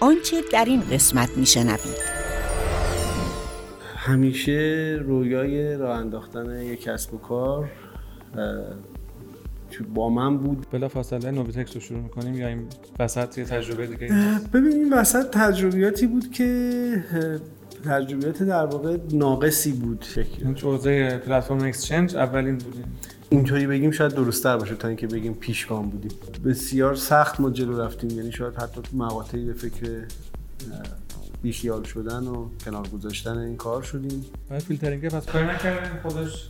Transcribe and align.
آنچه 0.00 0.36
در 0.52 0.64
این 0.64 0.80
قسمت 0.92 1.36
میشنوید. 1.36 2.10
همیشه 3.96 4.98
رویای 5.04 5.76
راه 5.76 5.98
انداختن 5.98 6.62
یک 6.62 6.82
کسب 6.82 7.14
و 7.14 7.18
کار 7.18 7.70
با 9.94 10.08
من 10.08 10.38
بود. 10.38 10.66
بلا 10.72 10.88
فاصله 10.88 11.30
نوبیتکس 11.30 11.74
رو 11.74 11.80
شروع 11.80 12.00
می‌کنیم 12.00 12.34
یا 12.34 12.48
این 12.48 12.66
وسط 12.98 13.38
یه 13.38 13.44
تجربه 13.44 13.86
دیگه 13.86 14.08
ببین 14.52 14.72
این 14.72 14.92
وسط 14.92 15.30
تجربیاتی 15.30 16.06
بود 16.06 16.30
که 16.30 17.04
تجربیات 17.84 18.42
در 18.42 18.66
واقع 18.66 18.98
ناقصی 19.12 19.72
بود 19.72 20.04
این 20.38 20.56
حوزه 20.56 21.18
پلتفرم 21.18 21.64
اکسچنج 21.64 22.16
اولین 22.16 22.58
بودیم. 22.58 22.84
اینطوری 23.30 23.66
بگیم 23.66 23.90
شاید 23.90 24.14
درستتر 24.14 24.56
باشه 24.56 24.74
تا 24.74 24.88
اینکه 24.88 25.06
بگیم 25.06 25.34
پیشگام 25.34 25.90
بودیم. 25.90 26.10
بسیار 26.44 26.94
سخت 26.94 27.40
ما 27.40 27.50
جلو 27.50 27.80
رفتیم 27.80 28.10
یعنی 28.10 28.32
شاید 28.32 28.54
حتی 28.54 28.80
مقاطعی 28.92 29.44
به 29.44 29.52
فکر 29.52 30.04
بیخیال 31.42 31.82
شدن 31.82 32.26
و 32.26 32.48
کنار 32.64 32.88
گذاشتن 32.88 33.38
این 33.38 33.56
کار 33.56 33.82
شدیم. 33.82 34.24
فیلترینگ 34.68 35.08
پس 35.08 35.26
کاری 35.26 35.44
نکردیم 35.44 36.00
خودش 36.02 36.48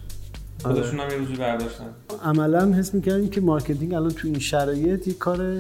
خودشون 0.63 1.01
هم 1.01 1.11
یه 1.11 1.17
روزی 1.17 1.35
برداشتن. 1.35 1.89
عملا 2.25 2.73
حس 2.73 2.95
می‌کردیم 2.95 3.31
که 3.31 3.41
marketing 3.41 3.95
الان 3.95 4.11
تو 4.11 4.29
این 4.29 4.39
شرایط 4.39 5.09
یه 5.09 5.15
کار 5.15 5.59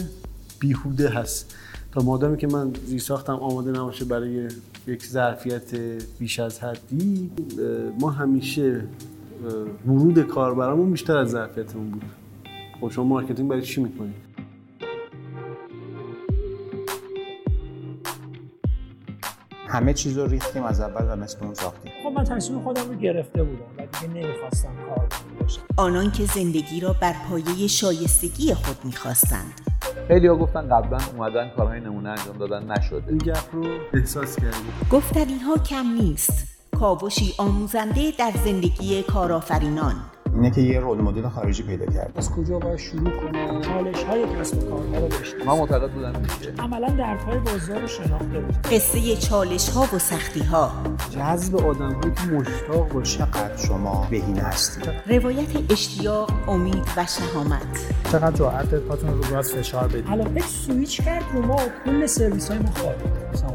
بیهوده 0.61 1.09
هست. 1.09 1.55
تا 1.93 2.03
مادامی 2.03 2.37
که 2.37 2.47
من 2.47 2.73
ساختم 2.99 3.35
آماده 3.35 3.71
نباشه 3.71 4.05
برای 4.05 4.49
یک 4.87 5.07
ظرفیت 5.07 5.75
بیش 6.19 6.41
از 6.41 6.61
حدی 6.61 7.31
ما 8.01 8.11
همیشه 8.11 8.85
ورود 9.87 10.21
کاربرامون 10.21 10.91
بیشتر 10.91 11.17
از 11.17 11.31
ظرفیتمون 11.31 11.91
بود. 11.91 12.05
خب 12.81 12.91
شما 12.91 13.05
marketing 13.05 13.51
برای 13.51 13.63
چی 13.63 13.83
می‌کنید؟ 13.83 14.31
همه 19.69 19.95
چیز 19.95 20.19
رو 20.19 20.27
ریختیم 20.27 20.65
از 20.65 20.81
اول 20.81 21.13
و 21.13 21.17
مثل 21.17 21.45
اون 21.45 21.55
ساختیم. 21.55 21.93
خب 22.03 22.09
من 22.09 22.25
تصمیم 22.25 22.61
خودم 22.61 22.89
رو 22.89 22.95
گرفته 22.95 23.43
بودم 23.43 23.65
و 23.79 23.87
دیگه 23.87 24.15
نمی‌خواستم 24.15 24.69
کار 24.89 25.09
باشم 25.41 25.63
آنان 25.77 26.11
که 26.11 26.25
زندگی 26.25 26.81
را 26.81 26.97
بر 27.01 27.15
پایه 27.29 27.67
شایستگی 27.67 28.55
خود 28.55 28.77
می‌خواستند. 28.85 29.61
خیلی 30.09 30.27
ها 30.27 30.37
گفتن 30.37 30.69
قبلا 30.69 30.99
اومدن 31.17 31.51
کارهای 31.57 31.81
نمونه 31.81 32.09
انجام 32.09 32.39
دادن 32.39 32.73
نشده. 32.73 33.09
این 33.09 33.19
gap 33.19 33.55
رو 33.55 33.67
احساس 33.95 34.37
کردیم 34.37 34.73
گفتنی 34.93 35.39
ها 35.39 35.59
کم 35.59 35.87
نیست. 36.01 36.50
کاوشی 36.81 37.35
آموزنده 37.39 38.13
در 38.19 38.33
زندگی 38.45 39.03
کارآفرینان. 39.03 39.95
اینه 40.35 40.51
که 40.51 40.61
یه 40.61 40.81
رول 40.81 40.99
مدل 40.99 41.29
خارجی 41.29 41.63
پیدا 41.63 41.87
کرد 41.87 42.13
از 42.17 42.31
کجا 42.31 42.59
باید 42.59 42.79
شروع 42.79 43.11
کنه؟ 43.11 43.61
چالش 43.61 44.03
های 44.03 44.25
کسب 44.41 44.59
و 44.59 44.71
کارها 44.71 44.99
رو 44.99 45.07
بشناسه. 45.07 45.45
من 45.47 45.59
معتقد 45.59 45.91
بودم 45.91 46.13
میشه 46.21 46.53
عملا 46.59 46.89
دردهای 46.89 47.39
بازار 47.39 47.81
رو 47.81 47.87
شناخته 47.87 48.41
بود. 48.41 48.63
قصه 48.63 49.17
چالش 49.17 49.69
ها 49.69 49.87
و 49.93 49.99
سختی 49.99 50.41
ها 50.41 50.73
جذب 51.11 51.57
آدم 51.57 51.93
هایی 51.93 52.15
که 52.15 52.23
مشتاق 52.23 52.89
باشه 52.89 53.19
چقدر 53.19 53.57
شما 53.57 54.07
بهینه 54.11 54.41
هستید؟ 54.41 54.91
روایت 55.07 55.73
اشتیاق 55.73 56.31
امید 56.49 56.87
و 56.97 57.07
شهامت. 57.07 57.95
چقدر 58.13 58.37
جرأت 58.37 58.75
پاتون 58.75 59.23
رو 59.23 59.35
راست 59.35 59.57
فشار 59.57 59.89
بدید؟ 59.89 60.07
علاقه 60.07 60.41
سویچ 60.41 61.03
کرد 61.03 61.25
رو 61.33 61.47
ما 61.47 61.57
کل 61.85 62.07
سرویس 62.07 62.49
های 62.51 62.59
ما 62.59 62.71
خواهد 62.71 62.97
مثلا 63.33 63.51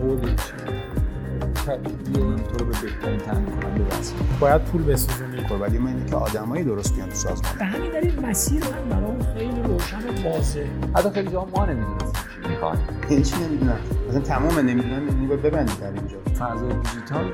هولدینگ 1.71 2.47
تو 2.47 2.57
رو 2.57 2.65
به 2.65 2.81
بهترین 2.81 3.19
تامین 3.19 3.45
کننده 3.45 3.83
برسونی 3.83 4.19
باید 4.39 4.61
پول 4.61 4.83
بسوزونی. 4.83 5.37
خب 5.37 5.61
ولی 5.61 5.77
من 5.77 5.87
اینه 5.87 6.05
که 6.05 6.15
آدمایی 6.15 6.63
درست 6.63 6.95
بیان 6.95 7.09
تو 7.09 7.15
سازمان. 7.15 7.57
به 7.59 7.65
همین 7.65 7.91
دلیل 7.91 8.25
مسیر 8.25 8.63
من 8.63 8.89
برام 8.89 9.19
خیلی 9.37 9.61
روشن 9.61 9.97
و 9.97 10.29
واضحه 10.29 10.69
حتی 10.95 11.09
خیلی 11.09 11.31
جاها 11.31 11.47
ما 11.55 11.65
نمی‌دونستیم 11.65 12.11
چی 12.43 12.49
می‌خوایم. 12.49 13.21
چی 13.23 13.35
نمی‌دونم؟ 13.43 13.79
مثلا 14.09 14.21
تمام 14.21 14.59
نمی‌دونم 14.59 15.07
یعنی 15.07 15.27
باید 15.27 15.41
ببندید 15.41 15.79
در 15.79 15.93
اینجا. 15.93 16.17
فضای 16.39 16.73
دیجیتال 16.73 17.31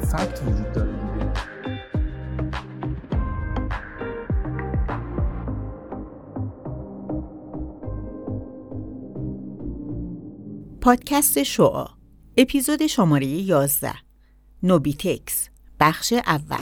فکت 0.00 0.42
وجود 0.42 0.72
داره 0.72 0.90
دیگه. 0.90 1.30
پادکست 10.80 11.42
شعا. 11.42 11.99
اپیزود 12.42 12.86
شماره 12.86 13.26
11 13.26 13.92
نوبیتکس. 14.62 15.48
بخش 15.80 16.12
اول. 16.12 16.56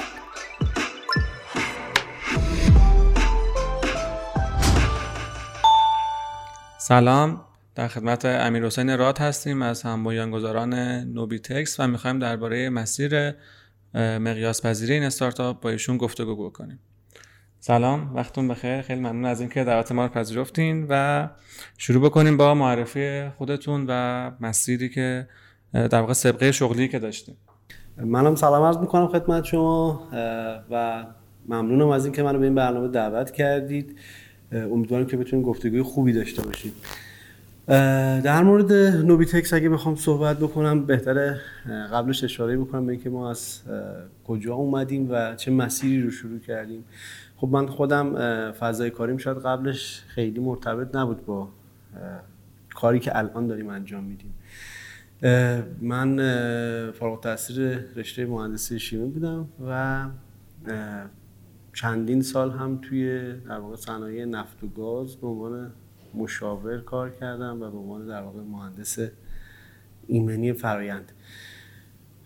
سلام. 6.78 7.44
در 7.74 7.88
خدمت 7.88 8.24
امیر 8.24 8.66
حسین 8.66 8.98
راد 8.98 9.18
هستیم 9.18 9.62
از 9.62 9.82
هم 9.82 10.04
بنیانگذاران 10.04 10.74
نوبیتکس 11.00 11.80
و 11.80 11.86
می‌خوایم 11.86 12.18
درباره 12.18 12.70
مسیر 12.70 13.32
مقیاس 13.94 14.66
پذیری 14.66 14.92
این 14.92 15.02
استارتاپ 15.02 15.60
با 15.60 15.70
ایشون 15.70 15.96
گفتگو 15.96 16.48
بکنیم. 16.48 16.78
سلام. 17.60 18.16
وقتون 18.16 18.48
بخیر. 18.48 18.82
خیلی 18.82 19.00
ممنون 19.00 19.24
از 19.24 19.40
اینکه 19.40 19.64
دعوت 19.64 19.92
ما 19.92 20.06
رو 20.06 20.12
پذیرفتین 20.12 20.86
و 20.88 21.28
شروع 21.78 22.02
بکنیم 22.02 22.36
با 22.36 22.54
معرفی 22.54 23.28
خودتون 23.28 23.86
و 23.88 24.30
مسیری 24.40 24.88
که 24.88 25.28
در 25.72 26.00
واقع 26.00 26.12
سابقه 26.12 26.52
شغلی 26.52 26.88
که 26.88 26.98
داشتیم. 26.98 27.36
منم 27.96 28.34
سلام 28.34 28.62
عرض 28.62 28.76
می‌کنم 28.76 29.08
خدمت 29.08 29.44
شما 29.44 30.08
و 30.70 31.04
ممنونم 31.48 31.88
از 31.88 32.04
اینکه 32.04 32.22
منو 32.22 32.38
به 32.38 32.44
این 32.44 32.54
برنامه 32.54 32.88
دعوت 32.88 33.30
کردید. 33.30 33.98
امیدوارم 34.52 35.06
که 35.06 35.16
بتونیم 35.16 35.44
گفتگوی 35.44 35.82
خوبی 35.82 36.12
داشته 36.12 36.42
باشید 36.42 36.72
در 38.24 38.42
مورد 38.42 38.72
نوبیتکس 39.06 39.52
اگه 39.52 39.68
بخوام 39.68 39.96
صحبت 39.96 40.38
بکنم 40.38 40.86
بهتره 40.86 41.40
قبلش 41.92 42.24
اشاره 42.24 42.56
بکنم 42.56 42.86
به 42.86 42.92
اینکه 42.92 43.10
ما 43.10 43.30
از 43.30 43.60
کجا 44.26 44.54
اومدیم 44.54 45.06
و 45.10 45.34
چه 45.34 45.50
مسیری 45.50 46.02
رو 46.02 46.10
شروع 46.10 46.38
کردیم. 46.38 46.84
خب 47.36 47.48
من 47.48 47.66
خودم 47.66 48.14
فضای 48.52 48.90
کاریم 48.90 49.16
شاید 49.16 49.38
قبلش 49.38 50.02
خیلی 50.08 50.40
مرتبط 50.40 50.94
نبود 50.94 51.26
با 51.26 51.48
کاری 52.74 53.00
که 53.00 53.18
الان 53.18 53.46
داریم 53.46 53.68
انجام 53.68 54.04
میدیم. 54.04 54.34
من 55.80 56.16
فارغ 56.90 57.20
تاثیر 57.20 57.78
رشته 57.96 58.26
مهندسی 58.26 58.78
شیمی 58.78 59.08
بودم 59.08 59.48
و 59.66 60.04
چندین 61.74 62.22
سال 62.22 62.50
هم 62.50 62.80
توی 62.82 63.32
در 63.32 63.58
واقع 63.58 63.76
صنایع 63.76 64.24
نفت 64.24 64.64
و 64.64 64.68
گاز 64.68 65.16
به 65.16 65.26
عنوان 65.26 65.72
مشاور 66.14 66.80
کار 66.80 67.10
کردم 67.10 67.62
و 67.62 67.70
به 67.70 67.78
عنوان 67.78 68.06
در 68.06 68.22
واقع 68.22 68.40
مهندس 68.40 68.98
ایمنی 70.06 70.52
فرایند 70.52 71.12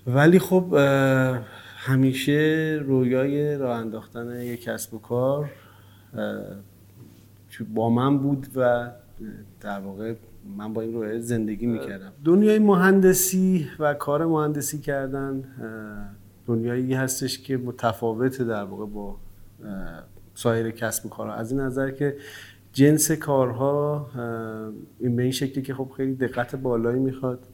ولی 0.06 0.38
خب 0.38 0.74
همیشه 1.76 2.80
رویای 2.84 3.56
راه 3.56 3.78
انداختن 3.78 4.40
یک 4.40 4.62
کسب 4.62 4.94
و 4.94 4.98
کار 4.98 5.50
با 7.74 7.90
من 7.90 8.18
بود 8.18 8.46
و 8.54 8.90
در 9.60 9.80
واقع 9.80 10.14
من 10.56 10.72
با 10.72 10.80
این 10.80 10.94
رویه 10.94 11.20
زندگی 11.20 11.66
می‌کردم. 11.66 12.12
دنیای 12.24 12.58
مهندسی 12.58 13.68
و 13.78 13.94
کار 13.94 14.26
مهندسی 14.26 14.78
کردن 14.78 15.44
دنیایی 16.46 16.94
هستش 16.94 17.38
که 17.38 17.56
متفاوته 17.56 18.44
در 18.44 18.64
واقع 18.64 18.86
با 18.86 19.16
سایر 20.34 20.70
کسب 20.70 21.06
و 21.06 21.08
کارها. 21.08 21.34
از 21.34 21.52
این 21.52 21.60
نظر 21.60 21.90
که 21.90 22.16
جنس 22.72 23.12
کارها 23.12 24.10
این 24.98 25.16
به 25.16 25.22
این 25.22 25.32
شکلی 25.32 25.62
که 25.62 25.74
خب 25.74 25.90
خیلی 25.96 26.14
دقت 26.14 26.56
بالایی 26.56 27.00
می‌خواد 27.00 27.46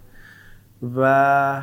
و 0.96 1.62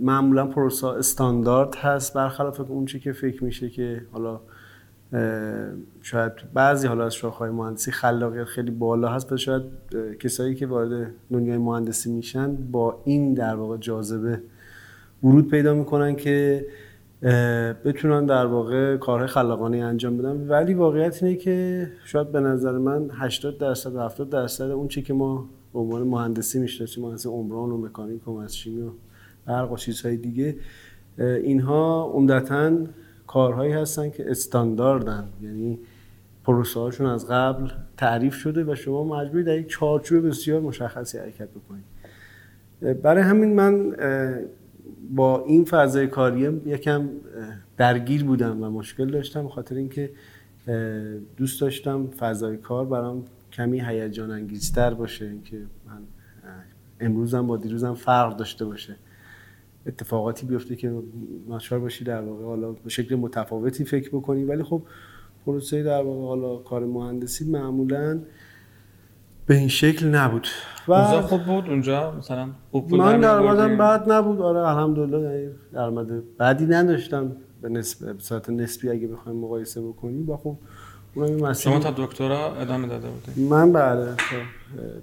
معمولا 0.00 0.46
پروسا 0.46 0.94
استاندارد 0.94 1.74
هست 1.74 2.14
برخلاف 2.14 2.60
اون 2.60 2.84
چی 2.84 3.00
که 3.00 3.12
فکر 3.12 3.44
میشه 3.44 3.70
که 3.70 4.06
حالا 4.12 4.40
شاید 6.02 6.32
بعضی 6.54 6.86
حالا 6.86 7.04
از 7.04 7.14
شاخهای 7.14 7.50
مهندسی 7.50 7.90
خلاقیت 7.90 8.44
خیلی 8.44 8.70
بالا 8.70 9.08
هست 9.08 9.32
و 9.32 9.36
شاید 9.36 9.62
کسایی 10.20 10.54
که 10.54 10.66
وارد 10.66 11.10
دنیای 11.30 11.58
مهندسی 11.58 12.12
میشن 12.12 12.54
با 12.54 13.02
این 13.04 13.34
در 13.34 13.54
واقع 13.54 13.76
جاذبه 13.76 14.40
ورود 15.22 15.48
پیدا 15.48 15.74
می‌کنن 15.74 16.16
که 16.16 16.66
بتونن 17.84 18.26
در 18.26 18.46
واقع 18.46 18.96
کارهای 18.96 19.28
خلاقانه 19.28 19.76
انجام 19.76 20.16
بدن. 20.16 20.48
ولی 20.48 20.74
واقعیت 20.74 21.22
اینه 21.22 21.36
که 21.36 21.88
شاید 22.04 22.32
به 22.32 22.40
نظر 22.40 22.78
من 22.78 23.10
80 23.12 23.58
درصد 23.58 23.94
و 23.94 23.98
70 23.98 24.30
درصد 24.30 24.70
اون 24.70 24.88
چی 24.88 25.02
که 25.02 25.14
ما 25.14 25.48
به 25.72 25.78
عنوان 25.78 26.02
مهندسی 26.02 26.58
می‌شناسیم 26.58 27.04
مهندسی 27.04 27.28
عمران 27.28 27.70
و 27.70 27.76
مکانیک 27.76 28.28
و 28.28 28.48
شیمی 28.48 28.82
و 28.82 28.90
برق 29.46 29.72
و 29.72 29.76
چیزهای 29.76 30.16
دیگه 30.16 30.56
اینها 31.18 32.12
عمدتاً 32.14 32.70
کارهایی 33.30 33.72
هستن 33.72 34.10
که 34.10 34.30
استانداردن. 34.30 35.28
یعنی 35.42 35.78
پروسه 36.44 36.80
هاشون 36.80 37.06
از 37.06 37.28
قبل 37.28 37.70
تعریف 37.96 38.34
شده 38.34 38.72
و 38.72 38.74
شما 38.74 39.04
مجبوری 39.04 39.44
در 39.44 39.58
یک 39.58 39.68
چارچوب 39.68 40.28
بسیار 40.28 40.60
مشخصی 40.60 41.18
حرکت 41.18 41.48
بکنید. 41.48 41.84
برای 43.02 43.22
همین 43.22 43.54
من 43.54 43.96
با 45.10 45.44
این 45.44 45.64
فضای 45.64 46.06
کاری 46.06 46.60
یکم 46.66 47.08
درگیر 47.76 48.24
بودم 48.24 48.62
و 48.62 48.70
مشکل 48.70 49.10
داشتم 49.10 49.48
خاطر 49.48 49.74
اینکه 49.74 50.10
دوست 51.36 51.60
داشتم 51.60 52.06
فضای 52.06 52.56
کار 52.56 52.84
برام 52.86 53.24
کمی 53.52 53.80
هیجان 53.80 54.30
انگیزتر 54.30 54.94
باشه 54.94 55.24
اینکه 55.24 55.56
من 55.86 56.02
امروز 57.00 57.34
هم 57.34 57.46
با 57.46 57.56
دیروز 57.56 57.84
هم 57.84 57.94
فرق 57.94 58.36
داشته 58.36 58.64
باشه. 58.64 58.96
اتفاقاتی 59.86 60.46
بیفته 60.46 60.76
که 60.76 61.02
ناچار 61.48 61.78
باشی 61.78 62.04
در 62.04 62.20
واقع. 62.20 62.44
حالا 62.44 62.72
به 62.72 62.90
شکل 62.90 63.14
متفاوتی 63.14 63.84
فکر 63.84 64.08
بکنی. 64.08 64.44
ولی 64.44 64.62
خب 64.62 64.82
پروسه 65.46 65.82
در 65.82 66.02
واقع 66.02 66.26
حالا 66.26 66.56
کار 66.56 66.84
مهندسی 66.84 67.50
معمولا 67.50 68.20
به 69.46 69.56
این 69.56 69.68
شکل 69.68 70.06
نبود. 70.06 70.46
و 70.88 71.22
خوب 71.22 71.42
بود؟ 71.42 71.68
اونجا 71.68 72.14
مثلا 72.18 72.48
خوب 72.70 72.94
من 72.94 73.20
درآمدم 73.20 73.76
بعد 73.76 74.12
نبود. 74.12 74.40
آره 74.40 74.58
الحمدلله. 74.58 75.40
یعنی 75.40 75.52
درآمد 75.72 76.36
بعدی 76.36 76.66
نداشتم. 76.66 77.36
به 77.62 77.68
نسبت 77.68 78.16
به 78.16 78.22
صورت 78.22 78.50
نسبی 78.50 78.88
اگه 78.88 79.06
بخوایم 79.06 79.38
مقایسه 79.38 79.80
بکنیم. 79.80 80.26
با 80.26 80.36
خب 80.36 80.56
اونم 81.14 81.52
شما 81.52 81.78
تا 81.78 81.90
دکترا 81.90 82.56
ادامه 82.56 82.88
داده 82.88 83.08
بودید 83.08 83.50
من 83.50 83.72
بله 83.72 84.14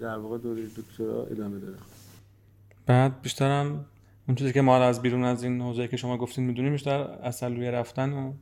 در 0.01 0.18
واقع 0.18 0.38
دوره 0.38 0.62
دکترا 0.77 1.24
ادامه 1.24 1.59
دادم. 1.59 1.77
بعد 2.85 3.21
بیشترم 3.21 3.85
اون 4.27 4.35
چیزی 4.35 4.53
که 4.53 4.62
ما 4.62 4.77
از 4.77 5.01
بیرون 5.01 5.24
از 5.24 5.44
این 5.44 5.62
حوزه 5.62 5.88
که 5.88 5.97
شما 5.97 6.18
گفتین 6.18 6.45
می‌دونیم 6.45 6.71
بیشتر 6.71 7.00
اصل 7.00 7.63
رفتن 7.63 8.13
و 8.13 8.33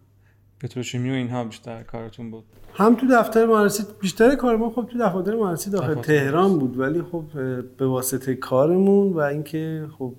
پتروشیمی 0.60 1.10
و 1.10 1.14
اینها 1.14 1.44
بیشتر 1.44 1.84
کارتون 1.84 2.32
بود. 2.32 2.44
هم 2.74 2.96
تو 2.96 3.08
دفتر 3.12 3.46
مهندسی 3.46 3.84
بیشتر 4.02 4.36
کار 4.36 4.58
ما 4.58 4.70
خب 4.70 4.86
تو 4.92 4.98
دفتر 5.00 5.36
مهندسی 5.36 5.70
داخل 5.70 5.96
تهران 5.96 6.60
بود 6.60 6.80
ولی 6.80 7.02
خب 7.02 7.24
به 7.78 7.88
واسطه 7.88 8.36
کارمون 8.36 9.14
و 9.14 9.20
اینکه 9.20 9.88
خب 9.98 10.14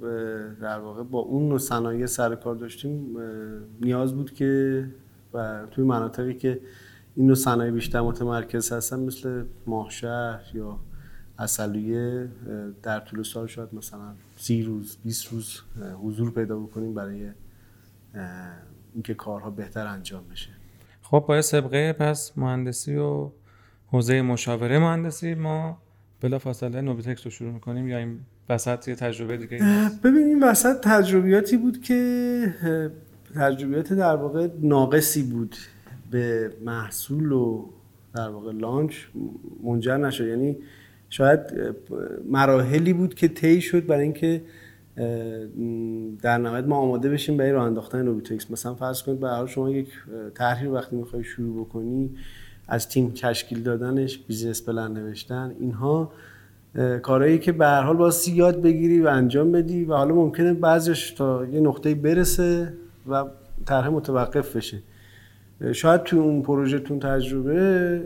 در 0.61 0.79
واقع 0.79 1.03
با 1.03 1.19
اون 1.19 1.49
نوع 1.49 1.59
صنایع 1.59 2.07
سر 2.07 2.35
کار 2.35 2.55
داشتیم 2.55 3.17
نیاز 3.81 4.15
بود 4.15 4.33
که 4.33 4.85
و 5.35 5.67
توی 5.71 5.85
مناطقی 5.85 6.35
که 6.35 6.61
این 7.17 7.27
نوع 7.27 7.37
صنایع 7.37 7.71
بیشتر 7.71 8.01
متمرکز 8.01 8.73
هستن 8.73 9.01
مثل 9.01 9.45
ماهشهر 9.67 10.43
یا 10.55 10.79
اصلیه 11.39 12.29
در 12.83 13.01
طول 13.01 13.23
سال 13.23 13.47
شاید 13.47 13.69
مثلا 13.73 14.15
سی 14.37 14.63
روز 14.63 14.97
20 15.05 15.33
روز 15.33 15.61
حضور 16.03 16.31
پیدا 16.31 16.59
بکنیم 16.59 16.95
برای 16.95 17.31
اینکه 18.95 19.15
کارها 19.15 19.51
بهتر 19.51 19.87
انجام 19.87 20.25
بشه. 20.33 20.51
خب 21.03 21.25
با 21.29 21.43
سبقه 21.43 21.93
پس 21.93 22.39
مهندسی 22.39 22.97
و 22.97 23.31
حوزه 23.87 24.23
مشاوره 24.23 24.79
مهندسی 24.79 25.35
ما 25.35 25.79
بلا 26.21 26.39
فاصله 26.39 26.81
نوبیتکس 26.81 27.25
رو 27.25 27.31
شروع 27.31 27.53
می‌کنیم 27.53 27.89
یا 27.89 27.99
این 27.99 28.21
وسط 28.49 28.89
یه 28.89 28.95
تجربه 28.95 29.37
دیگه 29.37 29.59
ببین 30.05 30.23
این 30.23 30.43
وسط 30.43 30.81
تجربیاتی 30.81 31.57
بود 31.57 31.83
که 31.83 32.55
تجربیات 33.35 33.93
در 33.93 34.17
واقع 34.17 34.49
ناقصی 34.61 35.23
بود 35.23 35.57
به 36.11 36.53
محصول 36.65 37.33
و 37.33 37.69
در 38.15 38.29
واقع 38.29 38.53
launch 38.53 38.97
منجر 39.65 39.97
نشد. 39.97 40.27
یعنی 40.27 40.57
شاید 41.11 41.41
مراحلی 42.31 42.93
بود 42.93 43.15
که 43.15 43.29
طی 43.29 43.61
شد 43.61 43.87
برای 43.87 44.03
اینکه 44.03 44.43
در 46.23 46.39
نهایت 46.39 46.65
ما 46.65 46.77
آماده 46.77 47.09
بشیم 47.09 47.37
برای 47.37 47.53
راه 47.53 47.67
انداختن 47.67 48.03
نوبیتکس 48.03 48.51
مثلا 48.51 48.75
فرض 48.75 49.03
کنید 49.03 49.21
به 49.21 49.29
شما 49.47 49.71
یک 49.71 49.89
طرحی 50.35 50.67
وقتی 50.67 50.97
می‌خوای 50.97 51.25
شروع 51.25 51.65
بکنی 51.65 52.11
از 52.69 52.89
تیم 52.89 53.11
تشکیل 53.11 53.63
دادنش 53.63 54.19
business 54.19 54.63
plan 54.63 54.93
نوشتن 54.93 55.55
اینها 55.61 56.13
کارهایی 57.03 57.39
که 57.39 57.53
به 57.53 57.67
هر 57.67 57.83
حال 57.83 57.97
باید 57.97 58.15
یاد 58.29 58.63
بگیری 58.63 59.01
و 59.01 59.07
انجام 59.07 59.53
بدی 59.53 59.85
و 59.85 59.95
حالا 59.95 60.15
ممکنه 60.15 60.53
بعضیش 60.53 61.11
تا 61.11 61.47
یه 61.47 61.61
نقطه 61.61 61.95
برسه 61.95 62.73
و 63.11 63.25
طرح 63.67 63.89
متوقف 63.89 64.57
بشه. 64.57 64.79
شاید 65.73 66.03
تو 66.03 66.17
اون 66.17 66.43
پروژهتون 66.43 66.99
تجربه 66.99 68.01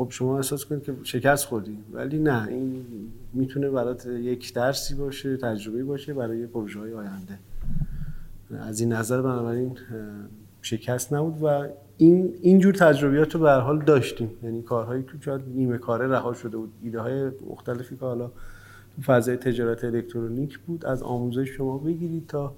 خب 0.00 0.10
شما 0.10 0.36
احساس 0.36 0.64
کنید 0.64 0.82
که 0.82 0.94
شکست 1.02 1.44
خوردی 1.44 1.78
ولی 1.92 2.18
نه 2.18 2.48
این 2.48 2.84
می‌تونه 3.32 3.70
برات 3.70 4.06
یک 4.06 4.54
درسی 4.54 4.94
باشه 4.94 5.36
تجربه 5.36 5.84
باشه 5.84 6.14
برای 6.14 6.46
پروژه 6.46 6.80
های 6.80 6.94
آینده. 6.94 7.38
از 8.50 8.80
این 8.80 8.92
نظر 8.92 9.22
بنابراین 9.22 9.78
شکست 10.62 11.12
نبود 11.12 11.42
و 11.42 11.68
این 11.96 12.34
اینجور 12.42 12.74
تجربیات 12.74 13.34
رو 13.34 13.40
به 13.40 13.52
حال 13.52 13.82
داشتیم. 13.82 14.30
یعنی 14.42 14.62
کارهایی 14.62 15.02
تو 15.02 15.18
شاید 15.20 15.40
نیمه 15.54 15.78
کاره 15.78 16.08
رها 16.08 16.32
شده 16.32 16.56
بود. 16.56 16.72
ایده 16.82 17.00
های 17.00 17.30
مختلفی 17.50 17.96
که 17.96 18.04
حالا 18.04 18.30
تو 18.96 19.02
فضای 19.02 19.36
تجارت 19.36 19.84
الکترونیک 19.84 20.58
بود 20.58 20.86
از 20.86 21.02
آموزش 21.02 21.48
شما 21.48 21.78
بگیرید 21.78 22.26
تا 22.26 22.54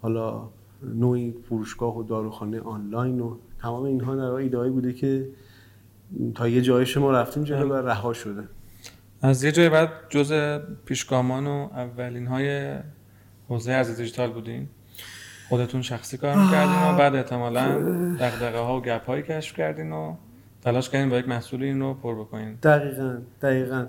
حالا 0.00 0.48
نوعی 0.82 1.34
فروشگاه 1.48 1.98
و 1.98 2.02
داروخانه 2.02 2.60
آنلاین 2.60 3.20
و 3.20 3.36
تمام 3.60 3.82
اینها 3.82 4.16
در 4.16 4.22
ایده 4.22 4.70
بوده 4.70 4.92
که 4.92 5.28
تا 6.34 6.48
یه 6.48 6.62
جای 6.62 6.86
شما 6.86 7.12
رفتیم 7.12 7.44
جلو 7.44 7.68
و 7.68 7.88
رها 7.88 8.12
شده. 8.12 8.42
از 9.22 9.44
یه 9.44 9.52
جای 9.52 9.68
بعد 9.68 9.88
جز 10.08 10.58
پیشگامان 10.84 11.46
و 11.46 11.68
اولین 11.72 12.26
های 12.26 12.76
حوزه 13.48 13.72
از 13.72 13.96
دیجیتال 13.96 14.30
بودین. 14.30 14.68
خودتون 15.48 15.82
شخصی 15.82 16.18
کار 16.18 16.34
می‌کردین 16.34 16.94
و 16.94 16.98
بعد 16.98 17.14
احتمالا 17.14 17.66
دقدقه 18.20 18.58
ها 18.58 18.78
و 18.78 18.82
گپ 18.82 19.06
هایی 19.06 19.22
کشف 19.22 19.56
کردین 19.56 19.92
و 19.92 20.14
تلاش 20.62 20.90
کردین 20.90 21.10
با 21.10 21.18
یک 21.18 21.28
محصول 21.28 21.62
این 21.62 21.80
رو 21.80 21.94
پر 21.94 22.14
بکنین. 22.14 22.54
دقیقا 22.62 23.18
دقیقا. 23.42 23.86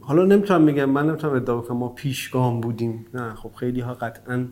حالا 0.00 0.24
نمی‌تونم 0.24 0.66
بگم 0.66 0.84
من 0.84 1.06
نمی‌تونم 1.06 1.34
ادعا 1.34 1.60
کنم 1.60 1.76
ما 1.76 1.88
پیشگام 1.88 2.60
بودیم. 2.60 3.06
نه 3.14 3.34
خب 3.34 3.50
خیلی 3.52 3.80
ها 3.80 3.94
قطعا 3.94 4.46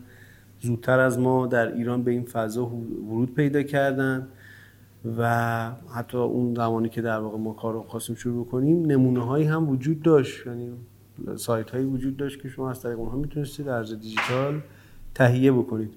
زودتر 0.59 0.99
از 0.99 1.19
ما 1.19 1.47
در 1.47 1.73
ایران 1.73 2.03
به 2.03 2.11
این 2.11 2.25
فضا 2.25 2.65
ورود 2.65 3.35
پیدا 3.35 3.63
کردن. 3.63 4.27
و 5.17 5.71
حتی 5.95 6.17
اون 6.17 6.55
زمانی 6.55 6.89
که 6.89 7.01
در 7.01 7.19
واقع 7.19 7.37
ما 7.37 7.53
کار 7.53 7.73
رو 7.73 7.83
خواستیم 7.83 8.15
شروع 8.15 8.45
کنیم 8.45 8.85
نمونه 8.85 9.25
هایی 9.25 9.45
هم 9.45 9.69
وجود 9.69 10.01
داشت. 10.01 10.47
یعنی 10.47 10.71
سایت 11.35 11.71
هایی 11.71 11.85
وجود 11.85 12.17
داشت 12.17 12.41
که 12.41 12.49
شما 12.49 12.69
از 12.69 12.81
طریق 12.81 12.99
اونها 12.99 13.17
می‌تونستید 13.17 13.67
ارز 13.67 13.93
دیجیتال 13.99 14.61
تهیه 15.15 15.51
بکنید. 15.51 15.93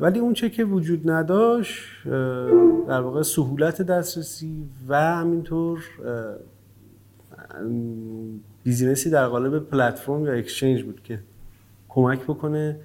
ولی 0.00 0.18
اون 0.18 0.34
چه 0.34 0.50
که 0.50 0.64
وجود 0.64 1.10
نداشت 1.10 1.84
در 2.88 3.00
واقع 3.00 3.22
سهولت 3.22 3.82
دسترسی 3.82 4.68
و 4.88 5.00
همینطور 5.00 5.84
بیزینسی 8.64 9.10
در 9.10 9.26
قالب 9.26 9.58
پلتفرم 9.58 10.24
یا 10.24 10.32
اکسچنج 10.32 10.82
بود 10.82 11.02
که 11.02 11.20
کمک 11.88 12.22
بکنه 12.22 12.80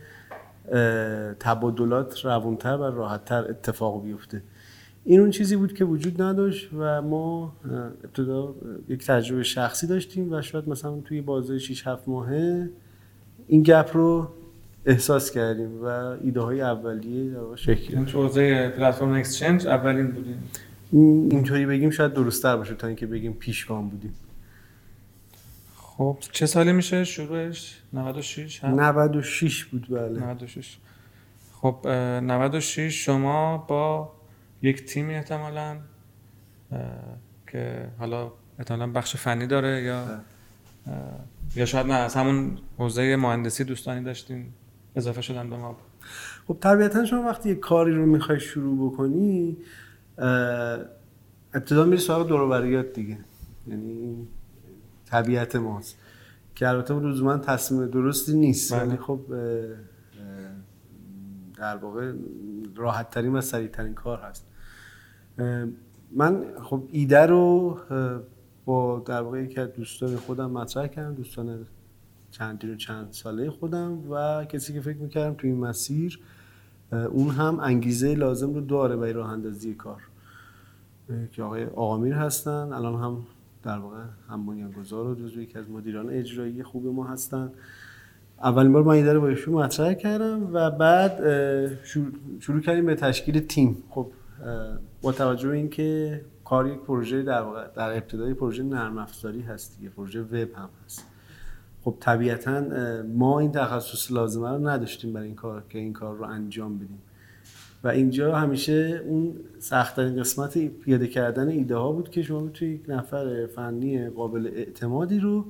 تبادلات 1.39 2.25
روونتر 2.25 2.77
و 2.77 2.83
راحتتر 2.83 3.45
اتفاق 3.49 4.03
بیفته. 4.03 4.41
این 5.05 5.19
اون 5.19 5.31
چیزی 5.31 5.55
بود 5.55 5.73
که 5.73 5.85
وجود 5.85 6.21
نداشت 6.21 6.69
و 6.77 7.01
ما 7.01 7.53
ابتدا 8.03 8.55
یک 8.89 9.05
تجربه 9.05 9.43
شخصی 9.43 9.87
داشتیم 9.87 10.33
و 10.33 10.41
شاید 10.41 10.69
مثلا 10.69 10.99
توی 11.05 11.21
بازه 11.21 11.59
6 11.59 11.87
7 11.87 12.07
ماهه 12.07 12.69
این 13.47 13.63
گپ 13.63 13.89
رو 13.93 14.27
احساس 14.85 15.31
کردیم 15.31 15.83
و 15.83 15.85
ایده 16.23 16.41
های 16.41 16.61
اولیه 16.61 17.31
در 17.31 17.55
شکل 17.55 17.97
این 17.97 18.05
حوزه 18.07 18.69
پلتفرم 18.69 19.11
اکسچنج 19.13 19.67
اولین 19.67 20.11
بودیم. 20.11 20.43
اینطوری 21.31 21.65
بگیم 21.65 21.89
شاید 21.89 22.13
درستتر 22.13 22.57
باشه 22.57 22.75
تا 22.75 22.87
اینکه 22.87 23.07
بگیم 23.07 23.33
پیشگام 23.33 23.89
بودیم. 23.89 24.13
خب 25.75 26.17
چه 26.31 26.45
سالی 26.45 26.71
میشه 26.71 27.03
شروعش؟ 27.03 27.81
96 27.93 28.63
هم؟ 28.63 28.79
96 28.79 29.65
بود 29.65 29.87
بله. 29.89 30.19
96 30.19 30.77
خب 31.53 31.87
96 31.87 33.05
شما 33.05 33.57
با 33.57 34.11
یک 34.63 34.85
تیمی 34.85 35.15
احتمالا 35.15 35.77
که 37.47 37.89
حالا 37.99 38.31
احتمالا 38.59 38.91
بخش 38.91 39.15
فنی 39.15 39.47
داره 39.47 39.83
یا 39.83 40.05
یا 41.55 41.65
شاید 41.65 41.87
نه 41.87 41.93
از 41.93 42.15
همون 42.15 42.57
حوزه 42.77 43.15
مهندسی 43.15 43.63
دوستانی 43.63 44.03
داشتین 44.03 44.53
اضافه 44.95 45.21
شدن 45.21 45.49
به 45.49 45.57
ما. 45.57 45.77
خب 46.47 46.57
طبیعتا 46.61 47.05
شما 47.05 47.23
وقتی 47.23 47.49
یه 47.49 47.55
کاری 47.55 47.93
رو 47.93 48.05
می‌خوای 48.05 48.39
شروع 48.39 48.91
بکنی 48.91 49.57
ابتدا 51.53 51.85
میری 51.85 51.97
سراغ 51.97 52.27
دوروبریات 52.27 52.93
دیگه. 52.93 53.17
یعنی 53.67 54.27
طبیعت 55.05 55.55
ماست. 55.55 55.97
که 56.55 56.67
البته 56.69 56.93
من 56.93 57.41
تصمیم 57.41 57.87
درستی 57.87 58.33
نیست. 58.33 58.73
بله. 58.73 58.83
ولی 58.83 58.97
خب 58.97 59.19
در 61.57 61.77
واقع 61.77 62.13
راحت 62.75 63.09
ترین 63.09 63.35
و 63.35 63.41
سریع 63.41 63.67
ترین 63.67 63.93
کار 63.93 64.19
هست. 64.19 64.52
من 66.11 66.43
خب 66.63 66.83
ایده 66.91 67.25
رو 67.25 67.77
با 68.65 69.03
در 69.05 69.21
واقع 69.21 69.43
یکی 69.43 69.59
از 69.59 69.73
دوستان 69.73 70.15
خودم 70.15 70.51
مطرح 70.51 70.87
کردم 70.87 71.13
دوستان 71.13 71.65
چندین 72.31 72.73
و 72.73 72.75
چند 72.75 73.07
ساله 73.11 73.49
خودم 73.49 74.11
و 74.11 74.45
کسی 74.45 74.73
که 74.73 74.81
فکر 74.81 74.97
می‌کردم 74.97 75.33
توی 75.33 75.49
این 75.49 75.59
مسیر 75.59 76.19
اون 76.91 77.29
هم 77.29 77.59
انگیزه 77.59 78.15
لازم 78.15 78.53
رو 78.53 78.61
داره 78.61 78.95
برای 78.95 79.13
راه 79.13 79.31
اندازی 79.31 79.73
کار. 79.73 80.01
که 81.31 81.43
آقای 81.43 81.65
آقامیر 81.65 82.13
هستن 82.13 82.73
الان 82.73 83.01
هم 83.01 83.17
در 83.63 83.79
واقع 83.79 84.03
هم 84.29 84.45
بنیانگذار 84.45 85.07
و 85.07 85.15
جزو 85.15 85.41
یکی 85.41 85.59
از 85.59 85.69
مدیران 85.69 86.09
اجرایی 86.09 86.63
خوب 86.63 86.87
ما 86.87 87.07
هستن. 87.07 87.51
اولین 88.43 88.73
بار 88.73 88.83
من 88.83 88.93
ایده 88.93 89.13
رو 89.13 89.21
با 89.21 89.27
ایشون 89.27 89.53
مطرح 89.53 89.93
کردم 89.93 90.53
و 90.53 90.71
بعد 90.71 91.19
شروع, 92.39 92.59
کردیم 92.59 92.85
به 92.85 92.95
تشکیل 92.95 93.39
تیم. 93.39 93.83
خب 93.89 94.07
با 95.01 95.11
توجه 95.11 95.49
به 95.49 95.55
اینکه 95.55 96.21
کار 96.45 96.67
یک 96.67 96.79
پروژه 96.79 97.21
در 97.21 97.41
واقع 97.41 97.67
در 97.75 97.91
ابتدای 97.91 98.33
پروژه 98.33 98.63
نرم 98.63 98.97
افزاری 98.97 99.41
هست 99.41 99.77
دیگه 99.77 99.89
پروژه 99.89 100.21
وب 100.21 100.33
هم 100.55 100.69
هست. 100.85 101.05
خب 101.81 101.95
طبیعتا 101.99 102.63
ما 103.13 103.39
این 103.39 103.51
تخصص 103.51 104.11
لازمه 104.11 104.49
رو 104.49 104.67
نداشتیم 104.67 105.13
برای 105.13 105.27
این 105.27 105.35
کار 105.35 105.63
که 105.69 105.79
این 105.79 105.93
کار 105.93 106.15
رو 106.15 106.25
انجام 106.25 106.77
بدیم. 106.77 107.01
و 107.83 107.87
اینجا 107.87 108.35
همیشه 108.35 109.01
اون 109.07 109.35
سختترین 109.59 110.19
قسمت 110.19 110.67
پیاده 110.67 111.07
کردن 111.07 111.47
ایده 111.47 111.75
ها 111.75 111.91
بود 111.91 112.09
که 112.09 112.21
شما 112.21 112.39
می‌تونی 112.39 112.71
یک 112.71 112.83
نفر 112.87 113.45
فنی 113.45 114.09
قابل 114.09 114.47
اعتمادی 114.47 115.19
رو 115.19 115.45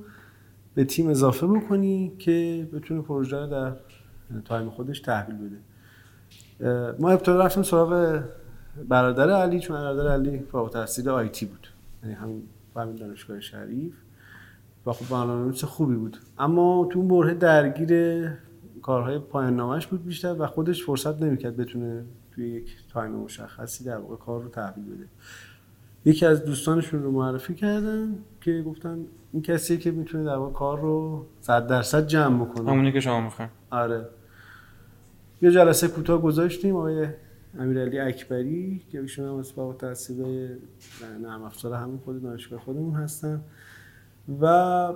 به 0.74 0.84
تیم 0.84 1.08
اضافه 1.08 1.46
بکنی 1.46 2.12
که 2.18 2.68
بتونه 2.72 3.02
پروژه 3.02 3.36
رو 3.36 3.46
در 3.46 3.72
time 4.44 4.70
خودش 4.70 5.00
تحویل 5.00 5.36
بده. 5.36 5.56
ما 6.98 7.10
ابتدا 7.10 7.44
رفتیم 7.44 7.62
سراغ 7.62 8.22
برادر 8.88 9.30
علی 9.30 9.60
چون 9.60 9.76
برادر 9.76 10.12
علی 10.12 10.38
فارغ‌التحصیل 10.38 11.08
IT 11.08 11.46
بود. 11.46 11.68
یعنی 12.02 12.14
همین 12.14 12.42
همین 12.76 12.96
دانشگاه 12.96 13.40
شریف. 13.40 13.94
و 14.86 14.92
خب 14.92 15.14
برنامه‌نویس 15.14 15.64
خوبی 15.64 15.94
بود. 15.94 16.16
اما 16.38 16.88
تو 16.92 16.98
اون 16.98 17.08
برهه 17.08 17.34
درگیر 17.34 18.28
کارهای 18.82 19.18
پایان 19.18 19.56
نامش 19.56 19.86
بود 19.86 20.04
بیشتر 20.04 20.36
و 20.38 20.46
خودش 20.46 20.84
فرصت 20.84 21.22
نمی‌کرد 21.22 21.56
بتونه 21.56 22.04
توی 22.32 22.48
یک 22.48 22.76
time 22.92 23.10
مشخصی 23.10 23.84
در 23.84 23.96
واقع 23.96 24.16
کار 24.16 24.42
رو 24.42 24.48
تحویل 24.48 24.84
بده. 24.84 25.04
یکی 26.04 26.26
از 26.26 26.44
دوستانشون 26.44 27.02
رو 27.02 27.10
معرفی 27.10 27.54
کردن 27.54 28.18
که 28.40 28.62
گفتن 28.66 28.98
این 29.32 29.42
کسی 29.42 29.78
که 29.78 29.90
می‌تونه 29.90 30.24
در 30.24 30.36
واقع 30.36 30.52
کار 30.52 30.80
رو 30.80 31.26
100 31.40 31.66
درصد 31.66 32.06
جمع 32.06 32.44
بکنه. 32.44 32.70
همونی 32.70 32.92
که 32.92 33.00
شما 33.00 33.20
می‌خواین. 33.20 33.50
آره. 33.70 34.08
یه 35.42 35.50
جلسه 35.50 35.88
کوتاه 35.88 36.22
گذاشتیم 36.22 36.76
آقای 36.76 37.06
امیرعلی 37.58 37.98
اکبری 37.98 38.82
که 38.92 39.00
ایشون 39.00 39.28
هم 39.28 39.34
از 39.34 39.54
باب 39.54 39.78
تحصیل 39.78 40.48
نرم 41.22 41.42
افزار 41.42 41.74
همین 41.74 41.98
خود 42.04 42.22
دانشگاه 42.22 42.60
خودمون 42.60 42.94
هستن. 42.94 43.40
و 44.40 44.92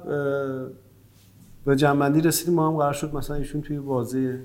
به 1.65 1.77
جنبندی 1.77 2.21
رسیدیم 2.21 2.55
ما 2.55 2.69
هم 2.69 2.77
قرار 2.77 2.93
شد 2.93 3.15
مثلا 3.15 3.37
ایشون 3.37 3.61
توی 3.61 3.79
بازه 3.79 4.41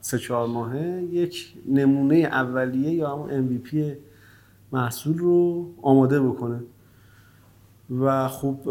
سه 0.00 0.18
چهار 0.18 0.46
ماهه 0.46 1.02
یک 1.10 1.54
نمونه 1.68 2.16
اولیه 2.16 2.90
یا 2.90 3.10
همون 3.10 3.48
MVP 3.48 3.76
محصول 4.72 5.18
رو 5.18 5.66
آماده 5.82 6.20
بکنه. 6.20 6.60
و 8.00 8.28
خب 8.28 8.68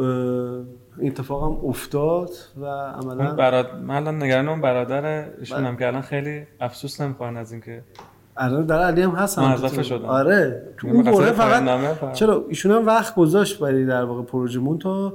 این 0.97 1.11
اتفاق 1.11 1.43
هم 1.43 1.65
افتاد 1.69 2.29
و 2.61 2.65
عملا 2.65 3.35
براد... 3.35 3.75
من 3.75 3.95
الان 3.95 4.23
نگران 4.23 4.49
اون 4.49 4.61
برادر 4.61 5.29
ایشون 5.39 5.65
هم 5.65 5.77
که 5.77 5.87
الان 5.87 6.01
خیلی 6.01 6.43
افسوس 6.59 7.01
نمی‌خوان 7.01 7.37
از 7.37 7.51
اینکه 7.51 7.83
الان 8.37 8.65
در 8.65 8.79
علی 8.79 9.01
هم 9.01 9.11
هست 9.11 9.39
معذفه 9.39 9.83
شدن. 9.83 10.05
آره. 10.05 10.63
تو 10.77 10.87
اون 10.87 11.03
بره 11.03 11.31
فقط 11.31 12.13
چرا؟ 12.13 12.45
ایشون 12.49 12.71
هم 12.71 12.85
وقت 12.85 13.15
گذاشت 13.15 13.59
برای 13.59 13.85
در 13.85 14.03
واقع 14.03 14.21
پروژه 14.21 14.59
مون 14.59 14.79
تا 14.79 15.13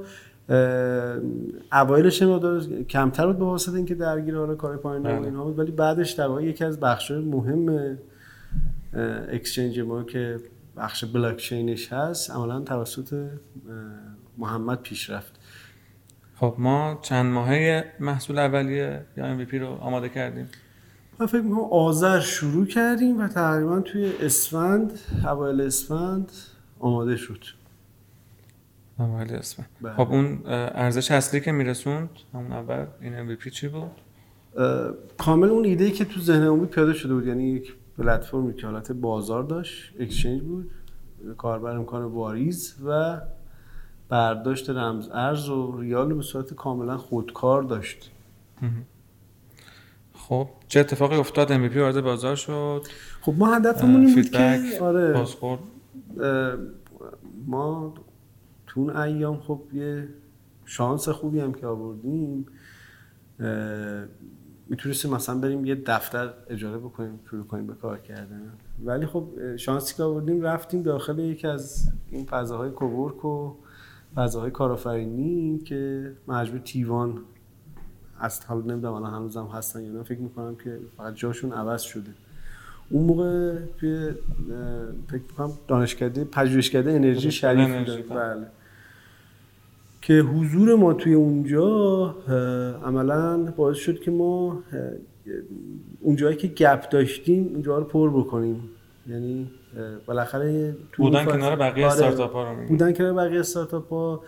اوایلش 1.71 2.23
مقدار 2.23 2.61
کمتر 2.89 3.27
بود 3.27 3.39
به 3.39 3.45
واسطه 3.45 3.75
اینکه 3.75 3.95
درگیر 3.95 4.35
حالا 4.35 4.55
کار 4.55 4.77
پایین 4.77 5.05
و 5.05 5.23
اینها 5.23 5.43
بود 5.43 5.59
ولی 5.59 5.71
بعدش 5.71 6.11
در 6.11 6.27
واقع 6.27 6.43
یکی 6.43 6.65
از 6.65 6.79
بخش‌های 6.79 7.21
مهم 7.21 7.97
اکسچنج 9.31 9.79
ما 9.79 10.03
که 10.03 10.37
بخش 10.77 11.05
بلاک 11.05 11.37
چینش 11.37 11.93
هست 11.93 12.31
عملا 12.31 12.59
توسط 12.59 13.29
محمد 14.37 14.81
پیش 14.81 15.09
رفت. 15.09 15.39
خب 16.35 16.55
ما 16.57 16.99
چند 17.01 17.33
ماهه 17.33 17.85
محصول 17.99 18.39
اولیه 18.39 19.01
یا 19.17 19.37
MVP 19.37 19.53
رو 19.53 19.67
آماده 19.67 20.09
کردیم؟ 20.09 20.47
من 21.19 21.25
فکر 21.25 21.41
می‌کنم 21.41 21.59
آذر 21.59 22.19
شروع 22.19 22.65
کردیم 22.65 23.19
و 23.19 23.27
تقریبا 23.27 23.79
توی 23.79 24.11
اسفند 24.21 24.99
اوایل 25.25 25.61
اسفند 25.61 26.31
آماده 26.79 27.15
شد. 27.15 27.43
اوایل 28.99 29.33
اسفند. 29.33 29.67
خب 29.97 30.07
اون 30.11 30.41
ارزش 30.45 31.11
اصلی 31.11 31.41
که 31.41 31.51
میرسوند 31.51 32.09
همون 32.33 32.51
اول 32.51 32.85
این 33.01 33.37
MVP 33.37 33.49
چی 33.49 33.67
بود؟ 33.67 33.91
کامل 35.17 35.49
اون 35.49 35.65
ایده 35.65 35.91
که 35.91 36.05
تو 36.05 36.19
ذهن 36.19 36.49
بود 36.49 36.69
پیاده 36.69 36.93
شده 36.93 37.13
بود. 37.13 37.27
یعنی 37.27 37.49
یک 37.49 37.75
پلتفرمی 37.97 38.53
که 38.53 38.67
حالت 38.67 38.91
بازار 38.91 39.43
داشت 39.43 39.93
اکسچنج 39.99 40.41
بود 40.41 40.71
کاربر 41.37 41.75
امکان 41.75 42.03
واریز 42.03 42.75
و 42.85 43.21
برداشت 44.09 44.69
رمز 44.69 45.09
ارز 45.13 45.49
و 45.49 45.77
ریال 45.79 46.13
به 46.13 46.21
صورت 46.21 46.53
کاملا 46.53 46.97
خودکار 46.97 47.63
داشت. 47.63 48.11
خب 50.29 50.49
چه 50.67 50.79
اتفاقی 50.79 51.15
افتاد؟ 51.15 51.47
MVP 51.47 51.77
وارد 51.77 52.01
بازار 52.01 52.35
شد. 52.35 52.81
خب 53.21 53.33
ما 53.37 53.55
هدفمون 53.55 54.05
این 54.05 54.15
بود 54.15 54.29
که 54.29 54.77
آره. 54.81 55.13
بازخورد. 55.13 55.59
ما 57.47 57.93
تو 58.67 58.81
اون 58.81 58.95
ایام 58.95 59.39
خب 59.39 59.61
یه 59.73 60.07
شانس 60.65 61.09
خوبی 61.09 61.39
هم 61.39 61.53
که 61.53 61.67
آوردیم. 61.67 62.45
می‌تونستیم 64.69 65.11
مثلا 65.11 65.37
بریم 65.37 65.65
یه 65.65 65.75
دفتر 65.75 66.33
اجاره 66.49 66.77
بکنیم 66.77 67.19
شروع 67.29 67.45
کنیم 67.45 67.67
به 67.67 67.73
کار 67.73 67.97
کردن. 67.97 68.53
ولی 68.85 69.05
خب 69.05 69.55
شانسی 69.57 69.95
که 69.95 70.03
آوردیم 70.03 70.41
رفتیم 70.41 70.81
داخل 70.81 71.19
یکی 71.19 71.47
از 71.47 71.91
این 72.11 72.25
فضاهای 72.25 72.71
کوورک 72.71 73.25
و 73.25 73.55
فضاهای 74.15 74.51
کارآفرینی 74.51 75.59
که 75.59 76.11
مجموع 76.27 76.59
تیوان 76.59 77.19
از 78.19 78.45
حالا 78.45 78.61
نمی‌دونم 78.61 78.93
الان 78.93 79.13
هنوزم 79.13 79.49
هستن 79.53 79.83
یا 79.83 79.91
نه 79.91 80.03
فکر 80.03 80.19
می‌کنم 80.19 80.55
که 80.63 80.77
فقط 80.97 81.15
جاشون 81.15 81.51
عوض 81.51 81.81
شده. 81.81 82.11
اون 82.89 83.05
موقع 83.05 83.55
توی 83.79 84.09
فکر 85.07 85.21
می‌کنم 85.29 85.51
دانشکده 85.67 86.23
پژوهشکده 86.23 86.91
انرژی 86.91 87.31
شریف 87.31 87.69
بله. 88.09 88.45
که 90.01 90.13
حضور 90.13 90.75
ما 90.75 90.93
توی 90.93 91.13
اونجا 91.13 92.15
عملا 92.85 93.37
باعث 93.37 93.77
شد 93.77 93.99
که 93.99 94.11
ما 94.11 94.63
اونجایی 96.01 96.37
که 96.37 96.47
گپ 96.47 96.89
داشتیم 96.89 97.49
اونجا 97.53 97.77
رو 97.77 97.83
پر 97.83 98.09
بکنیم. 98.09 98.69
یعنی 99.07 99.51
بالاخره 100.05 100.75
بودن 100.97 101.25
کنار 101.25 101.55
بقیه 101.55 101.85
آره. 101.85 101.93
استارتاپ 101.93 102.33
ها 102.33 102.51
رو 102.51 102.67
بودن 102.67 102.93
کنار 102.93 103.13
بقیه 103.13 103.39
استارتاپ 103.39 103.89
ها 103.89 104.21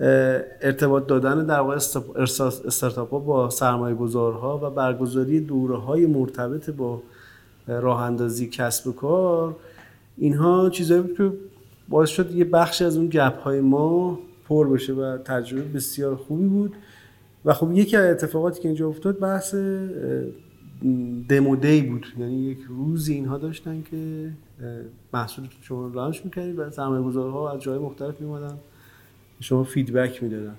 ارتباط 0.00 1.06
دادن 1.06 1.46
در 1.46 1.60
واقع 1.60 1.74
استارتاپ 1.74 3.10
ها 3.10 3.18
با 3.18 3.50
سرمایه 3.50 3.94
گذارها 3.94 4.60
و 4.62 4.70
برگزاری 4.70 5.40
دوره 5.40 5.76
های 5.76 6.06
مرتبط 6.06 6.70
با 6.70 7.02
راه 7.66 8.02
اندازی 8.02 8.46
کسب 8.46 8.86
و 8.86 8.92
کار. 8.92 9.56
اینها 10.16 10.70
چیزایی 10.70 11.00
بود 11.00 11.16
که 11.16 11.32
باعث 11.88 12.08
شد 12.08 12.34
یه 12.34 12.44
بخشی 12.44 12.84
از 12.84 12.96
اون 12.96 13.06
گپ 13.06 13.38
های 13.38 13.60
ما 13.60 14.18
پر 14.48 14.68
بشه 14.68 14.92
و 14.92 15.18
تجربه 15.18 15.62
بسیار 15.62 16.16
خوبی 16.16 16.48
بود. 16.48 16.74
و 17.44 17.52
خب 17.52 17.72
یکی 17.72 17.96
از 17.96 18.04
اتفاقاتی 18.04 18.62
که 18.62 18.68
اینجا 18.68 18.88
افتاد 18.88 19.18
بحث 19.18 19.54
دمو 21.28 21.56
دی 21.56 21.82
بود. 21.82 22.06
یعنی 22.18 22.36
یک 22.36 22.58
روزی 22.68 23.14
اینها 23.14 23.38
داشتن 23.38 23.82
که 23.90 24.30
محصول 25.12 25.44
شما 25.60 25.88
لانچ 25.88 26.20
می‌کردید 26.24 26.58
و 26.58 26.70
سرمایه 26.70 27.02
گذارها 27.02 27.52
از 27.52 27.60
جای 27.60 27.78
مختلف 27.78 28.20
میمادن 28.20 28.58
شما 29.44 29.64
فیدبک 29.64 30.22
می‌دادن. 30.22 30.56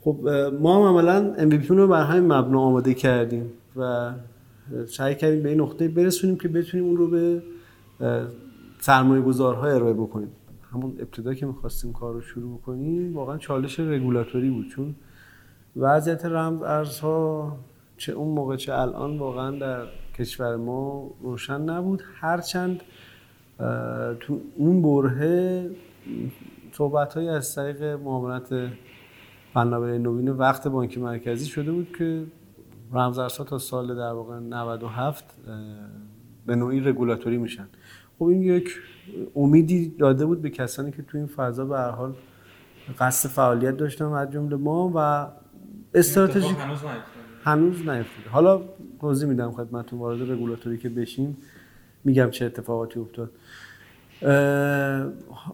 خب 0.00 0.28
ما 0.60 0.76
هم 0.76 0.96
عملا 0.96 1.34
MVP 1.38 1.66
رو 1.66 1.88
بر 1.88 2.04
همین 2.04 2.32
مبنا 2.32 2.60
آماده 2.60 2.94
کردیم 2.94 3.52
و 3.76 4.12
سعی 4.86 5.14
کردیم 5.14 5.42
به 5.42 5.48
این 5.48 5.60
نقطه 5.60 5.88
برسونیم 5.88 6.36
که 6.36 6.48
بتونیم 6.48 6.86
اون 6.86 6.96
رو 6.96 7.08
به 7.08 7.42
سرمایه 8.80 9.22
گذارها 9.22 9.66
ارائه 9.66 9.92
بکنیم. 9.92 10.28
همون 10.72 10.96
ابتدا 11.00 11.34
که 11.34 11.46
می‌خواستیم 11.46 11.92
کار 11.92 12.14
رو 12.14 12.20
شروع 12.20 12.58
بکنیم 12.58 13.16
واقعا 13.16 13.38
چالش 13.38 13.80
رگولاتوری 13.80 14.50
بود. 14.50 14.68
چون 14.68 14.94
وضعیت 15.76 16.24
رمز 16.24 16.62
ارزها 16.62 17.56
چه 17.96 18.12
اون 18.12 18.34
موقع 18.34 18.56
چه 18.56 18.74
الان 18.74 19.18
واقعا 19.18 19.50
در 19.58 19.86
کشور 20.18 20.56
ما 20.56 21.10
روشن 21.22 21.60
نبود. 21.60 22.02
هرچند 22.20 22.80
تو 24.20 24.40
اون 24.56 24.82
برهه 24.82 25.70
صحبت 26.72 27.14
های 27.14 27.28
از 27.28 27.54
طریق 27.54 27.82
معاملات 27.82 28.68
فناوری 29.54 29.98
نوین 29.98 30.28
وقت 30.28 30.68
بانک 30.68 30.98
مرکزی 30.98 31.46
شده 31.46 31.72
بود 31.72 31.96
که 31.98 32.24
رمز 32.92 33.18
ارزها 33.18 33.44
تا 33.44 33.58
سال 33.58 33.96
در 33.96 34.12
واقع 34.12 34.38
97 34.38 35.24
به 36.46 36.56
نوعی 36.56 36.80
رگولاتوری 36.80 37.36
میشن. 37.36 37.68
خب 38.18 38.24
این 38.24 38.42
یک 38.42 38.70
امیدی 39.36 39.88
داده 39.88 40.26
بود 40.26 40.42
به 40.42 40.50
کسانی 40.50 40.90
که 40.90 41.02
تو 41.02 41.18
این 41.18 41.26
فضا 41.26 41.64
به 41.64 41.78
هر 41.78 41.90
حال 41.90 42.14
قصد 42.98 43.28
فعالیت 43.28 43.76
داشتن 43.76 44.04
از 44.04 44.30
جمله 44.30 44.56
ما 44.56 44.92
و 44.94 45.26
استراتژی 45.94 46.54
هنوز 47.44 47.78
نیفتاده. 47.78 48.30
حالا 48.30 48.62
توضیح 49.00 49.28
میدم 49.28 49.52
خدمتتون 49.52 49.98
وارد 49.98 50.30
رگولاتوری 50.30 50.78
که 50.78 50.88
بشیم 50.88 51.36
میگم 52.04 52.30
چه 52.30 52.44
اتفاقاتی 52.44 53.00
افتاد. 53.00 53.30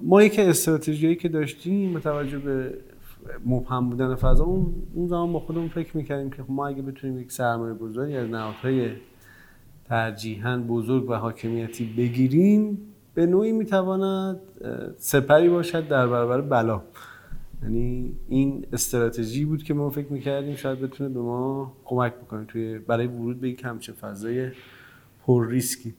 ما 0.01 0.23
یک 0.23 0.39
استراتژیایی 0.39 1.17
که 1.17 1.29
داشتیم 1.29 1.95
به 1.95 2.01
توجه 2.01 2.39
به 2.39 2.75
مبهم 3.47 3.91
بودن 3.91 4.15
فضا 4.15 4.45
اون 4.45 4.75
اون 4.95 5.09
زمان 5.09 5.33
با 5.33 5.41
خودمون 5.41 5.69
فکر 5.69 5.97
می‌کردیم 5.97 6.31
که 6.31 6.45
ما 6.49 6.67
اگه 6.67 6.83
بتونیم 6.83 7.19
یک 7.19 7.33
سرمایه 7.33 7.75
گذاری 7.75 8.17
از 8.17 8.29
نهادهای 8.29 8.91
ترجیحاً 9.85 10.57
بزرگ 10.69 11.11
و 11.11 11.15
حاکمیتی 11.15 11.95
بگیریم 11.97 12.79
به 13.15 13.27
نوعی 13.27 13.53
می‌تواند 13.53 14.41
سپری 14.97 15.49
باشد 15.49 15.89
در 15.89 16.07
برابر 16.07 16.41
بلا. 16.41 16.83
یعنی 17.63 18.13
این 18.29 18.67
استراتژی 18.73 19.45
بود 19.45 19.63
که 19.63 19.75
ما 19.75 19.91
فکر 19.91 20.13
می‌کردیم 20.13 20.57
شاید 20.57 20.81
بتونه 20.81 21.15
به 21.15 21.21
ما 21.21 21.73
کمک 21.85 22.15
بکنه 22.15 22.45
توی 22.45 22.79
برای 22.79 23.07
ورود 23.07 23.41
به 23.41 23.49
یک 23.49 23.65
همچه 23.65 23.93
فضای 23.93 24.51
پر 25.27 25.49
ریسکی. 25.49 25.95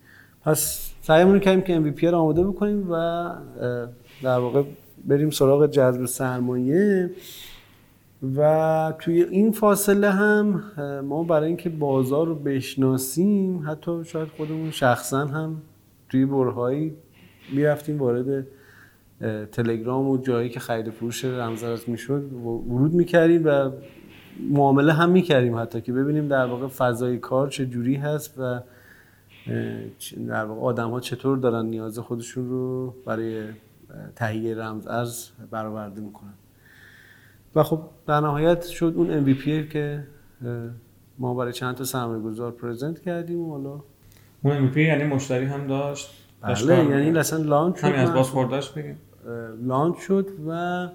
پس 0.46 0.92
سعیمون 1.02 1.40
کردیم 1.40 1.62
که 1.62 1.92
MVP 1.92 2.04
رو 2.04 2.18
آماده 2.18 2.44
بکنیم 2.44 2.88
و 2.92 3.30
در 4.24 4.40
واقع 4.40 4.64
بریم 5.06 5.30
سراغ 5.30 5.68
جذب 5.68 6.06
سرمایه. 6.06 7.10
و 8.38 8.94
توی 9.00 9.24
این 9.24 9.52
فاصله 9.52 10.10
هم 10.10 10.64
ما 11.04 11.24
برای 11.24 11.48
اینکه 11.48 11.70
بازار 11.70 12.28
رو 12.28 12.36
بشناسیم 12.36 13.64
حتی 13.68 14.04
شاید 14.06 14.28
خودمون 14.38 14.72
شخصا 14.72 15.26
هم 15.26 15.62
توی 16.10 16.26
برهایی 16.26 16.94
می‌رفتیم 17.54 17.98
وارد 17.98 18.48
تلگرام 19.52 20.10
و 20.10 20.18
جایی 20.18 20.50
که 20.50 20.60
خرید 20.60 20.90
فروش 20.90 21.26
رمزارز 21.26 21.84
می‌شد 21.88 22.34
ورود 22.44 22.94
می‌کردیم 22.94 23.42
و 23.46 23.72
معامله 24.50 24.94
هم 24.94 25.10
می‌کردیم 25.10 25.56
حتی 25.58 25.82
که 25.82 25.94
ببینیم 25.94 26.28
در 26.28 26.46
واقع 26.46 26.68
فضای 26.68 27.18
کار 27.18 27.48
چه 27.48 27.66
جوری 27.66 27.96
هست 27.96 28.34
و 28.38 28.60
در 30.28 30.46
واقع 30.46 30.62
آدم 30.62 30.90
ها 30.90 31.00
چطور 31.00 31.38
دارن 31.38 31.66
نیاز 31.66 32.00
خودشون 32.00 32.50
رو 32.50 32.96
برای 33.06 33.44
تهیه 34.16 34.56
رمز 34.56 34.88
ارز 34.88 35.30
برآورده 35.52 36.02
می‌کنن؟ 36.02 36.34
و 37.56 37.64
خب 37.64 37.82
در 38.08 38.20
نهایت 38.20 38.66
شد 38.66 38.94
اون 38.96 39.26
MVP 39.26 39.72
که 39.72 40.04
ما 41.20 41.34
برای 41.34 41.54
چند 41.54 41.76
تا 41.76 41.84
سرمایه 41.84 42.22
گذار 42.22 42.52
پرزنت 42.52 43.00
کردیم 43.00 43.40
و 43.40 43.52
حالا 43.52 43.82
اون 44.42 44.72
MVP 44.72 44.78
یعنی 44.78 45.04
مشتری 45.04 45.46
هم 45.46 45.68
داشت؟ 45.68 46.10
بله 46.42 46.76
یعنی 46.76 47.18
اصلا 47.20 47.44
لانچ 47.44 47.78
شد 47.78 47.84
همین 47.84 48.00
از 48.00 48.14
بازخورداش 48.14 48.72
بگیم. 48.72 48.98
لانچ 49.62 49.98
شد 49.98 50.28
و 50.48 50.88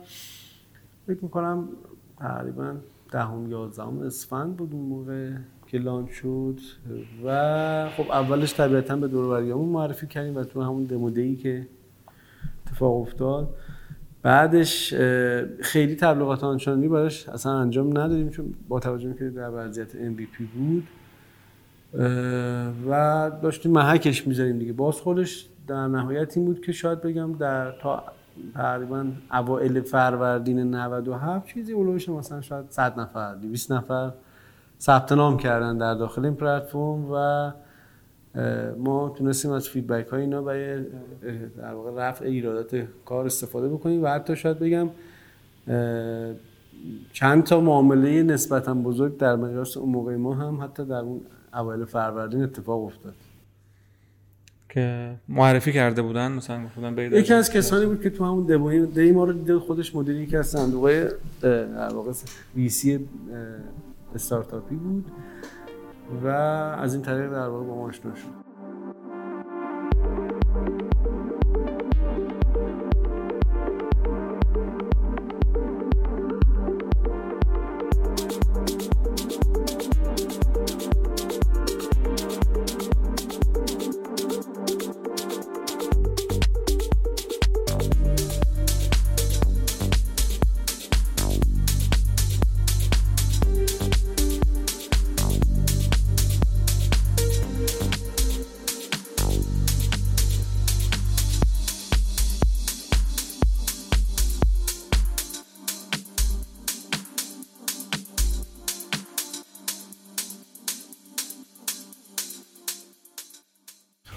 فکر 1.07 1.19
می‌کنم 1.23 1.69
تقریبا 2.19 2.75
دهم 3.15 3.51
یازدهم 3.51 3.99
اسفند 3.99 4.57
بود 4.57 4.73
اون 4.73 4.85
موقع 4.85 5.31
که 5.67 5.79
لانچ 5.79 6.11
شد 6.11 6.59
و 7.25 7.89
خب 7.97 8.11
اولش 8.11 8.55
طبیعتا 8.55 8.97
به 8.97 9.09
دور 9.09 9.55
معرفی 9.55 10.07
کردیم 10.07 10.37
و 10.37 10.45
تو 10.45 10.63
همون 10.63 10.85
دمودهی 10.85 11.37
که 11.37 11.67
اتفاق 12.67 13.01
افتاد. 13.01 13.55
بعدش 14.23 14.95
خیلی 15.61 15.97
تبلیغات 15.97 16.45
آنچنانی 16.45 16.89
براش 16.89 17.29
اصلا 17.29 17.53
انجام 17.53 17.99
ندادیم 17.99 18.31
چون 18.31 18.55
با 18.69 18.81
توجه 18.81 19.15
که 19.15 19.31
در 19.31 19.51
وضعیت 19.53 19.93
MVP 19.93 20.43
بود 20.57 20.89
و 22.89 23.31
داشتیم 23.43 23.73
محکش 23.73 24.27
می‌ذاریم 24.27 24.59
دیگه. 24.59 24.73
باز 24.73 25.01
خودش 25.01 25.49
در 25.67 25.89
نهایت 25.89 26.37
این 26.37 26.47
بود 26.47 26.61
که 26.61 26.73
شاید 26.73 27.01
بگم 27.01 27.33
در 27.33 27.73
تا 27.73 28.05
تقریبا 28.55 29.07
اوائل 29.33 29.81
فروردین 29.81 30.75
97 30.75 31.47
چیزی 31.47 31.73
اولوش 31.73 32.09
مثلا 32.09 32.41
شاید 32.41 32.71
100 32.71 33.01
نفر 33.01 33.35
200 33.35 33.73
نفر 33.73 34.13
ثبت 34.81 35.13
نام 35.13 35.37
کردن 35.37 35.79
در 35.79 35.95
داخل 35.95 36.25
این 36.25 36.35
پلتفرم 36.35 37.11
و 37.13 37.53
ما 38.79 39.09
تونستیم 39.09 39.51
از 39.51 39.69
فیدبک 39.69 40.07
های 40.07 40.21
اینا 40.21 40.43
برای 40.43 40.85
در 41.59 41.75
واقع 41.75 42.09
رفع 42.09 42.25
ایرادات 42.25 42.85
کار 43.05 43.27
استفاده 43.27 43.69
بکنیم 43.69 44.05
و 44.05 44.07
حتی 44.07 44.37
شاید 44.37 44.59
بگم 44.59 44.89
چند 47.13 47.45
تا 47.45 47.61
معامله 47.61 48.23
نسبتا 48.23 48.75
بزرگ 48.75 49.17
در 49.17 49.37
مقیاس 49.37 49.77
اون 49.77 49.89
موقع 49.89 50.17
ما 50.17 50.35
هم 50.35 50.61
حتی 50.63 50.85
در 50.85 51.01
اون 51.01 51.21
اوایل 51.55 51.85
فروردین 51.85 52.43
اتفاق 52.43 52.85
افتاد. 52.85 53.15
که 54.75 55.15
معرفی 55.29 55.73
کرده 55.73 56.03
بودن 56.03 56.33
مثلا 56.33 56.65
گفتن 56.65 56.95
برید 56.95 57.13
یکی 57.13 57.35
از 57.35 57.51
کسانی 57.51 57.87
بود 57.87 58.03
که 58.03 58.11
تو 58.11 58.25
همون 58.25 58.47
دموی 58.47 58.87
دی 58.87 59.13
ما 59.13 59.25
رو 59.25 59.33
دید 59.33 59.59
خودش 59.59 59.95
مدیر 59.95 60.17
یکی 60.17 60.37
از 60.37 60.47
صندوق 60.47 61.09
در 61.41 61.95
واقع 61.95 62.13
ویسی 62.57 63.09
استارتاپی 64.15 64.75
بود 64.75 65.05
و 66.25 66.29
از 66.29 66.95
این 66.95 67.03
طریق 67.03 67.31
در 67.31 67.49
واقع 67.49 67.67
با 67.67 67.75
ما 67.75 67.89
آشنا 67.89 68.15
شد. 68.15 68.44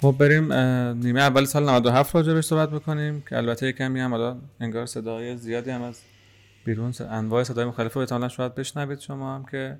خب 0.00 0.14
بریم 0.18 0.52
نیمه 0.92 1.20
اول 1.20 1.44
سال 1.44 1.68
97 1.68 2.14
راجع 2.14 2.32
بهش 2.32 2.44
صحبت 2.44 2.70
بکنیم 2.70 3.22
که 3.28 3.36
البته 3.36 3.72
کمی 3.72 4.00
هم 4.00 4.10
حالا 4.10 4.36
انگار 4.60 4.86
صدای 4.86 5.36
زیادی 5.36 5.70
هم 5.70 5.82
از 5.82 6.00
بیرون 6.64 6.92
انواع 7.10 7.42
صدای 7.42 7.64
مختلف 7.64 7.92
رو 7.92 8.00
احتمالاً 8.00 8.28
شاید 8.28 8.54
بشنوید 8.54 9.00
شما 9.00 9.34
هم 9.34 9.44
که 9.44 9.78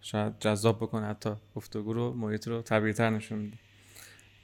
شاید 0.00 0.32
جذاب 0.40 0.76
بکنه 0.76 1.06
حتی 1.06 1.30
گفتگو 1.56 1.92
رو 1.92 2.12
محیط 2.12 2.48
رو 2.48 2.62
طبیعی‌تر 2.62 3.10
نشون 3.10 3.38
میده. 3.38 3.56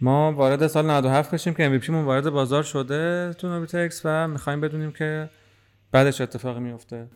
ما 0.01 0.33
وارد 0.33 0.67
سال 0.67 0.91
97 0.91 1.35
بشیم 1.35 1.55
که 1.55 1.81
MVP 1.81 1.91
مون 1.91 2.05
وارد 2.05 2.31
بازار 2.31 2.63
شده 2.63 3.33
تو 3.39 3.49
نوبیتکس 3.49 4.01
و 4.05 4.29
می‌خوایم 4.29 4.61
بدونیم 4.61 4.93
که 4.93 5.31
بعدش 5.93 6.21
اتفاقی 6.21 6.61
میفته 6.61 7.07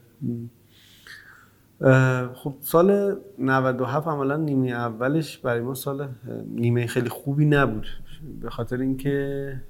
خب 2.33 2.53
سال 2.59 3.17
97 3.39 4.07
عملا 4.07 4.37
نیمه 4.37 4.69
اولش 4.69 5.37
برای 5.37 5.61
ما 5.61 5.73
سال 5.73 6.07
نیمه 6.47 6.87
خیلی 6.87 7.09
خوبی 7.09 7.45
نبود. 7.45 7.87
به 8.41 8.49
خاطر 8.49 8.79
اینکه 8.79 9.61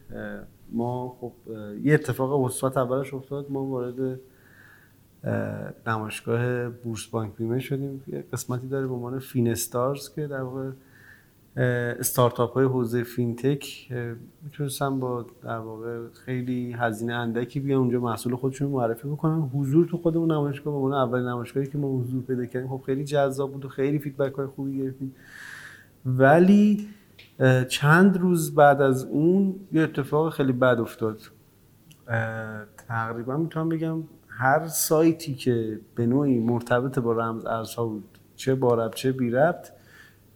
ما 0.72 1.18
خب 1.22 1.32
یه 1.84 1.94
اتفاق 1.94 2.40
وسط 2.40 2.78
اولش 2.78 3.14
افتاد 3.14 3.52
ما 3.52 3.64
وارد 3.64 4.20
نمایشگاه 5.88 6.70
بورس 6.70 7.06
بانک 7.06 7.36
بیمه 7.36 7.60
شدیم. 7.60 8.04
یه 8.08 8.26
قسمتی 8.34 8.68
داره 8.68 8.88
به 8.88 8.94
عنوان 8.94 9.20
فینستارز 9.20 10.14
که 10.16 10.28
در 10.28 10.42
واقع 10.42 10.72
استارتاپ 11.58 12.54
های 12.54 12.66
حوزه 12.66 13.04
fintech 13.04 13.94
می‌تونستن 14.44 15.00
با 15.00 15.26
در 15.44 15.58
واقع 15.58 16.08
خیلی 16.26 16.74
هزینه 16.74 17.14
اندکی 17.14 17.60
بیان 17.60 17.80
اونجا 17.80 18.00
محصول 18.00 18.36
خودشون 18.36 18.68
معرفی 18.68 19.08
بکنن 19.08 19.40
حضور 19.42 19.86
تو 19.86 19.98
خودمون 19.98 20.32
نمایشگاه 20.32 20.74
به 20.74 20.80
عنوان 20.80 20.94
اول 20.94 21.30
نمایشگاهی 21.30 21.68
که 21.68 21.78
ما 21.78 22.00
حضور 22.00 22.24
پیدا 22.24 22.46
کردیم. 22.46 22.70
خب 22.70 22.82
خیلی 22.86 23.04
جذاب 23.04 23.52
بود 23.52 23.66
و 23.66 23.70
خیلی 23.70 24.00
feedback 24.00 24.34
های 24.34 24.48
خوبی 24.48 24.78
گرفتیم. 24.78 25.16
ولی 26.06 26.88
چند 27.68 28.18
روز 28.18 28.56
بعد 28.56 28.82
از 28.82 29.04
اون 29.04 29.56
یه 29.72 29.82
اتفاق 29.82 30.34
خیلی 30.34 30.52
بد 30.52 30.80
افتاد. 30.80 31.22
تقریبا 32.88 33.38
می‌تونم 33.38 33.70
بگم 33.70 34.04
هر 34.28 34.68
سایتی 34.68 35.36
که 35.36 35.80
به 35.96 36.06
نوعی 36.06 36.40
مرتبط 36.40 37.00
با 37.00 37.14
رمز 37.14 37.46
ارزها 37.46 37.86
بود 37.86 38.20
چه 38.36 38.56
با 38.56 38.76
ربط 38.76 38.96
چه 38.96 39.12
بی 39.12 39.30
ربط 39.30 39.72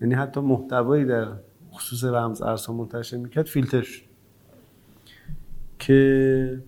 یعنی 0.02 0.14
حتی 0.14 0.40
محتوایی 0.40 1.06
در 1.06 1.28
خصوص 1.72 2.04
رمز 2.04 2.42
ارزها 2.42 2.74
منتشر 2.74 3.18
می‌کرد 3.18 3.46
فیلتر 3.46 3.82
شد. 3.82 4.04
که 5.80 6.64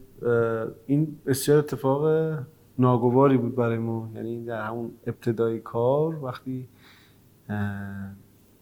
این 0.86 1.18
بسیار 1.26 1.58
اتفاق 1.58 2.38
ناگواری 2.80 3.38
بود 3.38 3.56
برای 3.56 3.78
ما. 3.78 4.12
یعنی 4.16 4.46
در 4.46 4.68
همون 4.68 4.92
ابتدای 5.08 5.60
کار 5.60 6.24
وقتی 6.24 6.68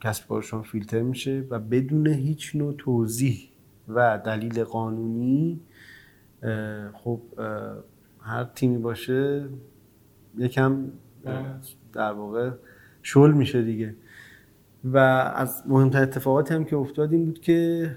کسب 0.02 0.28
کارشون 0.28 0.62
فیلتر 0.62 1.02
میشه 1.02 1.46
و 1.50 1.60
بدون 1.60 2.08
هیچ 2.08 2.56
نوع 2.56 2.74
توضیح 2.78 3.50
و 3.88 4.22
دلیل 4.26 4.64
قانونی 4.64 5.60
خب 6.94 7.22
هر 8.22 8.44
تیمی 8.44 8.78
باشه 8.78 9.50
یکم 10.38 10.86
در 11.94 12.12
واقع 12.12 12.52
شل 13.04 13.32
میشه 13.32 13.62
دیگه. 13.62 13.96
و 14.84 14.98
از 15.36 15.64
مهمتر 15.66 16.02
اتفاقاتی 16.02 16.54
هم 16.54 16.66
که 16.66 16.76
افتاد 16.76 17.12
این 17.12 17.26
بود 17.26 17.40
که 17.40 17.90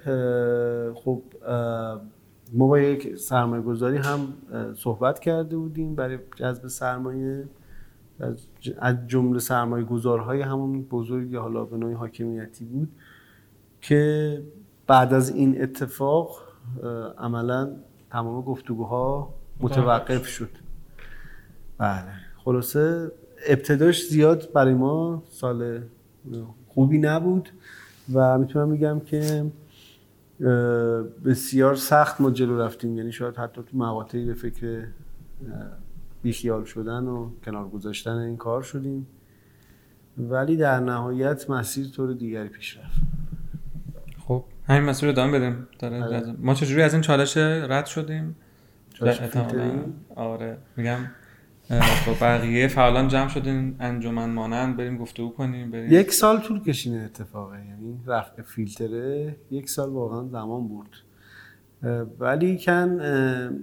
خب 0.95 1.23
ما 2.53 2.67
با 2.67 2.79
یک 2.79 3.17
سرمایه 3.17 3.63
گذاری 3.63 3.97
هم 3.97 4.21
صحبت 4.75 5.19
کرده 5.21 5.57
بودیم 5.57 5.95
برای 5.95 6.19
جذب 6.37 6.67
سرمایه. 6.67 7.49
از 8.79 9.07
جمله 9.07 9.39
سرمایه 9.39 9.85
گذارهای 9.85 10.43
همون 10.43 10.83
بزرگ 10.83 11.35
حالا 11.35 11.65
به 11.65 11.77
نوعی 11.77 11.95
حاکمیتی 11.95 12.65
بود 12.65 12.89
که 13.81 14.43
بعد 14.87 15.15
از 15.15 15.31
این 15.31 15.63
اتفاق 15.63 16.41
عملا 17.19 17.71
تمام 18.11 18.43
گفتگوها 18.43 19.35
متوقف 19.61 20.27
شد. 20.27 20.51
بله 21.79 22.13
خلاصه 22.45 23.13
ابتداش 23.49 24.07
زیاد 24.07 24.53
برای 24.53 24.75
ما 24.75 25.23
سال 25.29 25.81
خوبی 26.75 26.99
نبود 26.99 27.49
و 28.13 28.39
می‌تونم 28.39 28.71
بگم 28.71 29.01
که 29.01 29.45
بسیار 31.25 31.75
سخت 31.75 32.21
ما 32.21 32.31
جلو 32.31 32.59
رفتیم. 32.59 32.97
یعنی 32.97 33.13
شاید 33.13 33.37
حتی 33.37 33.63
تو 33.63 33.77
مقاطعی 33.77 34.25
به 34.25 34.35
فکر 34.35 34.87
بیخیال 36.23 36.65
شدن 36.65 37.05
و 37.05 37.31
کنار 37.45 37.69
گذاشتن 37.69 38.17
این 38.17 38.37
کار 38.37 38.63
شدیم. 38.63 39.07
ولی 40.19 40.57
در 40.57 40.81
نهایت 40.81 41.51
مسیر 41.51 41.87
طور 41.87 42.13
دیگری 42.13 42.49
پیش 42.49 42.79
رفت. 42.79 43.01
خب 44.19 44.45
همین 44.67 44.83
مسیر 44.83 45.09
رو 45.09 45.13
ادامه 45.13 45.39
بدیم. 45.39 45.69
داره 45.79 46.35
ما 46.39 46.55
چجوری 46.55 46.83
از 46.83 46.93
این 46.93 47.03
چالش 47.03 47.37
رد 47.37 47.87
شدیم؟ 47.87 48.37
چالش 48.95 49.21
آره 50.17 50.59
میگم 50.77 50.99
با 52.07 52.13
بقیه 52.21 52.69
فعالان 52.69 53.09
جمع 53.09 53.29
شدیم 53.29 53.77
انجمن 53.81 54.31
مانند 54.31 54.77
بریم 54.77 54.99
گفتگو 54.99 55.29
کنیم 55.31 55.71
بریم. 55.71 55.93
یک 55.93 56.13
سال 56.13 56.39
طول 56.39 56.61
کشین 56.61 57.01
اتفاقه 57.01 57.57
یعنی 57.67 58.01
رفع 58.07 58.43
فیلتره 58.43 59.37
یک 59.51 59.71
سال 59.71 59.89
واقعا 59.89 60.29
زمان 60.29 60.69
بود 60.69 60.97
ولی 62.19 62.59
کن 62.59 63.01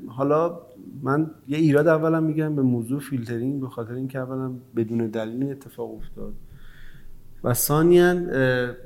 حالا 0.08 0.60
من 1.04 1.32
یه 1.48 1.58
ایراد 1.58 1.88
اولا 1.88 2.20
میگم 2.20 2.56
به 2.56 2.62
موضوع 2.62 3.00
فیلترینگ 3.00 3.62
به 3.62 3.68
خاطر 3.68 3.94
اینکه 3.94 4.20
اولا 4.20 4.52
بدون 4.76 5.08
دلیل 5.08 5.52
اتفاق 5.52 5.96
افتاد. 5.96 6.34
و 7.44 7.54
ثانیا 7.54 8.16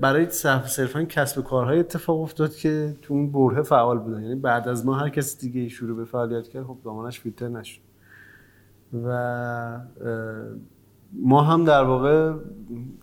برای 0.02 0.30
صرفا 0.30 1.04
کسب 1.04 1.44
کارهای 1.44 1.80
اتفاق 1.80 2.22
افتاد 2.22 2.56
که 2.56 2.96
تو 3.02 3.14
اون 3.14 3.32
بره 3.32 3.62
فعال 3.62 4.00
بودن. 4.00 4.24
یعنی 4.24 4.36
بعد 4.36 4.68
از 4.68 4.86
ما 4.86 4.96
هر 4.96 5.10
کسی 5.10 5.50
دیگه 5.50 5.70
شروع 5.70 5.98
به 5.98 6.06
فعالیت 6.06 6.48
کرد 6.48 6.64
خب 6.64 6.78
دامانش 6.86 7.20
فیلتر 7.20 7.48
نشد. 7.48 7.82
و 8.94 9.80
ما 11.14 11.42
هم 11.42 11.66
در 11.66 11.84
واقع 11.84 12.34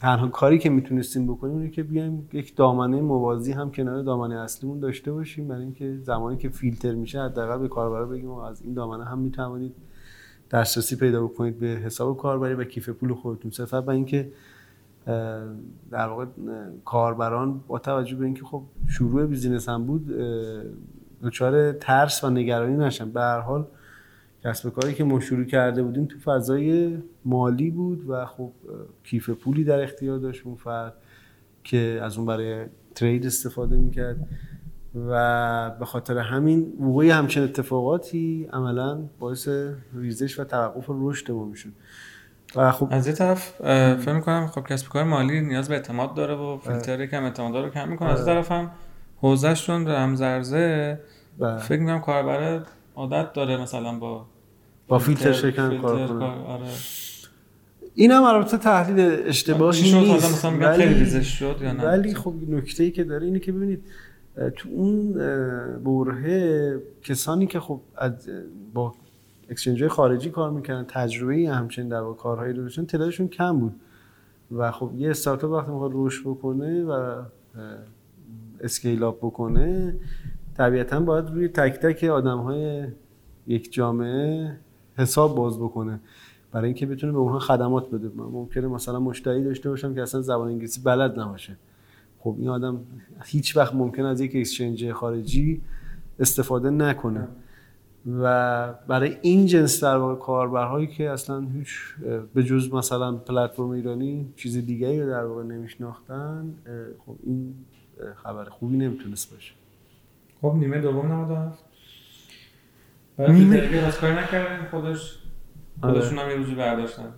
تنها 0.00 0.29
کاری 0.29 0.59
که 0.59 0.70
می‌تونستیم 0.70 1.26
بکنیم 1.26 1.57
اینه 1.57 1.70
که 1.70 1.83
بیایم 1.83 2.29
یک 2.33 2.57
دامنه 2.57 3.00
موازی 3.00 3.53
هم 3.53 3.70
کنار 3.70 4.03
دامنه 4.03 4.35
اصلیمون 4.35 4.81
داشته 4.81 5.12
باشیم. 5.12 5.48
برای 5.48 5.62
اینکه 5.62 5.98
زمانی 6.03 6.37
که 6.37 6.48
فیلتر 6.48 6.94
میشه 6.94 7.22
حداقل 7.22 7.59
به 7.59 7.68
کاربرا 7.68 8.07
بگیم 8.07 8.31
از 8.31 8.62
این 8.62 8.74
دامنه 8.74 9.05
هم 9.05 9.18
می‌توانید 9.18 9.74
دسترسی 10.50 10.96
پیدا 10.96 11.24
بکنید 11.24 11.59
به 11.59 11.66
حساب 11.66 12.16
کاربری 12.16 12.55
و 12.55 12.64
کیف 12.64 12.88
پول 12.88 13.14
خودتون. 13.14 13.50
صرفا 13.50 13.81
برای 13.81 13.96
اینکه 13.96 14.33
در 15.90 16.09
واقع 16.09 16.26
کاربران 16.85 17.61
با 17.68 17.79
توجه 17.79 18.16
به 18.16 18.24
اینکه 18.24 18.44
خب 18.44 18.62
شروع 18.88 19.26
بیزینس 19.26 19.68
هم 19.68 19.85
بود 19.85 20.07
دچار 21.22 21.72
ترس 21.72 22.24
و 22.24 22.31
نگرانی 22.31 22.76
نشن. 22.76 23.11
به 23.11 23.20
هر 23.20 23.40
حال 23.40 23.66
کسب 24.44 24.70
کاری 24.70 24.94
که 24.94 25.05
ما 25.05 25.20
شروع 25.20 25.44
کرده 25.44 25.83
بودیم 25.83 26.07
تو 26.07 26.18
فضای 26.18 26.98
مالی 27.24 27.70
بود 27.70 28.09
و 28.09 28.26
خب 28.26 28.53
کیف 29.05 29.31
پولی 29.31 29.64
در 29.64 29.83
اختیار 29.83 30.18
داشت 30.18 30.46
اون 30.46 30.57
فرد 30.57 30.94
که 31.64 32.00
از 32.03 32.16
اون 32.16 32.26
برای 32.26 32.64
ترید 32.94 33.26
استفاده 33.26 33.76
می‌کرد. 33.76 34.29
و 35.09 35.70
به 35.70 35.85
خاطر 35.85 36.18
همین 36.18 36.72
وقوع 36.81 37.05
همچین 37.07 37.42
اتفاقاتی 37.42 38.48
عملا 38.53 39.03
باعث 39.18 39.48
ریزش 39.94 40.40
و 40.40 40.44
توقف 40.44 40.85
رشد 40.88 41.31
ما 41.31 41.44
می‌شد. 41.44 41.72
و 42.57 42.72
خب 42.72 42.88
از 42.90 43.07
یه 43.07 43.12
طرف 43.12 43.55
فکر 43.96 44.12
می‌کنم 44.12 44.46
خب 44.46 44.66
کسب 44.66 44.88
کار 44.88 45.05
مالی 45.05 45.40
نیاز 45.40 45.68
به 45.68 45.74
اعتماد 45.74 46.14
داره 46.14 46.35
و 46.35 46.59
فیلتر 46.59 47.07
کم 47.07 47.24
اعتماد 47.24 47.57
رو 47.64 47.70
کم 47.70 47.88
می‌کنه. 47.88 48.09
از 48.09 48.18
یه 48.18 48.24
طرف 48.24 48.53
هم 48.53 48.70
حوزهشون 49.16 49.88
رمزرزه 49.88 51.00
فکر 51.38 51.81
می‌کنم 51.81 52.00
کاربر 52.00 52.62
عادت 53.00 53.32
داره 53.32 53.56
مثلا 53.56 53.98
با 53.98 54.26
با 54.88 54.98
فیلتر 54.98 55.32
شکن 55.32 55.78
کار 55.78 56.06
کنه. 56.06 56.24
آره. 56.24 56.66
این 57.94 58.10
هم 58.10 58.22
البته 58.22 58.56
تحلیل 58.56 59.20
اشتباهی 59.26 59.92
نیست 59.92 60.32
مثلا 60.32 60.50
ولی 60.50 60.94
خیلی 60.94 61.24
شد 61.24 61.56
یا 61.62 61.72
نه. 61.72 61.84
ولی 61.84 62.14
خب 62.14 62.34
نکته 62.48 62.84
ای 62.84 62.90
که 62.90 63.04
داره 63.04 63.26
اینه 63.26 63.38
که 63.38 63.52
ببینید 63.52 63.82
تو 64.56 64.68
اون 64.68 65.12
برهه 65.84 66.78
کسانی 67.02 67.46
که 67.46 67.60
خب 67.60 67.80
از 67.96 68.12
با 68.74 68.94
اکسچنج 69.50 69.86
خارجی 69.86 70.30
کار 70.30 70.50
می‌کنن 70.50 70.84
تجربه 70.88 71.34
ای 71.34 71.46
همچنین 71.46 71.88
در 71.88 72.02
کارهایی 72.18 72.52
رو 72.52 72.62
داشتن 72.62 72.84
تعدادشون 72.84 73.28
کم 73.28 73.58
بود. 73.58 73.74
و 74.52 74.70
خب 74.70 74.90
یه 74.96 75.10
استارتاپ 75.10 75.50
وقتی 75.50 75.70
می‌خواد 75.72 75.92
رشد 75.94 76.22
بکنه 76.22 76.84
و 76.84 77.22
اسکیل 78.60 79.02
اپ 79.02 79.18
بکنه 79.18 79.96
طبیعتا 80.56 81.00
باید 81.00 81.30
روی 81.30 81.48
تک 81.48 81.72
تک 81.72 82.04
آدم 82.04 82.38
های 82.38 82.86
یک 83.46 83.72
جامعه 83.72 84.56
حساب 84.96 85.36
باز 85.36 85.58
بکنه. 85.58 86.00
برای 86.52 86.66
اینکه 86.66 86.86
بتونه 86.86 87.12
به 87.12 87.18
اونها 87.18 87.38
خدمات 87.38 87.90
بده. 87.90 88.10
ممکنه 88.16 88.66
مثلا 88.66 89.00
مشتری 89.00 89.44
داشته 89.44 89.68
باشم 89.68 89.94
که 89.94 90.02
اصلا 90.02 90.20
زبان 90.20 90.48
انگلیسی 90.48 90.80
بلد 90.80 91.20
نباشه. 91.20 91.56
خب 92.18 92.36
این 92.38 92.48
آدم 92.48 92.80
هیچ 93.24 93.56
وقت 93.56 93.74
ممکن 93.74 94.04
از 94.04 94.20
یک 94.20 94.36
اکسچنج 94.36 94.92
خارجی 94.92 95.62
استفاده 96.18 96.70
نکنه. 96.70 97.28
و 98.22 98.72
برای 98.72 99.16
این 99.22 99.46
جنس 99.46 99.84
در 99.84 99.96
واقع 99.96 100.14
کاربرهایی 100.14 100.86
که 100.86 101.10
اصلا 101.10 101.40
هیچ 101.40 101.68
به 102.34 102.42
جز 102.42 102.74
مثلا 102.74 103.16
پلتفرم 103.16 103.70
ایرانی 103.70 104.32
چیز 104.36 104.56
دیگری 104.56 105.02
رو 105.02 105.08
در 105.08 105.24
واقع 105.24 105.42
نمیشناختن 105.42 106.54
خب 107.06 107.16
این 107.22 107.54
خبر 108.14 108.44
خوبی 108.44 108.76
نمی‌تونست 108.76 109.32
باشه. 109.32 109.60
خب 110.42 110.55
نیمه 110.57 110.81
دوم 110.81 111.12
97 111.12 111.64
نیمه 113.18 113.85
از 113.87 113.98
کاری 113.98 114.12
نکردن 114.12 114.66
خودش 114.70 115.18
خودشون 115.83 116.18
هم 116.18 116.31
یه 116.31 116.37
روزی 116.37 116.55
برداشتن 116.55 117.12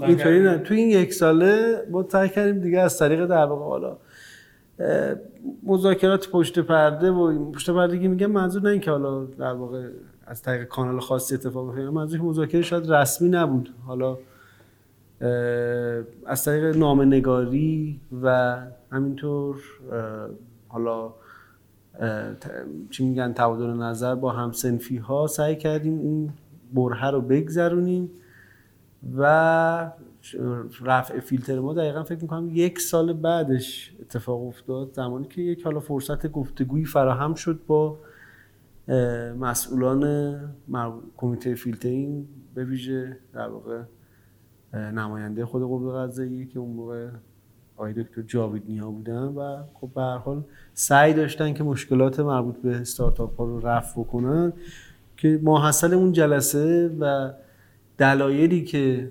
اینطوری 0.00 0.40
نه 0.40 0.58
تو 0.58 0.74
این 0.74 0.88
یک 0.88 1.12
ساله 1.12 1.82
ما 1.90 2.06
سعی 2.08 2.28
کردیم 2.28 2.60
دیگه 2.60 2.80
از 2.80 2.98
طریق 2.98 3.26
در 3.26 3.44
واقع 3.44 3.64
حالا 3.64 3.96
مذاکرات 5.62 6.28
پشت 6.30 6.58
پرده 6.58 7.10
و 7.10 7.50
پشت 7.52 7.70
پرده 7.70 7.98
که 7.98 8.08
میگم 8.08 8.26
منظور 8.26 8.62
نه 8.62 8.68
اینکه 8.68 8.90
حالا 8.90 9.24
در 9.24 9.52
واقع 9.52 9.88
از 10.26 10.42
طریق 10.42 10.64
کانال 10.64 11.00
خاصی 11.00 11.34
اتفاق 11.34 11.74
بیفته 11.74 11.90
منظور 11.90 12.18
که 12.18 12.24
مذاکره 12.24 12.62
شاید 12.62 12.92
رسمی 12.92 13.28
نبود 13.28 13.74
حالا 13.86 14.18
از 16.26 16.44
طریق 16.44 16.76
نامنگاری 16.76 18.00
و 18.22 18.56
همینطور 18.92 19.56
حالا 20.68 21.12
چی 22.90 23.04
میگن 23.04 23.32
تبادل 23.32 23.66
نظر 23.66 24.14
با 24.14 24.32
همسنفی 24.32 24.96
ها 24.96 25.26
سعی 25.26 25.56
کردیم 25.56 25.98
این 25.98 26.32
بره 26.74 27.10
رو 27.10 27.20
بگذرونیم 27.20 28.10
و 29.16 29.90
رفع 30.80 31.20
فیلتر 31.20 31.60
ما 31.60 31.74
دقیقا 31.74 32.02
فکر 32.02 32.22
می‌کنم 32.22 32.48
یک 32.52 32.80
سال 32.80 33.12
بعدش 33.12 33.96
اتفاق 34.00 34.46
افتاد 34.46 34.92
زمانی 34.92 35.26
که 35.26 35.42
یک 35.42 35.62
حالا 35.62 35.80
فرصت 35.80 36.26
گفتگویی 36.26 36.84
فراهم 36.84 37.34
شد 37.34 37.60
با 37.66 37.98
مسئولان 39.38 40.36
کمیته 41.16 41.54
فیلترینگ 41.54 42.26
به 42.54 42.64
ویژه 42.64 43.16
در 43.32 43.48
واقع 43.48 43.82
نماینده 44.74 45.46
خود 45.46 45.62
قوه 45.62 45.92
قضاییه 45.92 46.46
که 46.46 46.58
اون 46.58 46.70
موقع 46.70 47.08
آقای 47.76 47.92
دکتر 47.92 48.22
جاوید 48.22 48.62
نیا 48.68 48.90
بودن 48.90 49.22
و 49.22 49.62
خب 49.74 49.88
به 49.94 50.00
هر 50.00 50.18
حال 50.18 50.42
سعی 50.74 51.14
داشتن 51.14 51.54
که 51.54 51.64
مشکلات 51.64 52.20
مربوط 52.20 52.56
به 52.56 52.76
استارتاپ 52.76 53.36
ها 53.36 53.44
رو 53.44 53.66
رفع 53.66 54.00
بکنن 54.00 54.52
که 55.16 55.40
ماحصل 55.42 55.94
اون 55.94 56.12
جلسه 56.12 56.96
و 57.00 57.30
دلایلی 57.98 58.64
که 58.64 59.10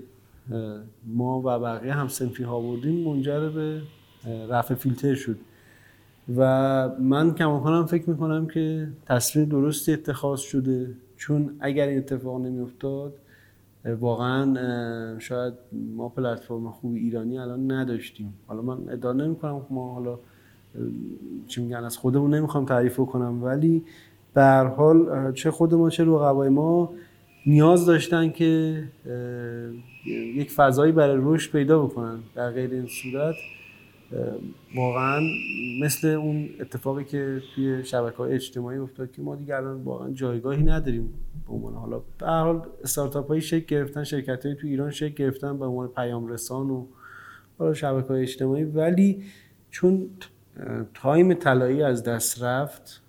ما 1.05 1.39
و 1.39 1.59
بقیه 1.59 1.93
هم 1.93 2.07
سنفی 2.07 2.43
ها 2.43 2.61
بردیم 2.61 3.03
منجر 3.09 3.49
به 3.49 3.81
رفع 4.49 4.75
فیلتر 4.75 5.15
شد. 5.15 5.37
و 6.37 6.89
من 6.99 7.35
کماکانم 7.35 7.85
فکر 7.85 8.09
می‌کنم 8.09 8.47
که 8.47 8.87
تصمیم 9.05 9.45
درستی 9.45 9.93
اتخاذ 9.93 10.39
شده 10.39 10.95
چون 11.17 11.55
اگر 11.59 11.87
این 11.87 11.97
اتفاق 11.97 12.41
نمیافتاد 12.41 13.13
واقعا 13.85 15.19
شاید 15.19 15.53
ما 15.95 16.09
پلتفرم 16.09 16.71
خوب 16.71 16.93
ایرانی 16.93 17.37
الان 17.37 17.71
نداشتیم. 17.71 18.33
حالا 18.47 18.61
من 18.61 18.77
ادعا 18.89 19.13
نمی 19.13 19.35
کنم 19.35 19.59
که 19.59 19.65
ما 19.69 19.93
حالا 19.93 20.19
چی 21.47 21.61
میگن 21.61 21.83
از 21.83 21.97
خودمون 21.97 22.33
نمی‌خوام 22.33 22.65
تعریف 22.65 22.99
کنم 22.99 23.43
ولی 23.43 23.83
به 24.33 24.41
هر 24.41 24.65
حال 24.65 25.31
چه 25.33 25.51
خود 25.51 25.73
ما 25.73 25.89
چه 25.89 26.03
رقبای 26.03 26.49
ما 26.49 26.93
نیاز 27.45 27.85
داشتن 27.85 28.29
که 28.29 28.83
یک 30.35 30.51
فضایی 30.51 30.91
برای 30.91 31.17
رشد 31.21 31.51
پیدا 31.51 31.85
بکنن. 31.85 32.19
در 32.35 32.51
غیر 32.51 32.71
این 32.71 32.87
صورت 32.87 33.35
واقعا 34.75 35.21
مثل 35.81 36.07
اون 36.07 36.49
اتفاقی 36.59 37.03
که 37.03 37.41
توی 37.55 37.83
شبکه 37.83 38.17
های 38.17 38.33
اجتماعی 38.33 38.77
افتاد 38.77 39.11
که 39.11 39.21
ما 39.21 39.35
دیگه 39.35 39.55
الان 39.55 39.83
واقعا 39.83 40.11
جایگاهی 40.11 40.63
نداریم 40.63 41.13
به 41.47 41.53
عنوان 41.53 41.73
حالا 41.73 41.99
به 41.99 42.25
هر 42.25 42.43
حال 42.43 42.61
استارتاپ 42.83 43.27
هایی 43.27 43.41
شکل 43.41 43.65
گرفتن 43.65 44.03
شرکت 44.03 44.45
های 44.45 44.55
تو 44.55 44.67
ایران 44.67 44.91
شکل 44.91 45.13
گرفتن 45.13 45.59
به 45.59 45.65
عنوان 45.65 45.87
پیام 45.87 46.27
رسان 46.27 46.69
و 46.69 46.85
حالا 47.57 47.73
شبکه 47.73 48.07
های 48.07 48.21
اجتماعی. 48.21 48.63
ولی 48.63 49.23
چون 49.71 50.09
time 50.93 51.33
طلایی 51.33 51.83
از 51.83 52.03
دست 52.03 52.43
رفت 52.43 53.01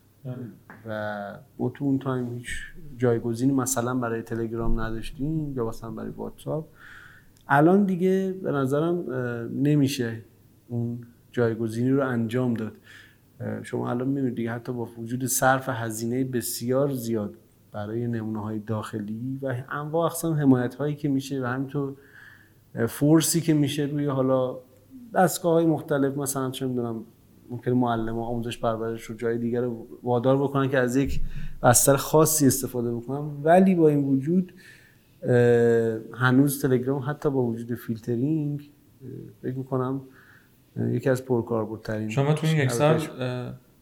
و 0.86 1.38
ما 1.58 1.70
تو 1.70 1.84
اون 1.84 1.98
time 1.98 2.34
هیچ 2.34 2.48
جایگزینی 2.96 3.52
مثلا 3.52 3.94
برای 3.94 4.22
تلگرام 4.22 4.80
نداشتیم 4.80 5.56
یا 5.56 5.68
مثلا 5.68 5.90
برای 5.90 6.10
واتساپ 6.10 6.66
الان 7.48 7.84
دیگه 7.84 8.34
به 8.42 8.52
نظرم 8.52 9.12
نمیشه 9.52 10.22
اون 10.74 10.98
جایگزینی 11.32 11.90
رو 11.90 12.08
انجام 12.08 12.54
داد. 12.54 12.72
شما 13.62 13.90
الان 13.90 14.08
می‌بینید 14.08 14.34
دیگه 14.34 14.52
حتی 14.52 14.72
با 14.72 14.88
وجود 14.98 15.26
صرف 15.26 15.68
هزینه 15.68 16.24
بسیار 16.24 16.92
زیاد 16.92 17.34
برای 17.72 18.06
نمونه 18.06 18.42
های 18.42 18.58
داخلی 18.58 19.38
و 19.42 19.54
انواع 19.70 20.06
اقسام 20.06 20.34
حمایت 20.34 20.74
هایی 20.74 20.94
که 20.94 21.08
میشه 21.08 21.42
و 21.42 21.44
همینطور 21.44 21.94
فورسی 22.88 23.40
که 23.40 23.54
میشه 23.54 23.82
روی 23.82 24.06
حالا 24.06 24.58
دستگاه 25.14 25.52
های 25.52 25.66
مختلف 25.66 26.16
مثلا 26.16 26.50
چه 26.50 26.66
می‌دونم 26.66 27.04
ممکن 27.50 27.70
معلم 27.70 28.18
آموزش 28.18 28.58
پرورش 28.58 29.02
رو 29.02 29.14
جای 29.14 29.38
دیگر 29.38 29.60
رو 29.60 29.86
وادار 30.02 30.38
بکنن 30.38 30.68
که 30.68 30.78
از 30.78 30.96
یک 30.96 31.20
بستر 31.62 31.96
خاصی 31.96 32.46
استفاده 32.46 32.94
بکنن. 32.94 33.30
ولی 33.42 33.74
با 33.74 33.88
این 33.88 34.04
وجود 34.04 34.52
هنوز 36.12 36.62
تلگرام 36.62 37.02
حتی 37.06 37.30
با 37.30 37.42
وجود 37.42 37.74
فیلترینگ 37.74 38.70
فکر 39.42 39.54
می‌کنم 39.54 40.00
یکی 40.76 41.10
از 41.10 41.24
پرکاربردترین 41.24 42.08
شما 42.08 42.32
تو 42.32 42.46
این 42.46 42.56
یک 42.56 42.70
سال 42.70 43.00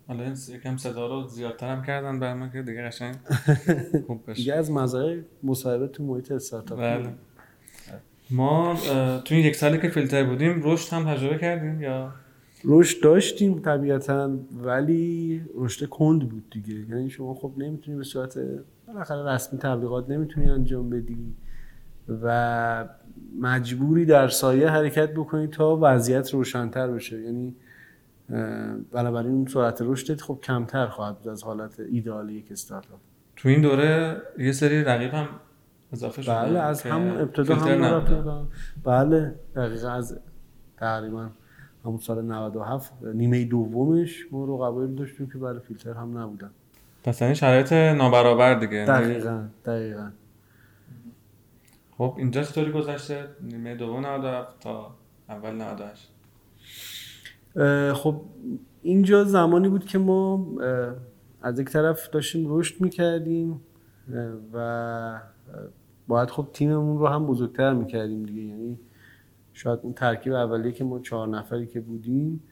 حالا 0.09 0.35
یکم 0.55 0.77
صدا 0.77 1.07
رو 1.07 1.29
زیادتر 1.29 1.77
هم 1.77 1.83
کردن 1.83 2.19
برای 2.19 2.35
من 2.35 2.51
که 2.51 2.63
دیگه 2.63 2.83
قشنگ 2.83 3.15
خوب 4.07 4.23
بشه. 4.27 4.37
دیگه 4.37 4.55
از 4.55 4.71
مزایای 4.71 5.23
مصاحبه 5.43 5.89
تو 5.89 6.05
محیط 6.05 6.33
استارتاپ 6.33 6.79
بله. 6.79 7.09
ما 8.31 8.77
تو 9.25 9.35
این 9.35 9.45
یک 9.45 9.57
سالی 9.57 9.79
که 9.79 9.89
فیلتر 9.89 10.25
بودیم 10.25 10.61
رشد 10.65 10.93
هم 10.93 11.15
تجربه 11.15 11.39
کردیم 11.39 11.83
یا؟ 11.83 12.13
رشد 12.65 13.03
داشتیم 13.03 13.59
طبیعتا 13.61 14.37
ولی 14.65 15.43
رشد 15.55 15.89
کند 15.89 16.29
بود 16.29 16.51
دیگه. 16.51 16.75
یعنی 16.75 17.11
شما 17.11 17.35
خب 17.35 17.53
نمی‌تونی 17.57 17.97
به 17.97 18.05
صورت 18.05 18.39
بالاخره 18.87 19.35
رسمی 19.35 19.59
تبلیغات 19.59 20.11
نمی‌تونی 20.11 20.51
انجام 20.51 20.91
بدی. 20.91 21.35
و 22.09 22.85
مجبوری 23.41 24.05
در 24.05 24.29
سایه 24.29 24.69
حرکت 24.69 25.15
بکنی 25.15 25.47
تا 25.47 25.79
وضعیت 25.81 26.35
روشنتر 26.35 26.89
بشه. 26.89 27.21
یعنی 27.21 27.55
بنابراین 28.93 29.33
اون 29.33 29.47
سرعت 29.47 29.83
رشدت 29.83 30.21
خب 30.21 30.39
کمتر 30.43 30.87
خواهد 30.87 31.19
بود 31.19 31.29
از 31.29 31.43
حالت 31.43 31.81
ایدئال 31.81 32.31
یک 32.31 32.53
استارتاپ. 32.53 32.99
تو 33.37 33.49
این 33.49 33.61
دوره 33.61 34.23
یه 34.39 34.53
سری 34.53 34.85
رقیب 34.85 35.15
هم 35.15 35.29
اضافه 35.93 36.23
شده 36.23 36.35
بله 36.35 36.59
از 36.59 36.83
هم 36.83 37.17
ابتدا 37.19 37.55
هم 37.55 38.49
بله 38.85 39.35
دقیقا 39.57 39.89
از 39.89 40.19
تقریبا 40.77 41.29
همون 41.85 41.99
سال 41.99 42.25
97 42.25 42.93
نیمه 43.15 43.45
دومش 43.45 44.27
ما 44.33 44.45
رو 44.45 44.59
قبول 44.59 44.95
داشتیم 44.95 45.31
که 45.33 45.39
برای 45.39 45.61
فیلتر 45.61 45.93
هم 45.93 46.19
نبودن. 46.19 46.51
پس 47.05 47.23
این 47.23 47.35
شرایط 47.35 47.73
نابرابر 47.73 48.55
دیگه. 48.55 48.85
دقیقا 48.89 49.43
دقیقا. 49.65 50.11
خب 51.99 52.15
اینجا 52.19 52.43
چطوری 52.43 52.73
گذشته؟ 52.73 53.29
نیمه 53.43 53.75
دوم 53.75 54.07
97 54.07 54.61
تا 54.61 54.95
اول 55.29 55.51
98 55.51 56.13
خب 57.95 58.21
اینجا 58.83 59.25
زمانی 59.25 59.69
بود 59.69 59.85
که 59.85 59.99
ما 59.99 60.47
از 61.43 61.59
یک 61.59 61.69
طرف 61.69 62.11
داشتیم 62.11 62.47
رشد 62.49 62.81
می‌کردیم 62.81 63.61
و 64.53 65.21
باید 66.09 66.31
خب 66.31 66.49
تیممون 66.53 66.99
رو 66.99 67.07
هم 67.07 67.27
بزرگتر 67.27 67.73
می‌کردیم 67.73 68.23
دیگه. 68.23 68.43
یعنی 68.43 68.79
شاید 69.53 69.79
اون 69.83 69.93
ترکیب 69.93 70.33
اولیه 70.33 70.73
که 70.73 70.85
ما 70.85 70.99
چهار 70.99 71.29
نفری 71.29 71.67
که 71.67 71.81
بودیم 71.81 72.43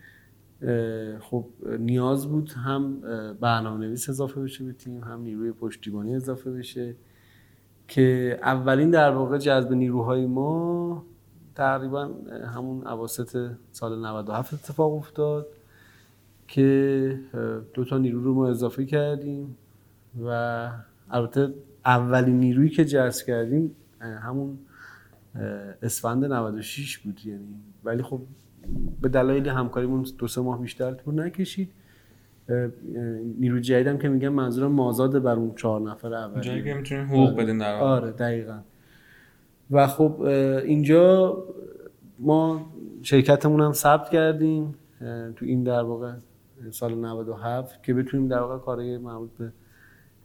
خب 1.21 1.47
نیاز 1.79 2.29
بود 2.29 2.51
هم 2.51 3.01
برنامه 3.41 3.87
نویس 3.87 4.09
اضافه 4.09 4.41
بشه 4.41 4.65
به 4.65 4.73
تیم 4.73 5.05
هم 5.05 5.23
نیروی 5.23 5.53
پشتیبانی 5.53 6.15
اضافه 6.15 6.51
بشه. 6.51 6.97
که 7.91 8.39
اولین 8.43 8.91
در 8.91 9.11
واقع 9.11 9.39
جذب 9.39 9.73
نیروهای 9.73 10.27
ما 10.27 11.05
تقریبا 11.55 12.11
همون 12.55 12.87
عواسط 12.87 13.51
سال 13.73 14.07
97 14.07 14.55
اتفاق 14.55 14.93
افتاد 14.93 15.47
که 16.49 17.21
دو 17.75 17.85
تا 17.85 17.99
نیرو 17.99 18.21
رو 18.21 18.35
ما 18.35 18.49
اضافه 18.49 18.85
کردیم 18.85 19.57
و 20.25 20.29
البته 21.11 21.55
اولین 21.85 22.41
نیرویی 22.41 22.71
که 22.71 22.85
جذب 22.85 23.27
کردیم 23.27 23.77
همون 24.01 24.59
اسفند 25.83 26.25
96 26.25 26.99
بود 26.99 27.27
یعنی. 27.27 27.55
ولی 27.85 28.03
خب 28.03 28.21
به 29.01 29.09
دلایل 29.09 29.49
همکاریمون 29.49 30.07
دو 30.19 30.29
سه 30.29 30.41
ماه 30.41 30.61
بیشتر 30.61 30.95
طول 30.95 31.27
نکشید. 31.27 31.73
نیرو 33.39 33.61
جدیدم 33.61 33.99
که 33.99 34.09
میگم 34.09 34.29
منظورم 34.29 34.73
مازاد 34.73 35.23
بر 35.23 35.35
اون 35.35 35.55
چهار 35.57 35.81
نفر 35.81 36.15
اول. 36.15 36.41
جایی 36.41 36.65
که 36.65 36.75
می‌تونیم 36.75 37.07
حقوق 37.07 37.37
بدین 37.37 37.59
در 37.59 37.75
آره 37.75 38.11
دقیقا. 38.11 38.59
و 39.71 39.87
خب 39.87 40.21
اینجا 40.65 41.37
ما 42.19 42.73
شرکتمون 43.03 43.61
هم 43.61 43.73
ثبت 43.73 44.09
کردیم 44.09 44.75
تو 45.37 45.45
این 45.45 45.63
در 45.63 45.83
واقع 45.83 46.13
سال 46.71 46.95
97 46.95 47.83
که 47.83 47.95
بتونیم 47.95 48.29
در 48.29 48.41
واقع 48.41 48.59
کارهای 48.59 48.99
مربوط 48.99 49.31
به 49.39 49.53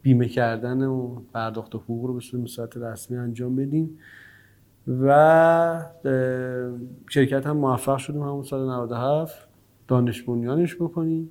بیمه 0.02 0.28
کردن 0.28 0.82
و 0.82 1.20
پرداخت 1.34 1.74
حقوق 1.74 2.04
رو 2.06 2.14
به 2.14 2.20
صورت 2.46 2.76
رسمی 2.76 3.16
انجام 3.16 3.56
بدیم. 3.56 3.98
و 4.88 5.82
شرکت 7.08 7.46
هم 7.46 7.56
موفق 7.56 7.96
شدیم 7.96 8.22
همون 8.22 8.42
سال 8.42 8.68
97 8.68 9.48
دانش 9.88 10.22
بنیانش 10.22 10.76
بکنیم. 10.76 11.30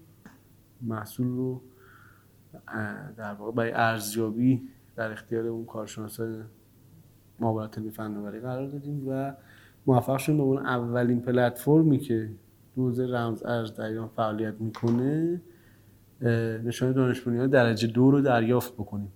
محصول 0.86 1.28
رو 1.28 1.62
در 3.17 3.34
واقع 3.34 3.52
برای 3.52 3.71
ارزیابی 3.71 4.62
در 4.95 5.12
اختیار 5.12 5.48
اون 5.48 5.65
کارشناسان 5.65 6.45
علمی 7.41 7.91
فناوری 7.91 8.39
قرار 8.39 8.67
دادیم 8.67 9.08
و 9.08 9.34
موفق 9.88 10.17
شدیم 10.17 10.38
به 10.38 10.43
اون 10.43 10.58
اولین 10.58 11.21
پلتفرمی 11.21 11.98
که 11.98 12.30
دوزه 12.76 13.06
رمز 13.06 13.43
ارز 13.43 13.74
در 13.74 13.86
ایران 13.86 14.08
فعالیت 14.08 14.54
می‌کنه 14.62 15.41
نشانه 16.65 16.93
دانش 16.93 17.28
درجه 17.48 17.88
دو 17.88 18.12
رو 18.12 18.21
دریافت 18.21 18.74
بکنیم. 18.74 19.12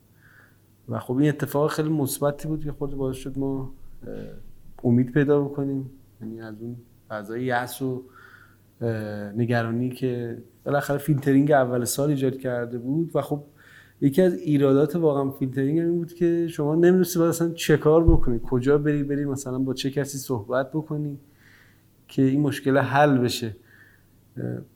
و 0.90 1.00
خب 1.00 1.18
این 1.18 1.30
اتفاق 1.30 1.72
خیلی 1.72 1.90
مثبتی 1.90 2.48
بود 2.48 2.64
که 2.64 2.72
خود 2.72 2.96
باعث 2.96 3.16
شد 3.16 3.38
ما 3.38 3.74
امید 4.84 5.12
پیدا 5.12 5.42
بکنیم. 5.42 5.90
یعنی 6.22 6.42
از 6.42 6.62
اون 6.62 6.76
فضای 7.08 7.44
یأس 7.44 7.82
و 7.82 8.04
نگرانی 9.36 9.90
که 9.90 10.44
بالاخره 10.66 10.98
فیلترینگ 10.98 11.52
اول 11.52 11.86
سال 11.86 12.10
ایجاد 12.10 12.38
کرده 12.38 12.78
بود 12.78 13.12
و 13.16 13.22
خب 13.22 13.44
یکی 14.02 14.22
از 14.22 14.34
ایرادات 14.34 14.96
واقعا 14.96 15.30
فیلترینگ 15.30 15.80
این 15.80 15.96
بود 15.96 16.14
که 16.14 16.48
شما 16.48 16.76
نمی‌دونستی 16.76 17.20
باید 17.20 17.30
اصلا 17.30 17.50
چه 17.50 17.78
کار 17.78 18.04
بکنی 18.04 18.40
کجا 18.44 18.78
بری 18.78 19.04
بری 19.04 19.26
مثلا 19.26 19.60
با 19.60 19.74
چه 19.74 19.92
کسی 19.92 20.18
صحبت 20.18 20.72
بکنی 20.72 21.20
که 22.08 22.22
این 22.22 22.42
مشکل 22.42 22.78
حل 22.78 23.18
بشه. 23.18 23.56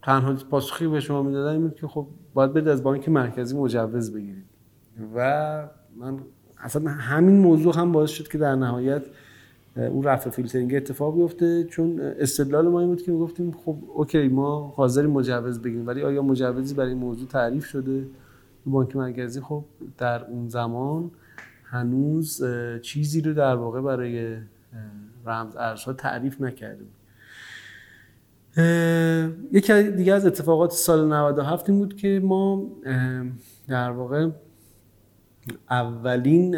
تنها 0.03 0.33
پاسخی 0.33 0.87
به 0.87 0.99
شما 0.99 1.23
می‌دادن 1.23 1.51
این 1.51 1.61
بود 1.61 1.75
که 1.75 1.87
خب 1.87 2.07
باید 2.33 2.53
بده 2.53 2.71
از 2.71 2.83
بانک 2.83 3.09
مرکزی 3.09 3.57
مجوز 3.57 4.13
بگیرید. 4.13 4.45
و 5.15 5.69
من 5.97 6.19
اصلا 6.57 6.91
همین 6.91 7.37
موضوع 7.37 7.75
هم 7.77 7.91
باعث 7.91 8.09
شد 8.09 8.27
که 8.27 8.37
در 8.37 8.55
نهایت 8.55 9.03
اون 9.75 10.03
رفع 10.03 10.29
فیلترینگ 10.29 10.75
اتفاق 10.75 11.15
بیفته 11.15 11.63
چون 11.63 11.99
استدلال 11.99 12.67
ما 12.67 12.79
این 12.79 12.89
بود 12.89 13.01
که 13.01 13.11
گفتیم 13.11 13.51
خب 13.51 13.77
OK 13.93 14.27
ما 14.27 14.73
حاضریم 14.75 15.07
مجوز 15.07 15.61
بگیریم 15.61 15.87
ولی 15.87 16.01
آیا 16.01 16.21
مجوزی 16.21 16.75
برای 16.75 16.89
این 16.89 16.97
موضوع 16.97 17.27
تعریف 17.27 17.65
شده؟ 17.65 18.07
بانک 18.65 18.95
مرکزی 18.95 19.41
خب 19.41 19.63
در 19.97 20.25
اون 20.25 20.47
زمان 20.47 21.11
هنوز 21.63 22.43
چیزی 22.81 23.21
رو 23.21 23.33
در 23.33 23.55
واقع 23.55 23.81
برای 23.81 24.37
رمز 25.25 25.55
ارزها 25.55 25.93
تعریف 25.93 26.41
نکرده 26.41 26.83
بود 26.83 26.93
یکی 29.51 29.83
دیگه 29.83 30.13
از 30.13 30.25
اتفاقات 30.25 30.71
سال 30.71 31.07
97 31.13 31.69
این 31.69 31.79
بود 31.79 31.95
که 31.95 32.21
ما 32.23 32.67
در 33.67 33.91
واقع 33.91 34.29
اولین 35.69 36.55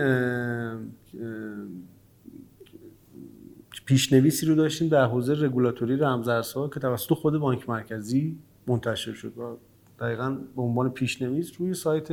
پیشنویسی 3.86 4.46
رو 4.46 4.56
داشتیم 4.56 4.90
در 4.90 5.06
حوزه 5.06 5.46
رگولاتوری 5.46 5.98
رمزارزها 5.98 6.68
که 6.68 6.80
توسط 6.80 7.14
خود 7.14 7.38
بانک 7.38 7.70
مرکزی 7.70 8.38
منتشر 8.68 9.14
شد 9.14 9.38
و 9.38 9.58
دقیقا 10.00 10.38
به 10.56 10.62
عنوان 10.62 10.90
پیشنویس 10.90 11.52
روی 11.60 11.74
سایت 11.74 12.08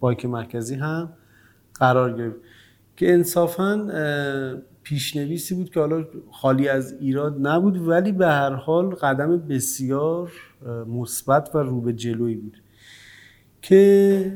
بانک 0.00 0.26
مرکزی 0.26 0.74
هم 0.74 1.12
قرار 1.74 2.12
گرفت. 2.12 2.36
که 2.96 3.12
انصافا 3.12 3.88
پیشنویسی 4.82 5.54
بود 5.54 5.70
که 5.70 5.80
حالا 5.80 6.04
خالی 6.30 6.68
از 6.68 6.92
ایراد 7.00 7.46
نبود 7.46 7.88
ولی 7.88 8.12
به 8.12 8.26
هر 8.26 8.52
حال 8.52 8.94
قدم 8.94 9.36
بسیار 9.36 10.32
مثبت 10.88 11.54
و 11.54 11.58
رو 11.58 11.80
به 11.80 11.92
جلویی 11.92 12.36
بود. 12.36 12.56
که 13.68 14.32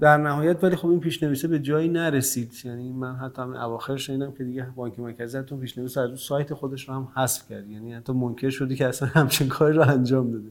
در 0.00 0.16
نهایت 0.16 0.64
ولی 0.64 0.76
خب 0.76 0.88
این 0.88 1.00
پیشنویسه 1.00 1.48
به 1.48 1.58
جایی 1.58 1.88
نرسید. 1.88 2.52
یعنی 2.64 2.92
من 2.92 3.16
حتی 3.16 3.42
همین 3.42 3.56
اواخر 3.56 3.96
شنیدم 3.96 4.32
که 4.32 4.44
دیگه 4.44 4.66
بانک 4.76 5.00
مرکزی 5.00 5.42
اون 5.42 5.56
پیشنویس 5.56 5.98
از 5.98 6.20
سایت 6.20 6.54
خودش 6.54 6.88
رو 6.88 6.94
هم 6.94 7.08
حذف 7.16 7.48
کرد. 7.48 7.70
یعنی 7.70 7.94
حتی 7.94 8.12
منکر 8.12 8.50
شد 8.50 8.76
که 8.76 8.86
اصلا 8.86 9.08
همچین 9.08 9.48
کاری 9.48 9.76
رو 9.76 9.82
انجام 9.82 10.30
داده. 10.30 10.50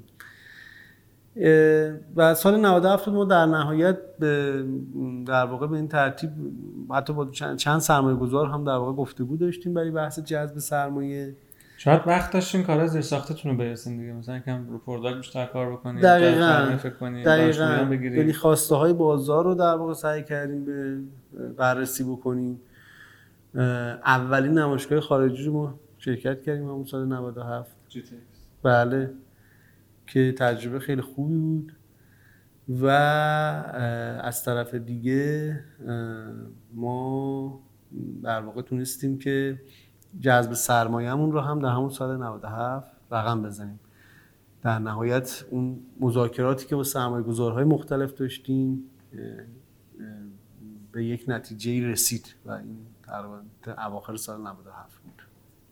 و 2.15 2.35
سال 2.35 2.59
97 2.59 3.07
ما 3.07 3.25
در 3.25 3.45
نهایت 3.45 3.97
به 4.19 4.63
در 5.25 5.45
واقع 5.45 5.67
به 5.67 5.75
این 5.75 5.87
ترتیب 5.87 6.29
حتی 6.91 7.13
با 7.13 7.25
چند 7.57 7.79
سرمایه 7.79 8.17
گذار 8.17 8.47
هم 8.47 8.63
در 8.63 8.75
واقع 8.75 8.93
گفتگو 8.93 9.37
داشتیم 9.37 9.73
برای 9.73 9.91
بحث 9.91 10.19
جذب 10.19 10.59
سرمایه. 10.59 11.35
شاید 11.77 12.01
وقت 12.05 12.31
داشتین 12.31 12.63
کار 12.63 12.87
زیر 12.87 13.01
ساختتون 13.01 13.51
رو 13.51 13.57
برسین 13.57 13.97
دیگه. 13.97 14.13
مثلا 14.13 14.39
یکم 14.39 14.69
رو 14.69 14.77
product 14.77 15.17
بیشتر 15.17 15.45
کار 15.45 15.71
بکنید 15.71 16.03
دقیقاً 16.03 16.77
دقیقاً. 17.25 17.95
یعنی 17.95 18.33
خواسته 18.33 18.75
های 18.75 18.93
بازار 18.93 19.43
رو 19.43 19.55
در 19.55 19.75
واقع 19.75 19.93
سعی 19.93 20.23
کردیم 20.23 20.65
به 20.65 20.97
بررسی 21.57 22.03
بکنیم 22.03 22.61
اولین 24.05 24.57
نمایشگاه 24.57 24.99
خارجی 24.99 25.43
رو 25.43 25.53
ما 25.53 25.79
شرکت 25.97 26.41
کردیم 26.41 26.63
همون 26.63 26.85
سال 26.85 27.05
97 27.05 27.75
بله 28.63 29.09
که 30.07 30.35
تجربه 30.37 30.79
خیلی 30.79 31.01
خوبی 31.01 31.37
بود. 31.37 31.73
و 32.81 32.85
از 34.23 34.43
طرف 34.43 34.73
دیگه 34.75 35.59
ما 36.73 37.59
در 38.23 38.41
واقع 38.41 38.61
تونستیم 38.61 39.19
که 39.19 39.59
جذب 40.19 40.53
سرمایهمون 40.53 41.31
رو 41.31 41.39
هم 41.41 41.59
در 41.59 41.69
همون 41.69 41.89
سال 41.89 42.17
97 42.17 42.91
رقم 43.11 43.41
بزنیم. 43.41 43.79
در 44.61 44.79
نهایت 44.79 45.45
اون 45.49 45.79
مذاکراتی 45.99 46.67
که 46.67 46.75
با 46.75 46.83
سرمایه 46.83 47.23
گذارهای 47.23 47.63
مختلف 47.63 48.13
داشتیم 48.13 48.83
به 50.91 51.05
یک 51.05 51.25
نتیجه 51.27 51.87
رسید 51.87 52.35
و 52.45 52.51
این 52.51 52.77
در 53.63 53.85
اواخر 53.85 54.15
سال 54.15 54.41
97 54.41 55.01
بود. 55.01 55.21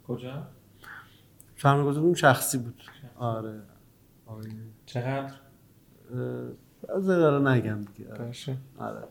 کجا؟ 0.08 0.48
سرمایه 1.58 1.86
گذار 1.86 2.04
اون 2.04 2.13
شخصی. 2.13 2.58
بود 2.58 2.84
آره 3.15 3.62
چقدر؟ 4.86 5.34
از 6.95 7.10
نگم 7.10 7.82
دیگه. 7.82 8.13
آره. 8.80 9.08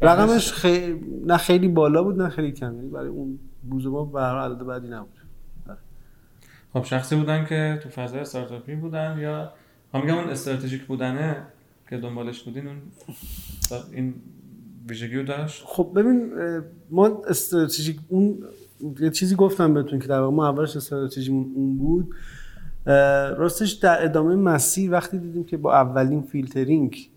رقمش 0.00 0.52
خیلی 0.52 1.22
نه 1.26 1.36
خیلی 1.36 1.68
بالا 1.68 2.02
بود 2.02 2.22
نه 2.22 2.28
خیلی 2.28 2.52
کم. 2.52 2.74
یعنی 2.74 2.88
برای 2.88 3.08
اون 3.08 3.38
روز 3.70 3.86
ما 3.86 4.04
به 4.04 4.20
عدد 4.20 4.66
بعدی 4.66 4.88
نبود. 4.88 5.18
آره. 5.68 5.78
خب 6.72 6.84
شخصی 6.84 7.16
بودن 7.16 7.44
که 7.44 7.80
تو 7.82 7.88
فضای 7.88 8.20
استارتاپی 8.20 8.74
بودن 8.74 9.18
یا 9.18 9.52
هم 9.94 10.00
میگم 10.00 10.18
اون 10.18 10.28
استراتژیک 10.28 10.84
بودنه 10.84 11.36
که 11.88 11.96
دنبالش 11.96 12.42
بودین 12.42 12.68
اون 12.68 12.78
این 13.92 14.14
ویژگی 14.88 15.16
رو 15.16 15.22
داشت؟ 15.22 15.62
خب 15.66 15.92
ببین 15.94 16.32
ما 16.90 17.22
استراتژیک 17.28 18.00
اون 18.08 18.38
یه 19.00 19.10
چیزی 19.10 19.34
گفتم 19.34 19.74
بهتون 19.74 19.98
که 19.98 20.08
در 20.08 20.20
واقع 20.20 20.36
ما 20.36 20.48
اولش 20.48 20.76
استراتژیمون 20.76 21.52
اون 21.54 21.78
بود. 21.78 22.14
راستش 23.36 23.72
در 23.72 24.04
ادامه 24.04 24.36
مسیر 24.36 24.90
وقتی 24.90 25.18
دیدیم 25.18 25.44
که 25.44 25.56
با 25.56 25.74
اولین 25.74 26.22
فیلترینگ 26.22 27.10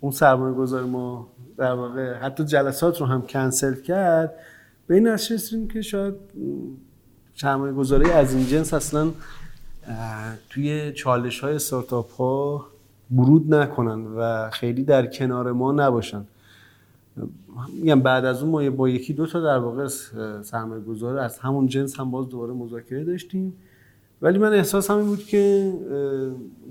اون 0.00 0.12
سرمایه 0.12 0.54
گذار 0.54 0.84
ما 0.84 1.28
در 1.56 1.72
واقع 1.72 2.14
حتی 2.14 2.44
جلسات 2.44 3.00
رو 3.00 3.06
هم 3.06 3.22
کنسل 3.22 3.74
کرد 3.74 4.34
به 4.86 4.94
این 4.94 5.06
رسیدیم 5.06 5.68
که 5.68 5.82
شاید 5.82 6.14
سرمایه 7.34 7.72
گذاری 7.72 8.10
از 8.10 8.34
این 8.34 8.46
جنس 8.46 8.74
اصلا 8.74 9.10
توی 10.50 10.92
چالش 10.92 11.40
های 11.40 11.54
استارتاپ 11.54 12.12
ها 12.12 12.66
برود 13.10 13.54
نکنن 13.54 14.06
و 14.16 14.50
خیلی 14.50 14.84
در 14.84 15.06
کنار 15.06 15.52
ما 15.52 15.72
نباشن. 15.72 16.24
میگم 17.80 18.00
بعد 18.00 18.24
از 18.24 18.42
اون 18.42 18.50
ما 18.50 18.70
با 18.70 18.88
یکی 18.88 19.12
دو 19.12 19.26
تا 19.26 19.40
در 19.40 19.58
واقع 19.58 19.86
سرمایه 20.42 20.82
گذار 20.82 21.18
از 21.18 21.38
همون 21.38 21.66
جنس 21.66 22.00
هم 22.00 22.10
باز 22.10 22.28
دوباره 22.28 22.52
مذاکره 22.52 23.04
داشتیم. 23.04 23.54
ولی 24.22 24.38
من 24.38 24.52
احساس 24.52 24.90
همین 24.90 25.06
بود 25.06 25.24
که 25.24 25.72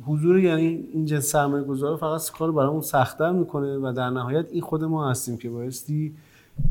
حضور 0.05 0.39
یعنی 0.39 0.89
این 0.93 1.05
جنس 1.05 1.25
سرمایه 1.25 1.63
گذار 1.63 1.97
فقط 1.97 2.31
کار 2.31 2.51
برامون 2.51 2.81
سختتر 2.81 3.31
می‌کنه 3.31 3.77
و 3.77 3.93
در 3.95 4.09
نهایت 4.09 4.45
این 4.51 4.61
خود 4.61 4.83
ما 4.83 5.09
هستیم 5.09 5.37
که 5.37 5.49
بایستی 5.49 6.15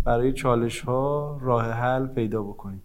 برای 0.04 0.32
چالش 0.32 0.80
ها 0.80 1.38
راه 1.42 1.64
حل 1.64 2.06
پیدا 2.06 2.42
بکنیم. 2.42 2.82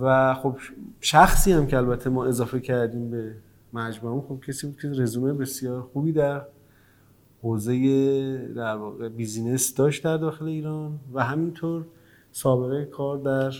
و 0.00 0.34
خب 0.34 0.56
شخصی 1.00 1.52
هم 1.52 1.66
که 1.66 1.76
البته 1.76 2.10
ما 2.10 2.24
اضافه 2.24 2.60
کردیم 2.60 3.10
به 3.10 3.34
مجموعه 3.72 4.22
خب 4.28 4.40
کسی 4.46 4.66
بود 4.66 4.80
که 4.80 4.88
رزومه 4.88 5.32
بسیار 5.32 5.82
خوبی 5.82 6.12
در 6.12 6.42
حوزه 7.42 8.52
در 8.56 8.76
واقع 8.76 9.08
بیزینس 9.08 9.74
داشت 9.74 10.04
در 10.04 10.16
داخل 10.16 10.44
ایران 10.44 10.98
و 11.12 11.24
همینطور 11.24 11.86
سابقه 12.32 12.84
کار 12.84 13.18
در 13.18 13.52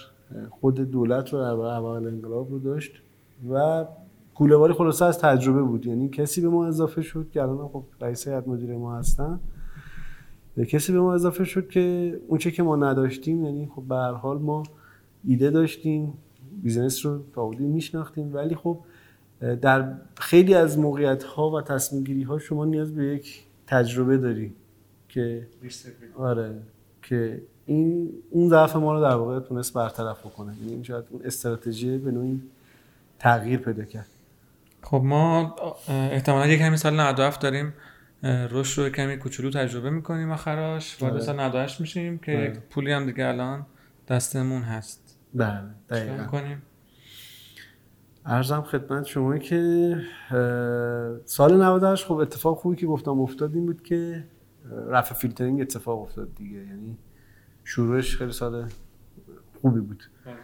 خود 0.50 0.74
دولت 0.74 1.32
رو 1.32 1.38
در 1.38 1.44
اول 1.46 2.06
انقلاب 2.06 2.50
رو 2.50 2.58
داشت 2.58 2.92
و 3.50 3.84
کوله‌باری 4.34 4.72
خلاصه 4.72 5.04
از 5.04 5.18
تجربه 5.18 5.62
بود. 5.62 5.86
یعنی 5.86 6.08
کسی 6.08 6.40
به 6.40 6.48
ما 6.48 6.66
اضافه 6.66 7.02
شد 7.02 7.30
که 7.32 7.42
الان 7.42 7.68
خب 7.68 7.84
رئیس 8.00 8.28
هیئت 8.28 8.48
مدیره 8.48 8.76
ما 8.76 8.96
هستن. 8.96 9.40
کسی 10.64 10.92
به 10.92 11.00
ما 11.00 11.14
اضافه 11.14 11.44
شد 11.44 11.68
که 11.68 12.16
اونچه 12.28 12.50
که 12.50 12.62
ما 12.62 12.76
نداشتیم 12.76 13.44
یعنی 13.44 13.70
خب 13.74 13.82
به 13.82 13.94
هر 13.94 14.12
حال 14.12 14.38
ما 14.38 14.62
ایده 15.24 15.50
داشتیم 15.50 16.12
business 16.62 17.06
رو 17.06 17.20
تا 17.34 17.48
میشناختیم. 17.48 18.34
ولی 18.34 18.54
خب 18.54 18.78
در 19.40 19.92
خیلی 20.16 20.54
از 20.54 20.78
موقعیت 20.78 21.22
ها 21.22 21.50
و 21.50 21.62
تصمیم 21.62 22.04
گیری 22.04 22.22
ها 22.22 22.38
شما 22.38 22.64
نیاز 22.64 22.94
به 22.94 23.04
یک 23.04 23.44
تجربه 23.66 24.16
داری 24.16 24.52
که 25.08 25.46
آره 26.16 26.54
که 27.02 27.42
این 27.66 28.12
اون 28.30 28.48
ضعف 28.48 28.76
ما 28.76 28.92
رو 28.92 29.00
در 29.00 29.14
واقع 29.14 29.40
تونست 29.40 29.74
برطرف 29.74 30.26
بکنه. 30.26 30.56
یعنی 30.60 30.72
این 30.72 30.82
شاید 30.82 31.04
اون 31.10 31.22
استراتژی 31.24 31.98
به 31.98 32.10
نوعی 32.10 32.40
تغییر 33.18 33.58
پیدا 33.58 33.84
کرد. 33.84 34.08
خب 34.82 35.00
ما 35.04 35.56
احتمالا 35.88 36.46
یک 36.46 36.60
همین 36.60 36.76
سال 36.76 37.00
97 37.00 37.40
داریم. 37.40 37.72
رشد 38.22 38.82
رو 38.82 38.88
کمی 38.88 39.16
کوچولو 39.16 39.50
تجربه 39.50 39.90
می‌کنیم 39.90 40.30
آخراش 40.30 41.02
وارد 41.02 41.14
آره. 41.14 41.22
سال 41.22 41.40
98 41.40 41.80
میشیم 41.80 42.18
که 42.18 42.32
یک 42.32 42.50
بله. 42.50 42.62
پولی 42.70 42.92
هم 42.92 43.06
دیگه 43.06 43.26
الان 43.26 43.66
دستمون 44.08 44.62
هست 44.62 45.18
بله 45.34 45.62
دقیقا 45.88 46.24
کنیم 46.24 46.62
ارزم 48.26 48.62
خدمت 48.62 49.04
شما 49.04 49.38
که 49.38 49.96
سال 51.24 51.62
98 51.62 52.06
خب 52.06 52.14
اتفاق 52.14 52.58
خوبی 52.58 52.76
که 52.76 52.86
گفتم 52.86 53.20
افتاد 53.20 53.54
این 53.54 53.66
بود 53.66 53.82
که 53.82 54.24
رفع 54.88 55.14
فیلترینگ 55.14 55.60
اتفاق 55.60 56.02
افتاد 56.02 56.34
دیگه 56.34 56.58
یعنی 56.58 56.98
شروعش 57.64 58.16
خیلی 58.16 58.32
سال 58.32 58.68
خوبی 59.60 59.80
بود 59.80 60.04
بله. 60.26 60.34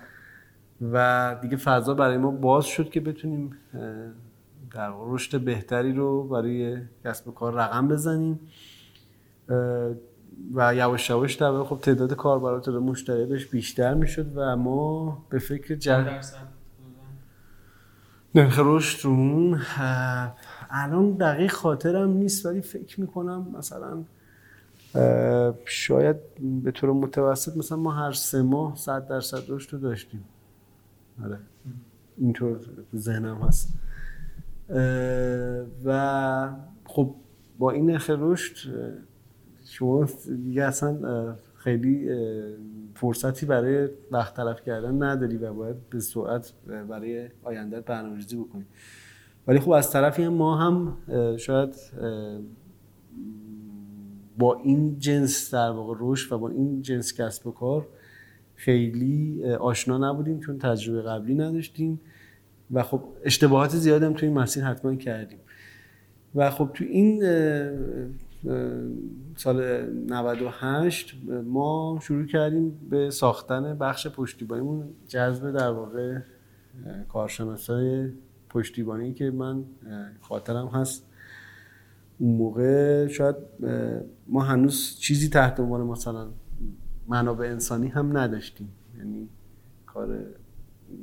و 0.92 1.36
دیگه 1.42 1.56
فضا 1.56 1.94
برای 1.94 2.16
ما 2.16 2.30
باز 2.30 2.64
شد 2.64 2.90
که 2.90 3.00
بتونیم 3.00 3.50
در 4.76 4.92
رشد 5.06 5.40
بهتری 5.40 5.92
رو 5.92 6.28
برای 6.28 6.78
کسب 7.04 7.28
و 7.28 7.32
کار 7.32 7.54
رقم 7.54 7.88
بزنیم. 7.88 8.40
و 10.54 10.74
یواش 10.74 11.10
یواش 11.10 11.34
در 11.34 11.62
خب 11.62 11.78
تعداد 11.78 12.14
کاربرات 12.14 12.68
رو 12.68 12.80
مشتریاتش 12.80 13.46
بیشتر 13.46 13.94
می‌شد 13.94 14.32
و 14.36 14.56
ما 14.56 15.18
به 15.30 15.38
فکر 15.38 15.74
جد 15.74 16.24
نرخ 18.34 18.58
رشد 18.64 19.04
رو 19.04 19.58
الان 20.70 21.12
دقیق 21.12 21.52
خاطرم 21.52 22.10
نیست 22.10 22.46
ولی 22.46 22.60
فکر 22.60 23.00
می‌کنم 23.00 23.46
مثلا 23.58 24.04
شاید 25.64 26.16
به 26.64 26.70
طور 26.70 26.92
متوسط 26.92 27.56
مثلا 27.56 27.78
ما 27.78 27.92
هر 27.92 28.12
سه 28.12 28.42
ماه 28.42 28.76
صد 28.76 29.08
درصد 29.08 29.42
رشد 29.48 29.72
رو 29.72 29.78
داشتیم. 29.78 30.24
آره. 31.24 31.38
اینطور 32.18 32.60
ذهنم 32.96 33.36
هست. 33.36 33.68
و 35.84 36.50
خب 36.84 37.14
با 37.58 37.70
این 37.70 37.90
نرخ 37.90 38.10
رشد 38.18 38.56
شما 39.64 40.06
دیگه 40.44 40.64
اصلا 40.64 41.36
خیلی 41.54 42.10
فرصتی 42.94 43.46
برای 43.46 43.88
وقت 44.10 44.34
تلف 44.34 44.62
کردن 44.62 45.02
نداری 45.02 45.36
و 45.36 45.52
باید 45.52 45.76
به 45.90 46.00
سرعت 46.00 46.52
برای 46.88 47.28
آینده 47.42 47.80
برنامه‌ریزی 47.80 48.36
بکنی. 48.36 48.64
ولی 49.46 49.58
خب 49.58 49.70
از 49.70 49.90
طرفی 49.90 50.28
ما 50.28 50.56
هم 50.56 50.96
شاید 51.36 51.74
با 54.38 54.54
این 54.64 54.98
جنس 54.98 55.54
در 55.54 55.70
واقع 55.70 55.94
رشد 56.00 56.32
و 56.32 56.38
با 56.38 56.48
این 56.48 56.82
جنس 56.82 57.20
کسب 57.20 57.46
و 57.46 57.50
کار 57.50 57.88
خیلی 58.54 59.44
آشنا 59.44 60.10
نبودیم 60.10 60.40
چون 60.40 60.58
تجربه 60.58 61.02
قبلی 61.02 61.34
نداشتیم. 61.34 62.00
و 62.70 62.82
خب 62.82 63.02
اشتباهات 63.24 63.70
زیادی 63.70 64.04
هم 64.04 64.12
توی 64.12 64.28
این 64.28 64.38
مسیر 64.38 64.64
حتما 64.64 64.94
کردیم. 64.94 65.38
و 66.34 66.50
خب 66.50 66.70
تو 66.74 66.84
این 66.84 67.22
سال 69.36 69.86
98 69.90 71.14
ما 71.44 71.98
شروع 72.02 72.26
کردیم 72.26 72.88
به 72.90 73.10
ساختن 73.10 73.78
بخش 73.78 74.06
پشتیبانیمون 74.06 74.84
جذب 75.08 75.50
در 75.50 75.70
واقع 75.70 76.18
کارشناسای 77.08 78.10
پشتیبانی 78.48 79.12
که 79.12 79.30
من 79.30 79.64
خاطرم 80.20 80.66
هست. 80.66 81.06
اون 82.18 82.36
موقع 82.36 83.06
شاید 83.08 83.36
ما 84.28 84.40
هنوز 84.40 84.96
چیزی 85.00 85.28
تحت 85.28 85.60
عنوان 85.60 85.80
مثلا 85.80 86.28
منابع 87.08 87.46
انسانی 87.46 87.88
هم 87.88 88.16
نداشتیم. 88.16 88.68
یعنی 88.98 89.28
کار 89.86 90.18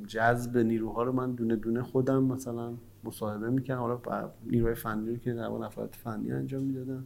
جذب 0.08 0.58
نیروها 0.58 1.04
رو 1.04 1.12
من 1.12 1.32
دونه 1.32 1.56
دونه 1.56 1.84
خودم 1.84 2.24
مثلا 2.24 2.74
مصاحبه 3.04 3.50
می‌کنم 3.50 3.78
حالا 3.78 4.00
نیروهای 4.46 4.76
فنی 4.76 5.10
رو 5.10 5.18
که 5.18 5.34
در 5.34 5.48
نفرات 5.48 5.96
فنی 5.96 6.32
انجام 6.32 6.64
می‌دادن. 6.64 7.06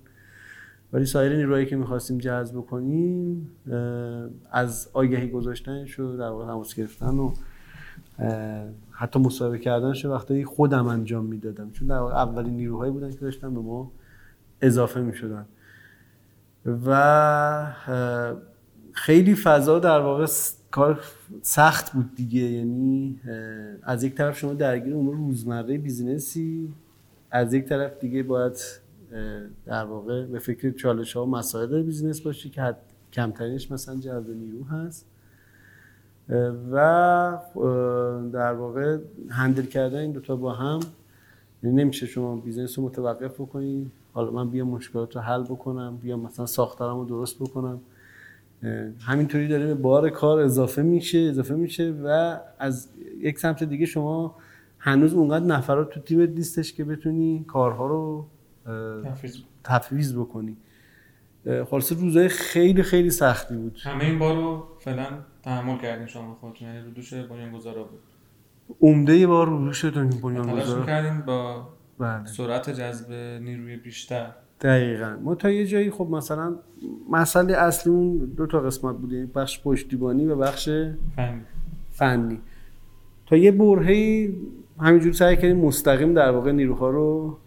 ولی 0.93 1.05
سایر 1.05 1.35
نیروهایی 1.35 1.65
که 1.65 1.75
می‌خواستیم 1.75 2.17
جذب 2.17 2.61
کنیم 2.61 3.51
از 4.51 4.89
آگهی 4.93 5.29
گذاشتنش 5.29 5.99
و 5.99 6.17
در 6.17 6.29
واقع 6.29 6.45
تماس 6.45 6.75
گرفتن 6.75 7.17
و 7.19 7.33
حتی 8.91 9.19
مصاحبه 9.19 9.59
کردنش 9.59 10.05
وقتی 10.05 10.45
خودم 10.45 10.87
انجام 10.87 11.25
می‌دادم. 11.25 11.71
چون 11.71 11.87
در 11.87 11.97
واقع 11.97 12.13
اولین 12.15 12.57
نیروهایی 12.57 12.91
بودن 12.91 13.11
که 13.11 13.19
داشتن 13.19 13.53
به 13.53 13.59
ما 13.59 13.91
اضافه 14.61 15.01
می‌شدن. 15.01 15.45
و 16.85 17.73
خیلی 18.91 19.35
فضا 19.35 19.79
در 19.79 19.99
واقع 19.99 20.25
کار 20.71 20.99
سخت 21.41 21.93
بود 21.93 22.15
دیگه. 22.15 22.41
یعنی 22.41 23.19
از 23.83 24.03
یک 24.03 24.15
طرف 24.15 24.37
شما 24.37 24.53
درگیر 24.53 24.95
امور 24.95 25.15
روزمره 25.15 25.77
بیزینسی 25.77 26.73
از 27.31 27.53
یک 27.53 27.65
طرف 27.65 27.99
دیگه 27.99 28.23
باید 28.23 28.53
در 29.65 29.85
واقع 29.85 30.25
به 30.25 30.39
فکر 30.39 30.71
چالش 30.71 31.13
ها 31.13 31.25
و 31.25 31.29
مسائل 31.29 31.81
business 31.83 32.21
باشی 32.21 32.49
که 32.49 32.61
حد 32.61 32.77
کمترینش 33.13 33.71
مثلا 33.71 33.95
جذب 33.95 34.29
نیرو 34.29 34.63
هست. 34.63 35.05
و 36.71 37.37
در 38.33 38.53
واقع 38.53 38.97
handle 39.29 39.65
کردن 39.65 39.97
این 39.97 40.11
دوتا 40.11 40.35
با 40.35 40.53
هم. 40.53 40.79
یعنی 41.63 41.75
نمیشه 41.75 42.05
شما 42.05 42.35
business 42.35 42.79
رو 42.79 42.85
متوقف 42.85 43.33
بکنید 43.33 43.91
حالا 44.13 44.31
من 44.31 44.49
بیام 44.49 44.67
مشکلات 44.67 45.15
رو 45.15 45.21
حل 45.21 45.43
بکنم 45.43 45.97
بیام 45.97 46.19
مثلا 46.19 46.45
ساختارم 46.45 46.97
رو 46.97 47.05
درست 47.05 47.39
بکنم. 47.39 47.79
همینطوری 48.99 49.47
داره 49.47 49.65
به 49.65 49.73
بار 49.73 50.09
کار 50.09 50.39
اضافه 50.39 50.81
میشه 50.81 51.17
اضافه 51.17 51.55
میشه 51.55 51.91
و 51.91 52.39
از 52.59 52.89
یک 53.19 53.39
سمت 53.39 53.63
دیگه 53.63 53.85
شما 53.85 54.35
هنوز 54.79 55.13
اونقدر 55.13 55.45
نفرات 55.45 55.89
تو 55.89 55.99
تیمت 55.99 56.29
نیستش 56.29 56.73
که 56.73 56.83
بتونی 56.83 57.45
کارها 57.47 57.87
رو 57.87 58.27
تفویض 59.63 60.13
بکنی. 60.15 60.57
خلاصه 61.69 61.95
روزای 61.95 62.27
خیلی 62.29 62.83
خیلی 62.83 63.09
سختی 63.09 63.55
بود. 63.55 63.77
همه 63.83 64.03
این 64.03 64.19
بار 64.19 64.35
رو 64.35 64.67
فعلا 64.79 65.07
تحمل 65.43 65.77
کردین 65.77 66.07
شما 66.07 66.37
خودتون. 66.41 66.67
یعنی 66.67 66.85
رو 66.85 66.91
دوش 66.91 67.13
بنیانگذارا 67.13 67.83
بود. 67.83 67.99
عمده 68.81 69.27
بار 69.27 69.47
رو 69.47 69.65
دوش 69.65 69.85
بنیانگذارا. 69.85 70.85
کردین 70.85 71.21
با 71.21 71.67
بله. 71.99 72.25
سرعت 72.25 72.69
جذب 72.69 73.13
نیروی 73.43 73.77
بیشتر. 73.77 74.31
دقیقا. 74.61 75.17
ما 75.23 75.35
تا 75.35 75.49
یه 75.49 75.65
جایی 75.65 75.91
خب 75.91 76.07
مثلا 76.11 76.55
مسئله 77.11 77.57
اصلی 77.57 77.93
اون 77.93 78.17
دو 78.17 78.47
تا 78.47 78.59
قسمت 78.59 78.95
بود 78.95 79.13
یعنی 79.13 79.25
بخش 79.25 79.61
پشتیبانی 79.63 80.25
و 80.25 80.35
بخش 80.35 80.69
فنی, 81.15 81.41
فنی. 81.91 82.39
تا 83.25 83.37
یه 83.37 83.51
برهی 83.51 84.35
همینجور 84.79 85.13
سعی 85.13 85.35
کردیم 85.35 85.57
مستقیم 85.57 86.13
در 86.13 86.31
واقع 86.31 86.51
نیروها 86.51 86.89
رو 86.89 87.37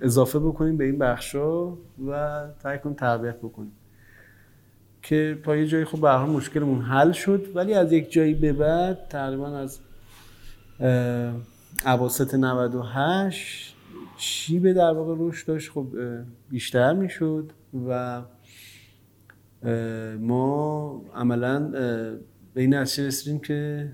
اضافه 0.00 0.38
بکنیم 0.38 0.76
به 0.76 0.84
این 0.84 0.98
بخشا 0.98 1.66
و 2.06 2.44
سعی 2.62 2.78
کنیم 2.78 2.94
تربیت 2.94 3.36
بکنیم. 3.36 3.72
که 5.02 5.38
تا 5.44 5.56
یه 5.56 5.66
جایی 5.66 5.84
خب 5.84 6.00
به 6.00 6.18
مشکلمون 6.18 6.82
حل 6.82 7.12
شد 7.12 7.46
ولی 7.54 7.74
از 7.74 7.92
یک 7.92 8.12
جایی 8.12 8.34
به 8.34 8.52
بعد 8.52 9.08
تقریبا 9.08 9.48
از 9.48 9.80
اواسط 11.86 12.34
98 12.34 13.69
شیب 14.20 14.72
در 14.72 14.92
واقع 14.92 15.14
روش 15.14 15.44
داشت 15.44 15.70
خب 15.70 15.86
بیشتر 16.50 16.92
می‌شد 16.92 17.52
و 17.88 18.22
ما 20.18 21.04
عملا 21.14 21.68
به 22.54 22.60
این 22.60 22.74
نتیجه 22.74 23.06
رسیدیم 23.06 23.40
که 23.40 23.92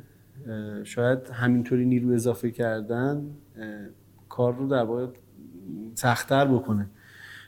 شاید 0.84 1.18
همینطوری 1.32 1.84
نیرو 1.84 2.12
اضافه 2.12 2.50
کردن 2.50 3.30
کار 4.28 4.56
رو 4.56 4.68
در 4.68 4.82
واقع 4.82 5.06
سختتر 5.94 6.44
بکنه. 6.44 6.86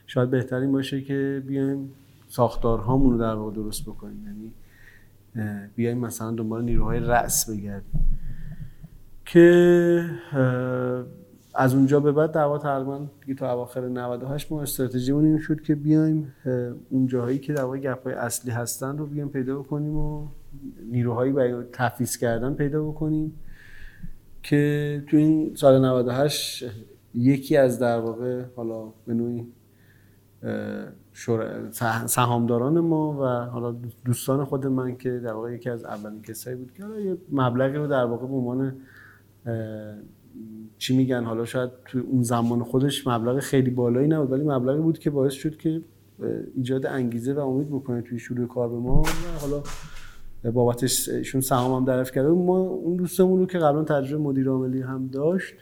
شاید 0.07 0.31
بهترین 0.31 0.73
باشه 0.73 1.01
که 1.01 1.43
بیایم 1.47 1.91
ساختارهامون 2.29 3.13
رو 3.13 3.19
در 3.19 3.35
واقع 3.35 3.55
درست 3.55 3.83
بکنیم. 3.83 4.25
یعنی 4.27 4.53
بیایم 5.75 5.99
مثلا 5.99 6.31
دنبال 6.31 6.65
نیروهای 6.65 7.01
رأس 7.01 7.51
بگردیم. 7.51 8.19
که 9.25 10.05
از 11.59 11.75
اونجا 11.75 12.01
به 12.01 12.13
بعد 12.13 12.33
دعوا 12.33 12.59
تقریبا 12.59 13.07
تا 13.39 13.53
اواخر 13.53 13.89
98 13.89 14.53
ما 14.53 14.63
استراتژیمون 14.63 15.25
این 15.25 15.39
شد 15.39 15.61
که 15.61 15.75
بیایم 15.75 16.35
اون 16.91 17.07
جاهایی 17.07 17.39
که 17.39 17.53
در 17.53 17.63
واقع 17.63 17.79
گپ‌های 17.79 18.15
اصلی 18.15 18.51
هستن 18.51 18.99
رو 18.99 19.07
بیایم 19.07 19.29
پیدا 19.29 19.59
بکنیم 19.59 19.97
و 19.97 20.29
نیروهایی 20.91 21.33
برای 21.33 21.65
تفیز 21.73 22.17
کردن 22.17 22.55
پیدا 22.55 22.85
بکنیم 22.85 23.33
که 24.43 25.03
تو 25.07 25.17
این 25.17 25.55
سال 25.55 25.85
98 25.85 26.65
یکی 27.15 27.57
از 27.57 27.79
در 27.79 27.99
واقع 27.99 28.45
حالا 28.57 28.93
به 29.07 29.15
نوعی 29.15 29.47
سهامداران 32.07 32.81
ما 32.81 33.13
و 33.13 33.51
حالا 33.51 33.77
دوستان 34.05 34.45
خود 34.45 34.67
من 34.67 34.97
که 34.97 35.19
در 35.19 35.33
واقع 35.33 35.55
یکی 35.55 35.71
از 35.71 35.85
اولین 35.85 36.23
کسایی 36.23 36.57
بود 36.57 36.73
که 36.73 36.85
حالا 36.85 37.01
یه 37.01 37.17
مبلغی 37.33 37.77
رو 37.77 37.87
در 37.87 38.05
واقع 38.05 38.27
به 38.27 38.35
عنوان 38.35 38.75
چی 40.79 40.97
میگن؟ 40.97 41.25
حالا 41.25 41.45
شاید 41.45 41.71
تو 41.85 41.99
اون 42.11 42.23
زمان 42.23 42.63
خودش 42.63 43.07
مبلغ 43.07 43.39
خیلی 43.39 43.71
بالایی 43.71 44.09
نبود 44.09 44.33
ولی 44.33 44.45
مبلغی 44.45 44.81
بود 44.81 44.99
که 44.99 45.11
باعث 45.11 45.33
شد 45.33 45.57
که 45.57 45.83
ایجاد 46.57 46.87
انگیزه 46.87 47.33
و 47.33 47.39
امید 47.39 47.69
بکنه 47.69 48.03
توی 48.03 48.19
شروع 48.19 48.49
کار 48.49 48.69
به 48.69 48.77
ما. 48.77 49.03
و 49.03 49.07
حالا 49.41 49.63
بابتش 50.53 51.09
ایشون 51.09 51.41
سهام 51.41 51.73
هم 51.73 51.85
درف 51.85 52.13
کرده 52.13 52.29
ما 52.29 52.59
اون 52.59 52.97
دوستمون 52.97 53.39
رو 53.39 53.47
که 53.47 53.59
قبلا 53.59 53.85
تجربه 53.85 54.23
مدیر 54.23 54.49
عاملی 54.49 54.81
هم 54.81 55.07
داشت 55.07 55.55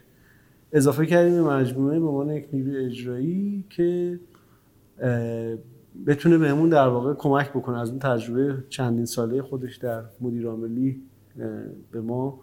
اضافه 0.72 1.06
کردیم 1.06 1.34
به 1.34 1.42
مجموعه 1.42 2.00
به 2.00 2.06
عنوان 2.06 2.30
یک 2.30 2.48
نیروی 2.52 2.86
اجرایی 2.86 3.64
که 3.70 4.20
بتونه 6.06 6.38
بهمون 6.38 6.68
در 6.68 6.88
واقع 6.88 7.14
کمک 7.14 7.50
بکنه. 7.50 7.80
از 7.80 7.90
اون 7.90 7.98
تجربه 7.98 8.64
چندین 8.68 9.04
ساله 9.04 9.42
خودش 9.42 9.76
در 9.76 10.02
مدیر 10.20 10.46
عاملی 10.46 11.02
به 11.90 12.00
ما 12.00 12.40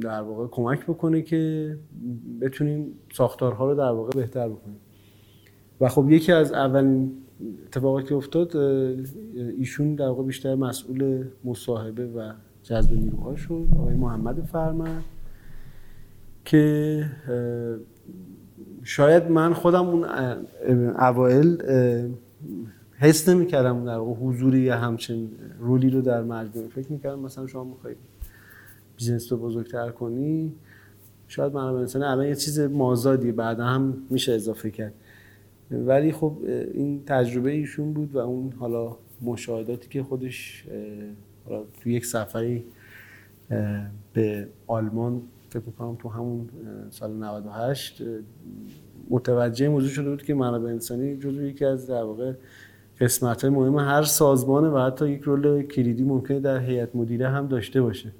در 0.00 0.22
واقع 0.22 0.46
کمک 0.46 0.86
بکنه 0.86 1.22
که 1.22 1.76
بتونیم 2.40 2.92
ساختارها 3.12 3.70
رو 3.70 3.74
در 3.74 3.90
واقع 3.90 4.10
بهتر 4.10 4.48
بکنیم. 4.48 4.76
و 5.80 5.88
خب 5.88 6.10
یکی 6.10 6.32
از 6.32 6.52
اولین 6.52 7.12
اتفاقاتی 7.66 8.08
که 8.08 8.14
افتاد 8.14 8.56
ایشون 9.58 9.94
در 9.94 10.06
واقع 10.06 10.22
بیشتر 10.22 10.54
مسئول 10.54 11.24
مصاحبه 11.44 12.06
و 12.06 12.32
جذب 12.62 12.92
نیروها 12.92 13.36
شد. 13.36 13.66
آقای 13.78 13.94
محمد 13.94 14.40
فرمد 14.40 15.02
که 16.44 17.04
شاید 18.82 19.30
من 19.30 19.52
خودم 19.52 19.88
اون 19.88 20.04
اوائل 20.98 21.56
حس 22.92 23.28
نمی‌کردم 23.28 23.84
در 23.84 23.98
حضوری 23.98 24.60
یا 24.60 24.76
همچین 24.76 25.30
رولی 25.60 25.90
رو 25.90 26.00
در 26.00 26.22
مجموعه 26.22 26.68
فکر 26.68 26.92
می‌کردم. 26.92 27.18
مثلا 27.18 27.46
شما 27.46 27.64
می‌خواید 27.64 27.96
بیزنس 29.00 29.32
رو 29.32 29.38
بزرگتر 29.38 29.90
کنی 29.90 30.52
شاید 31.28 31.52
من 31.52 31.62
انسانی 31.62 32.04
الان 32.04 32.26
یه 32.26 32.34
چیز 32.34 32.60
مازادی 32.60 33.32
بعد 33.32 33.60
هم 33.60 34.02
میشه 34.10 34.32
اضافه 34.32 34.70
کرد. 34.70 34.94
ولی 35.70 36.12
خب 36.12 36.36
این 36.74 37.04
تجربه 37.06 37.50
ایشون 37.50 37.92
بود 37.92 38.14
و 38.14 38.18
اون 38.18 38.52
حالا 38.52 38.96
مشاهداتی 39.22 39.88
که 39.88 40.02
خودش 40.02 40.64
تو 41.80 41.90
یک 41.90 42.06
سفری 42.06 42.64
به 44.12 44.48
آلمان 44.66 45.22
فکر 45.50 45.62
می‌کنم 45.66 45.96
تو 45.96 46.08
همون 46.08 46.48
سال 46.90 47.12
98 47.12 48.02
متوجه 49.10 49.68
موضوع 49.68 49.90
شده 49.90 50.10
بود 50.10 50.22
که 50.22 50.34
منابع 50.34 50.68
انسانی 50.68 51.16
جزو 51.16 51.42
یکی 51.42 51.64
از 51.64 51.86
در 51.86 52.02
واقع 52.02 52.32
قسمت 53.00 53.44
های 53.44 53.50
مهم 53.50 53.78
هر 53.78 54.02
سازمانه 54.02 54.68
و 54.68 54.78
حتی 54.78 55.08
یک 55.10 55.22
رول 55.22 55.62
کلیدی 55.62 56.04
ممکنه 56.04 56.40
در 56.40 56.58
هیئت 56.58 56.96
مدیره 56.96 57.28
هم 57.28 57.46
داشته 57.46 57.82
باشه. 57.82 58.12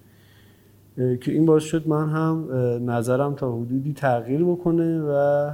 که 1.20 1.32
این 1.32 1.46
باعث 1.46 1.62
شد 1.62 1.88
من 1.88 2.08
هم 2.08 2.48
نظرم 2.90 3.34
تا 3.34 3.56
حدودی 3.56 3.92
تغییر 3.92 4.44
بکنه 4.44 5.00
و 5.00 5.50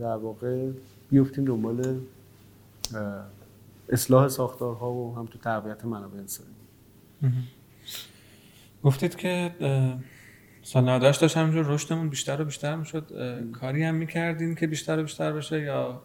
در 0.00 0.16
واقع 0.16 0.70
بیفتیم 1.10 1.44
دنبال 1.44 2.00
اصلاح 3.88 4.28
ساختارها 4.28 4.92
و 4.92 5.16
هم 5.16 5.26
تو 5.26 5.38
تقویت 5.38 5.84
منابع 5.84 6.18
انسانی. 6.18 6.50
گفتید 8.84 9.16
که 9.16 9.54
سال 10.62 10.84
98 10.84 11.20
داشت 11.20 11.36
همینجور 11.36 11.66
رشدمون 11.74 12.08
بیشتر 12.08 12.42
و 12.42 12.44
بیشتر 12.44 12.76
می‌شد. 12.76 13.04
کاری 13.52 13.82
هم 13.82 13.94
می‌کردین 13.94 14.54
که 14.54 14.66
بیشتر 14.66 14.98
و 14.98 15.02
بیشتر 15.02 15.32
بشه 15.32 15.60
یا 15.60 16.02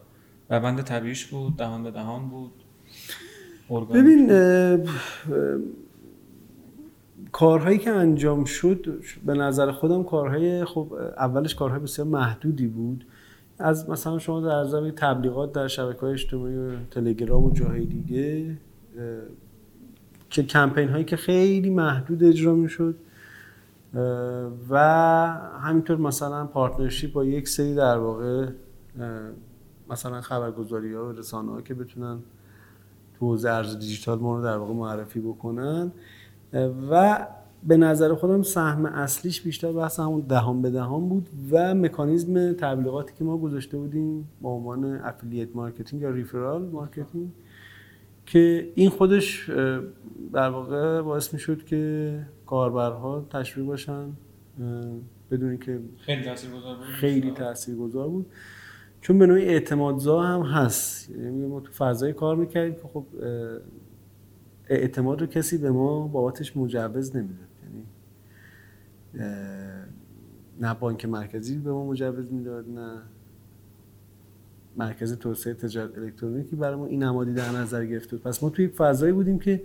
روند 0.50 0.82
طبیعیش 0.82 1.26
بود 1.26 1.56
دهان 1.56 1.82
به 1.82 1.90
دهان 1.90 2.28
بود؟ 2.28 2.52
ببین 3.94 4.30
کارهایی 7.32 7.78
که 7.78 7.90
انجام 7.90 8.44
شد 8.44 9.00
به 9.26 9.34
نظر 9.34 9.72
خودم 9.72 10.04
کارهای 10.04 10.64
خب 10.64 10.92
اولش 11.16 11.54
کارهای 11.54 11.80
بسیار 11.80 12.08
محدودی 12.08 12.66
بود. 12.66 13.06
از 13.58 13.90
مثلا 13.90 14.18
شما 14.18 14.40
در 14.40 14.64
زمین 14.64 14.90
تبلیغات 14.90 15.52
در 15.52 15.68
شبکه 15.68 16.00
های 16.00 16.12
اجتماعی 16.12 16.56
و 16.56 16.70
تلگرام 16.90 17.44
و 17.44 17.52
جاهای 17.52 17.84
دیگه 17.86 18.56
که 20.30 20.42
کمپین 20.42 20.88
هایی 20.88 21.04
که 21.04 21.16
خیلی 21.16 21.70
محدود 21.70 22.24
اجرا 22.24 22.54
می‌شد 22.54 22.94
و 24.70 24.78
همینطور 25.60 25.96
مثلا 25.96 26.46
partnership 26.46 27.12
با 27.12 27.24
یک 27.24 27.48
سری 27.48 27.74
در 27.74 27.98
واقع 27.98 28.46
مثلا 29.90 30.20
خبرگزاری 30.20 30.94
ها 30.94 31.08
و 31.08 31.12
رسانه 31.12 31.62
که 31.62 31.74
بتونن 31.74 32.18
تو 33.18 33.26
ارز 33.46 33.78
دیجیتال 33.78 34.18
ما 34.18 34.36
رو 34.36 34.44
در 34.44 34.56
واقع 34.56 34.72
معرفی 34.72 35.20
بکنن. 35.20 35.92
و 36.90 37.26
به 37.66 37.76
نظر 37.76 38.14
خودم 38.14 38.42
سهم 38.42 38.86
اصلیش 38.86 39.40
بیشتر 39.40 39.72
بحث 39.72 40.00
همون 40.00 40.20
دهان 40.20 40.62
به 40.62 40.70
دهان 40.70 41.08
بود 41.08 41.28
و 41.50 41.74
مکانیزم 41.74 42.52
تبلیغاتی 42.52 43.14
که 43.18 43.24
ما 43.24 43.38
گذاشته 43.38 43.78
بودیم 43.78 44.28
با 44.40 44.50
عنوان 44.50 44.84
affiliate 44.84 45.48
marketing 45.56 46.02
یا 46.02 46.10
referral 46.10 46.62
marketing 46.62 47.30
که 48.26 48.72
این 48.74 48.90
خودش 48.90 49.50
در 50.32 50.48
واقع 50.50 51.00
باعث 51.00 51.34
می 51.34 51.40
شد 51.40 51.64
که 51.64 52.20
کاربرها 52.46 53.26
تشویق 53.30 53.66
باشن 53.66 54.06
بدون 55.30 55.48
اینکه 55.48 55.80
خیلی 55.98 56.24
تاثیرگذار 56.24 56.76
بود. 56.76 56.84
خیلی 56.84 57.30
تاثیرگذار 57.30 58.08
بود. 58.08 58.26
چون 59.00 59.18
به 59.18 59.26
نوعی 59.26 59.44
اعتمادزا 59.44 60.22
هم 60.22 60.42
هست. 60.42 61.10
یعنی 61.10 61.46
ما 61.46 61.60
تو 61.60 61.72
فضای 61.72 62.12
کار 62.12 62.36
می‌کردیم 62.36 62.74
که 62.74 62.80
خب 62.92 63.04
اعتماد 64.68 65.20
رو 65.20 65.26
کسی 65.26 65.58
به 65.58 65.70
ما 65.70 66.06
بابتش 66.06 66.56
مجوز 66.56 67.16
نمی‌داد 67.16 67.48
یعنی 67.64 67.84
نه 70.60 70.74
بانک 70.74 71.04
مرکزی 71.04 71.58
به 71.58 71.72
ما 71.72 71.86
مجوز 71.86 72.32
می‌داد 72.32 72.68
نه 72.68 72.98
مرکز 74.76 75.18
توسعه 75.18 75.54
تجارت 75.54 75.98
الکترونیکی 75.98 76.56
برای 76.56 76.76
ما 76.76 76.86
این 76.86 77.02
نمادی 77.02 77.32
در 77.32 77.50
نظر 77.50 77.84
گرفته 77.84 78.16
پس 78.16 78.42
ما 78.42 78.50
توی 78.50 78.68
فضایی 78.68 79.12
بودیم 79.12 79.38
که 79.38 79.62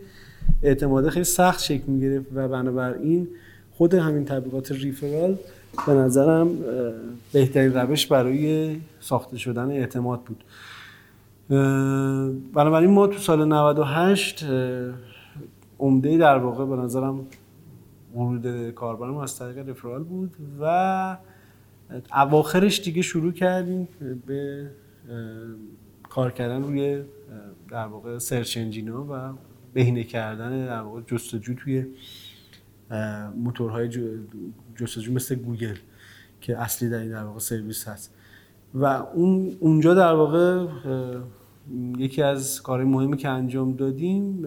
اعتماد 0.64 1.10
خیلی 1.10 1.26
سخت 1.26 1.60
شکل 1.60 1.92
می‌گرفت 1.92 2.28
و 2.34 2.48
بنابراین 2.48 3.28
خود 3.72 3.94
همین 3.94 4.26
تبلیغات 4.26 4.72
ریفرال 4.72 5.38
به 5.88 5.94
نظرم 5.94 6.50
بهترین 7.34 7.74
روش 7.74 8.08
برای 8.08 8.78
ساخته 9.00 9.38
شدن 9.38 9.72
اعتماد 9.72 10.24
بود. 10.24 10.44
بنابراین 11.50 12.92
ما 12.92 13.08
تو 13.08 13.18
سال 13.20 13.48
98 13.48 14.46
عمده 15.80 16.18
در 16.18 16.38
واقع 16.38 16.66
به 16.66 16.76
نظرم 16.76 17.28
ورود 18.16 18.70
کاربرم 18.70 19.18
از 19.18 19.40
طریق 19.40 19.70
رفرال 19.70 20.04
بود 20.04 20.36
و 20.62 21.18
اواخرش 22.16 22.82
دیگه 22.82 23.02
شروع 23.02 23.32
کردیم 23.32 23.88
به 24.26 24.70
کار 26.10 26.32
کردن 26.32 26.64
روی 26.64 27.04
در 27.70 27.86
واقع 27.86 28.18
search 28.18 28.58
engine 28.58 28.99
ا 28.99 29.06
و 29.10 29.38
بهینه 29.74 30.04
کردن 30.04 30.66
در 30.66 30.82
واقع 30.82 31.02
جستجو 31.02 31.54
توی 31.54 31.86
موتورهای 33.36 33.90
جستجو 34.76 35.14
مثل 35.14 35.36
گوگل 35.36 35.76
که 36.42 36.58
اصلی‌ترین 36.58 37.12
در 37.12 37.24
واقع 37.24 37.40
سرویس 37.40 37.88
هست. 37.88 38.16
و 38.74 38.86
اون 38.86 39.58
اونجا 39.60 39.94
در 39.94 40.14
واقع 40.14 40.68
یکی 41.98 42.22
از 42.22 42.62
کارهای 42.62 42.92
مهمی 42.92 43.18
که 43.18 43.30
انجام 43.30 43.74
دادیم 43.74 44.46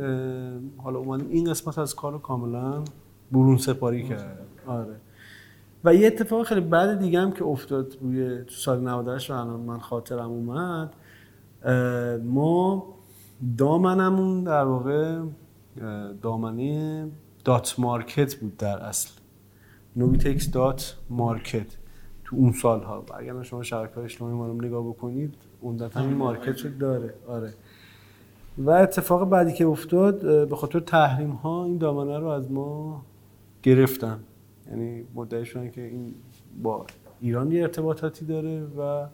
حالا 0.77 0.99
اومدیم 0.99 1.29
این 1.31 1.51
قسمت 1.51 1.79
از 1.79 1.95
کار 1.95 2.12
رو 2.12 2.18
کاملا 2.18 2.85
برون 3.33 3.57
سپاری 3.57 4.09
کرد. 4.09 4.39
آره. 4.66 4.97
و 5.85 5.95
یه 5.95 6.07
اتفاق 6.07 6.47
خیلی 6.47 6.61
بد 6.61 6.99
دیگه 6.99 7.20
هم 7.20 7.33
که 7.33 7.45
افتاد 7.45 7.97
روی 8.01 8.45
تو 8.45 8.55
سال 8.55 8.81
98 8.81 9.31
و 9.31 9.35
الان 9.35 9.61
من 9.61 9.79
خاطرم 9.79 10.31
اومد 10.31 10.95
ما 12.25 12.87
دامنمون 13.59 14.45
در 14.45 14.64
واقع 14.64 15.20
دامنه 16.23 17.09
dot 17.45 17.74
market 17.78 18.34
بود 18.35 18.57
در 18.57 18.79
اصل. 18.79 19.11
نوبیتکس 19.97 20.51
dot 20.51 20.97
market 21.11 21.76
تو 22.25 22.37
اون 22.37 22.53
سالها. 22.53 23.05
اگر 23.18 23.43
شما 23.43 23.62
شبکه 23.62 23.95
های 23.95 24.05
اجتماعی 24.05 24.35
ما 24.35 24.47
رو 24.47 24.62
نگاه 24.62 24.89
بکنید 24.89 25.35
اون 25.62 25.90
این 25.96 26.14
market 26.14 26.61
رو 26.60 26.70
داره 26.70 27.14
آره. 27.28 27.54
و 28.58 28.70
اتفاق 28.70 29.28
بعدی 29.28 29.52
که 29.52 29.66
افتاد 29.66 30.48
به 30.48 30.56
خاطر 30.56 30.80
تحریم 30.80 31.30
ها 31.30 31.64
این 31.64 31.78
دامنه 31.78 32.18
رو 32.18 32.26
از 32.26 32.50
ما 32.50 33.02
گرفتن. 33.62 34.20
یعنی 34.70 35.04
مدعی 35.14 35.44
شدن 35.44 35.70
که 35.70 35.82
این 35.82 36.14
با 36.62 36.86
ایران 37.20 37.52
یه 37.52 37.62
ارتباطاتی 37.62 38.24
داره 38.24 38.62
و 38.64 39.06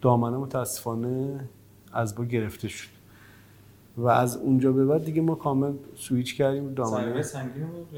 دامنه 0.00 0.36
متاسفانه 0.36 1.48
از 1.92 2.18
ما 2.18 2.24
گرفته 2.24 2.68
شد. 2.68 2.88
و 3.96 4.08
از 4.08 4.36
اونجا 4.36 4.72
به 4.72 4.86
بعد 4.86 5.04
دیگه 5.04 5.22
ما 5.22 5.34
کامل 5.34 5.72
سویچ 5.94 6.36
کردیم 6.36 6.74
دامنه 6.74 7.22
سنگین 7.22 7.66
بود 7.66 7.88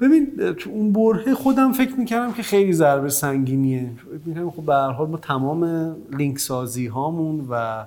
ببین 0.00 0.52
تو 0.52 0.70
اون 0.70 0.92
برهه 0.92 1.34
خودم 1.34 1.72
فکر 1.72 1.94
می‌کردم 1.94 2.32
که 2.32 2.42
خیلی 2.42 2.72
ضربه 2.72 3.08
سنگینیه. 3.08 3.90
می‌کردم 4.24 4.50
خب 4.50 4.62
به 4.62 4.74
هر 4.74 4.90
حال 4.90 5.08
ما 5.08 5.16
تمام 5.16 5.94
لینک 6.18 6.38
سازی 6.38 6.86
هامون 6.86 7.46
و 7.50 7.84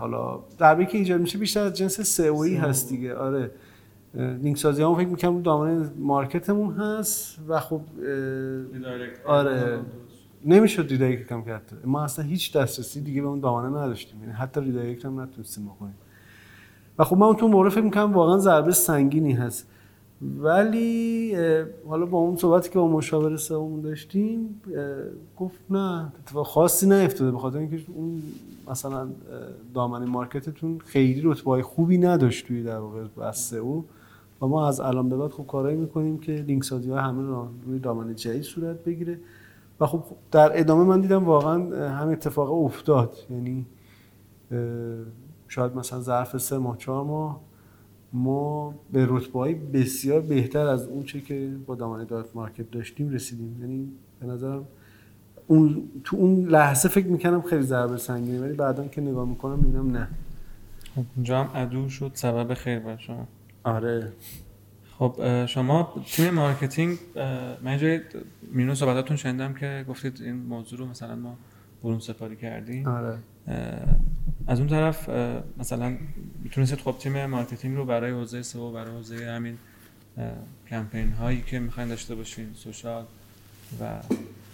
حالا 0.00 0.40
ضربه 0.58 0.86
که 0.86 0.98
ایجاد 0.98 1.20
میشه 1.20 1.38
بیشتر 1.38 1.60
از 1.60 1.72
جنس 1.72 2.00
سئویی 2.00 2.56
هست 2.56 2.88
دیگه. 2.88 3.14
آره. 3.14 3.50
لینک 4.14 4.56
سازی 4.56 4.82
همون 4.82 4.96
فکر 4.96 5.08
می‌کنم 5.08 5.42
دامنه 5.42 5.90
market 5.98 6.49
مون 6.49 6.74
هست 6.74 7.38
و 7.48 7.60
خب 7.60 7.80
آره. 9.26 9.78
نمی‌شد 10.44 10.86
redirect 10.90 11.28
هم 11.28 11.44
کرد. 11.44 11.72
ما 11.84 12.04
اصلا 12.04 12.24
هیچ 12.24 12.56
دسترسی 12.56 13.00
دیگه 13.00 13.22
به 13.22 13.28
اون 13.28 13.40
دامنه 13.40 13.68
نداشتیم. 13.68 14.20
یعنی 14.20 14.32
حتی 14.32 14.60
redirect 14.60 15.04
هم 15.04 15.20
نتونستیم 15.20 15.64
بکنیم. 15.64 15.94
و 16.98 17.04
خب 17.04 17.16
من 17.16 17.26
اون 17.26 17.36
تو 17.36 17.48
مورد 17.48 17.72
فکر 17.72 17.84
می‌کنم 17.84 18.12
واقعا 18.12 18.38
ضربه 18.38 18.72
سنگینی 18.72 19.32
هست. 19.32 19.66
ولی 20.22 21.34
حالا 21.88 22.06
با 22.06 22.18
اون 22.18 22.36
صحبتی 22.36 22.70
که 22.70 22.78
با 22.78 22.88
مشاور 22.88 23.36
سومون 23.36 23.80
داشتیم 23.80 24.60
گفت 25.36 25.58
نه 25.70 26.12
اتفاق 26.20 26.46
خاصی 26.46 26.88
نیفتاده 26.88 27.30
به 27.30 27.38
خاطر 27.38 27.58
اینکه 27.58 27.80
اون 27.94 28.22
مثلا 28.70 29.08
دامنه 29.74 30.06
market 30.06 30.54
تون 30.54 30.78
خیلی 30.78 31.20
رتبه 31.24 31.62
خوبی 31.62 31.98
نداشت 31.98 32.46
توی 32.46 32.62
در 32.62 32.78
واقع 32.78 33.04
بحث 33.04 33.52
سئو. 33.54 33.84
و 34.42 34.46
ما 34.46 34.68
از 34.68 34.80
الان 34.80 35.08
به 35.08 35.16
بعد 35.16 35.30
خب 35.30 35.46
کارایی 35.46 35.76
می‌کنیم 35.76 36.18
که 36.18 36.32
لینک 36.32 36.64
سازی 36.64 36.90
ها 36.90 37.00
همه 37.00 37.48
روی 37.66 37.78
دامنه 37.78 38.14
جدید 38.14 38.42
صورت 38.42 38.84
بگیره. 38.84 39.18
و 39.80 39.86
خب 39.86 40.02
در 40.30 40.60
ادامه 40.60 40.84
من 40.84 41.00
دیدم 41.00 41.24
واقعا 41.24 41.88
هم 41.98 42.08
اتفاق 42.08 42.52
افتاد. 42.52 43.16
یعنی 43.30 43.66
شاید 45.48 45.76
مثلا 45.76 46.00
ظرف 46.00 46.36
سه 46.38 46.58
ماه 46.58 46.78
چهار 46.78 47.04
ماه 47.04 47.40
ما 48.12 48.74
به 48.92 49.06
رتبه 49.08 49.54
بسیار 49.54 50.20
بهتر 50.20 50.66
از 50.66 50.88
اون 50.88 51.02
چه 51.02 51.20
که 51.20 51.50
با 51.66 51.74
دامنه 51.74 52.04
dot 52.04 52.36
market 52.36 52.70
داشتیم 52.70 53.10
رسیدیم. 53.10 53.56
یعنی 53.60 53.88
به 54.20 54.26
نظرم 54.26 54.64
اون 55.46 55.82
تو 56.04 56.16
اون 56.16 56.48
لحظه 56.48 56.88
فکر 56.88 57.06
می‌کنم 57.06 57.42
خیلی 57.42 57.62
ضربه 57.62 57.96
سنگینه 57.96 58.40
ولی 58.40 58.52
بعدا 58.52 58.88
که 58.88 59.00
نگاه 59.00 59.28
می‌کنم 59.28 59.58
می‌بینم 59.58 59.90
نه. 59.90 60.08
خب 60.96 61.04
اونجا 61.16 61.44
هم 61.44 61.56
عدو 61.60 61.88
شد 61.88 62.10
سبب 62.14 62.54
خیر 62.54 62.78
بر 62.78 62.96
شما. 62.96 63.28
آره. 63.64 64.12
خب 64.98 65.46
شما 65.46 65.94
تیم 66.06 66.30
marketing 66.30 66.98
من 67.62 67.78
جای 67.78 68.00
میون 68.52 68.74
صحبتاتون 68.74 69.16
شنیدم 69.16 69.54
که 69.54 69.84
گفتید 69.88 70.20
این 70.22 70.34
موضوع 70.36 70.78
رو 70.78 70.86
مثلا 70.86 71.16
ما 71.16 71.36
برون 71.82 71.98
سپاری 71.98 72.36
کردیم 72.36 72.88
آره. 72.88 73.18
از 74.46 74.58
اون 74.58 74.68
طرف 74.68 75.08
مثلا 75.58 75.96
می‌تونستید 76.42 76.78
خب 76.78 76.94
تیم 76.98 77.26
marketing 77.26 77.76
رو 77.76 77.84
برای 77.84 78.10
حوزه 78.10 78.42
سئو 78.42 78.72
برای 78.72 78.94
حوزه 78.94 79.30
همین 79.30 79.58
کمپین 80.68 81.12
هایی 81.12 81.42
که 81.42 81.58
می‌خواین 81.58 81.88
داشته 81.88 82.14
باشین 82.14 82.54
سوشال 82.54 83.04
و 83.80 84.00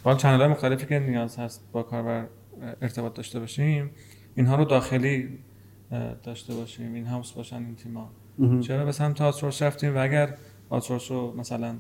با 0.03 0.15
چنل 0.15 0.41
های 0.41 0.49
مختلفی 0.49 0.87
که 0.87 0.99
نیاز 0.99 1.37
هست 1.37 1.61
با 1.73 1.83
کاربر 1.83 2.27
ارتباط 2.83 3.15
داشته 3.15 3.41
باشیم 3.41 3.91
اینها 4.35 4.57
رو 4.57 4.65
داخلی 4.65 5.39
داشته 6.23 6.55
باشیم 6.55 6.95
این 6.95 7.07
هاوس 7.07 7.33
باشن 7.33 7.57
این 7.57 7.75
تیما 7.75 8.11
چرا؟ 8.61 8.85
به 8.85 8.93
سمت 8.93 9.21
آتسورس 9.21 9.63
رفتیم 9.63 9.97
و 9.97 9.99
اگر 9.99 10.35
آتسورس 10.71 11.11
رو 11.11 11.35
مثلا 11.37 11.75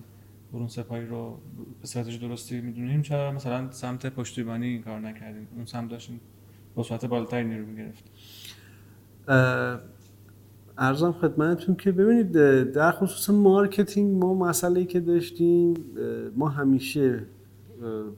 برون 0.57 0.69
سپاری 0.69 1.07
رو 1.07 1.39
به 1.81 1.87
صورتش 1.87 2.15
درستی 2.15 2.61
می‌دونیم 2.61 3.03
چرا 3.03 3.33
مثلا 3.33 3.71
سمت 3.71 4.07
پشتیبانی 4.07 4.67
این 4.67 4.83
کار 4.83 5.01
نکردیم؟ 5.01 5.49
اون 5.57 5.65
سمت 5.65 5.91
داشتیم 5.91 6.21
با 6.75 6.83
صورت 6.83 7.05
بالاتری 7.05 7.45
نیرو 7.45 7.67
می‌گرفت 7.67 8.05
عرضم 10.79 11.13
خدمتتون 11.13 11.75
که 11.75 11.93
ببینید 11.93 12.33
در 12.73 12.93
خصوص 12.93 13.31
marketing 13.31 14.25
ما 14.25 14.35
مسئله 14.35 14.85
که 14.85 15.01
داشتیم 15.01 15.75
ما 16.37 16.49
همیشه 16.49 17.25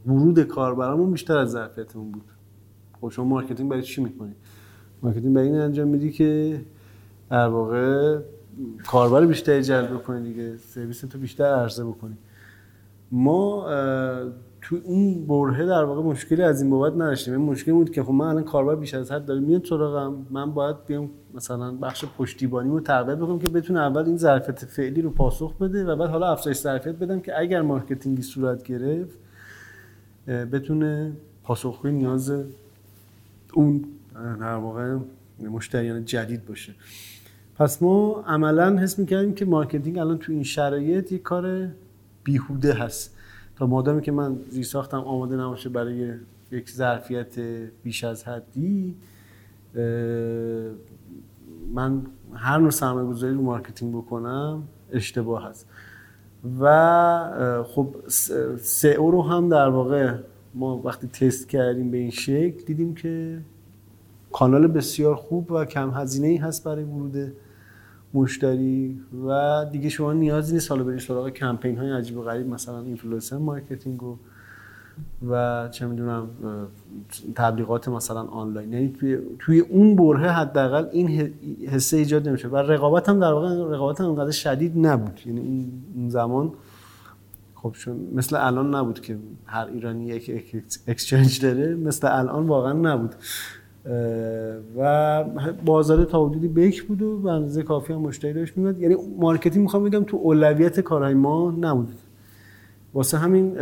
ورود 0.06 0.42
کاربرامون 0.42 1.10
بیشتر 1.10 1.38
از 1.38 1.50
ظرفیتمون 1.50 2.12
بود. 2.12 2.30
خب 3.00 3.08
شما 3.08 3.24
marketing 3.24 3.70
برای 3.70 3.82
چی 3.82 4.02
می‌کنی؟ 4.02 4.32
marketing 5.02 5.34
برای 5.34 5.48
این 5.48 5.56
انجام 5.56 5.88
میدی 5.88 6.12
که 6.12 6.60
در 7.30 7.48
واقع 7.48 8.18
کاربر 8.86 9.26
بیشتری 9.26 9.62
جلب 9.62 10.02
کنی 10.02 10.28
دیگه 10.28 10.56
سرویس 10.56 11.00
تو 11.00 11.18
بیشتر 11.18 11.44
عرضه 11.44 11.84
بکنی. 11.84 12.16
ما 13.12 13.66
تو 14.60 14.76
اون 14.84 15.26
برهه 15.26 15.66
در 15.66 15.84
واقع 15.84 16.02
مشکلی 16.02 16.42
از 16.42 16.62
این 16.62 16.70
بابت 16.70 16.92
نداشتیم. 16.92 17.34
این 17.34 17.42
مشکل 17.42 17.72
بود 17.72 17.90
که 17.90 18.02
خب 18.02 18.12
من 18.12 18.26
الان 18.26 18.44
کاربر 18.44 18.74
بیش 18.74 18.94
از 18.94 19.12
حد 19.12 19.24
داره 19.24 19.40
میاد 19.40 19.64
سراغم. 19.64 20.26
من 20.30 20.50
باید 20.50 20.76
بیام 20.86 21.10
مثلا 21.34 21.72
بخش 21.72 22.04
پشتیبانی 22.18 22.70
رو 22.70 22.80
تقویت 22.80 23.18
بکنم 23.18 23.38
که 23.38 23.48
بتونه 23.48 23.80
اول 23.80 24.04
این 24.04 24.16
ظرفیت 24.16 24.64
فعلی 24.64 25.02
رو 25.02 25.10
پاسخ 25.10 25.56
بده 25.56 25.84
و 25.84 25.96
بعد 25.96 26.10
حالا 26.10 26.32
افزایش 26.32 26.56
ظرفیت 26.56 26.94
بدم 26.94 27.20
که 27.20 27.40
اگر 27.40 27.62
marketing 27.62 28.16
ی 28.16 28.22
صورت 28.22 28.62
گرفت 28.62 29.18
بتونه 30.26 31.12
پاسخگوی 31.44 31.92
نیاز 31.92 32.32
اون 33.54 33.84
در 34.40 34.54
واقع 34.54 34.96
مشتریان 35.50 36.04
جدید 36.04 36.46
باشه. 36.46 36.74
پس 37.56 37.82
ما 37.82 38.24
عملا 38.26 38.78
حس 38.78 38.98
می‌کردیم 38.98 39.34
که 39.34 39.44
marketing 39.44 39.98
الان 39.98 40.18
تو 40.18 40.32
این 40.32 40.42
شرایط 40.42 41.12
یه 41.12 41.18
کار 41.18 41.68
بیهوده 42.28 42.74
هست. 42.74 43.16
تا 43.56 43.66
مادامی 43.66 44.02
که 44.02 44.12
من 44.12 44.36
زیر 44.48 44.64
ساختم 44.64 44.98
آماده 44.98 45.36
نباشه 45.36 45.68
برای 45.68 46.14
یک 46.52 46.70
ظرفیت 46.70 47.38
بیش 47.82 48.04
از 48.04 48.24
حدی 48.24 48.96
من 51.74 52.02
هر 52.34 52.58
نوع 52.58 52.70
سرمایه 52.70 53.06
گذاری 53.08 53.34
رو 53.34 53.42
marketing 53.42 53.94
بکنم 53.94 54.62
اشتباه 54.92 55.48
هست. 55.48 55.66
و 56.60 57.62
خب 57.66 57.94
سئو 58.56 58.94
رو 58.94 59.22
هم 59.22 59.48
در 59.48 59.68
واقع 59.68 60.14
ما 60.54 60.78
وقتی 60.78 61.06
تست 61.06 61.48
کردیم 61.48 61.90
به 61.90 61.96
این 61.96 62.10
شکل 62.10 62.64
دیدیم 62.66 62.94
که 62.94 63.40
کانال 64.32 64.66
بسیار 64.66 65.14
خوب 65.14 65.52
و 65.52 65.64
کم 65.64 65.90
هزینه 65.90 66.28
ای 66.28 66.36
هست 66.36 66.64
برای 66.64 66.84
ورود 66.84 67.32
مشتری 68.14 69.00
و 69.28 69.64
دیگه 69.72 69.88
شما 69.88 70.12
نیازی 70.12 70.54
نیست 70.54 70.70
حالا 70.70 70.84
برید 70.84 71.00
سراغ 71.00 71.28
کمپین 71.28 71.78
های 71.78 71.92
عجیب 71.92 72.16
و 72.16 72.22
غریب 72.22 72.46
مثلا 72.46 72.80
influencer 72.80 73.36
marketing 73.36 74.02
و 74.02 74.16
و 75.28 75.68
چه 75.68 75.86
می‌دونم 75.86 76.28
تبلیغات 77.34 77.88
مثلا 77.88 78.22
آنلاین. 78.22 78.72
یعنی 78.72 78.88
توی, 79.00 79.18
توی 79.38 79.60
اون 79.60 79.96
برهه 79.96 80.30
حداقل 80.30 80.86
این 80.92 81.08
حسه 81.68 81.96
ایجاد 81.96 82.28
نمیشه. 82.28 82.48
و 82.48 82.56
رقابت 82.56 83.08
هم 83.08 83.20
در 83.20 83.32
واقع 83.32 83.74
رقابت 83.74 84.00
هم 84.00 84.06
اونقدر 84.06 84.30
شدید 84.30 84.86
نبود. 84.86 85.20
یعنی 85.26 85.70
اون 85.94 86.08
زمان 86.08 86.52
خب 87.54 87.72
چون 87.72 88.08
مثل 88.14 88.36
الان 88.36 88.74
نبود 88.74 89.00
که 89.00 89.18
هر 89.46 89.66
ایرانی 89.66 90.04
یک 90.04 90.62
exchange 90.86 91.40
داره 91.42 91.74
مثل 91.74 92.18
الان 92.18 92.46
واقعا 92.46 92.72
نبود. 92.72 93.14
و 94.76 95.24
بازار 95.64 96.04
تا 96.04 96.26
حدودی 96.26 96.48
بکر 96.48 96.82
بود 96.82 97.02
و 97.02 97.18
به 97.18 97.30
اندازه 97.30 97.62
کافی 97.62 97.92
هم 97.92 98.00
مشتری 98.00 98.32
داشت 98.32 98.56
میاد 98.56 98.80
یعنی 98.80 98.96
marketing 99.18 99.62
می‌خوام 99.62 99.84
بگم 99.84 100.04
تو 100.04 100.16
اولویت 100.16 100.80
کارهای 100.80 101.14
ما 101.14 101.50
نبود 101.60 101.88
واسه 102.94 103.18
همین 103.18 103.58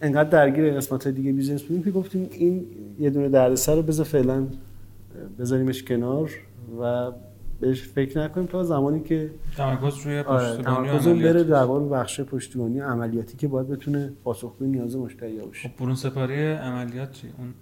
انقدر 0.00 0.28
درگیر 0.30 0.74
قسمت 0.74 1.04
های 1.04 1.12
دیگه 1.12 1.32
business 1.32 1.62
بودیم 1.62 1.82
که 1.82 1.90
گفتیم 1.90 2.28
این 2.32 2.66
یه 2.98 3.10
دونه 3.10 3.28
دردسر 3.28 3.74
رو 3.74 3.82
بذار 3.82 4.06
فعلا 4.06 4.46
بذاریمش 5.38 5.82
کنار 5.82 6.30
و 6.80 7.12
بهش 7.60 7.82
فکر 7.82 8.24
نکنیم 8.24 8.46
تا 8.46 8.64
زمانی 8.64 9.00
که 9.00 9.30
تمرکز 9.56 10.06
روی 10.06 10.18
آره، 10.18 10.56
پشتیبانی 10.56 11.22
بره 11.22 11.44
در 11.44 11.62
واقع 11.62 11.88
بخش 11.88 12.20
پشتیبانی 12.20 12.80
عملیاتی 12.80 13.36
که 13.36 13.48
باید 13.48 13.68
بتونه 13.68 14.12
پاسخگوی 14.24 14.68
نیاز 14.68 14.96
مشتری 14.96 15.36
باشه. 15.36 15.68
خب 15.68 15.76
برون 15.76 15.94
سپاری 15.94 16.52
عملیات 16.52 17.12
چی؟ 17.12 17.28
اون 17.38 17.54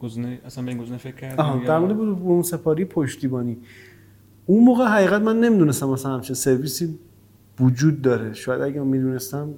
گزینه 0.00 0.40
اصلا 0.44 0.64
به 0.64 0.70
این 0.70 0.80
گزینه 0.80 0.98
فکر 0.98 1.16
کردم 1.16 1.64
در 1.66 1.78
مورد 1.78 1.96
برون 1.96 2.42
سپاری 2.42 2.84
پشتیبانی. 2.84 3.58
اون 4.46 4.64
موقع 4.64 4.84
حقیقت 4.84 5.22
من 5.22 5.40
نمی‌دونستم 5.40 5.88
مثلا 5.88 6.14
همچین 6.14 6.34
سرویسی 6.34 6.98
وجود 7.60 8.02
داره. 8.02 8.32
شاید 8.32 8.62
اگه 8.62 8.80
می‌دونستم 8.80 9.48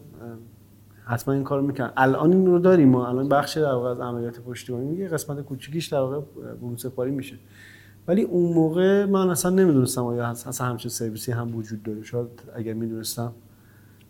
حتما 1.05 1.34
این 1.34 1.45
کارو 1.45 1.66
می‌کنن 1.66 1.93
الان 1.97 2.32
این 2.32 2.47
رو 2.47 2.59
داریم. 2.59 2.88
ما 2.88 3.09
الان 3.09 3.28
بخش 3.28 3.57
در 3.57 3.72
واقع 3.72 3.91
از 3.91 4.01
عملیات 4.01 4.41
پشتیبانی 4.41 4.86
میگه 4.86 5.09
قسمت 5.09 5.41
کوچیکیش 5.41 5.86
در 5.86 5.99
واقع 5.99 6.20
برون 6.61 6.76
سپاری 6.76 7.11
میشه. 7.11 7.36
ولی 8.09 8.22
اون 8.22 8.53
موقع 8.53 9.05
من 9.05 9.30
اصلا 9.30 9.51
نمی‌دونستم 9.51 10.05
آیا 10.05 10.26
اصلا 10.26 10.66
همچین 10.66 10.91
سرویسی 10.91 11.32
هم 11.32 11.57
وجود 11.57 11.82
داره. 11.82 12.03
شاید 12.03 12.28
اگر 12.55 12.72
می‌دونستم 12.72 13.32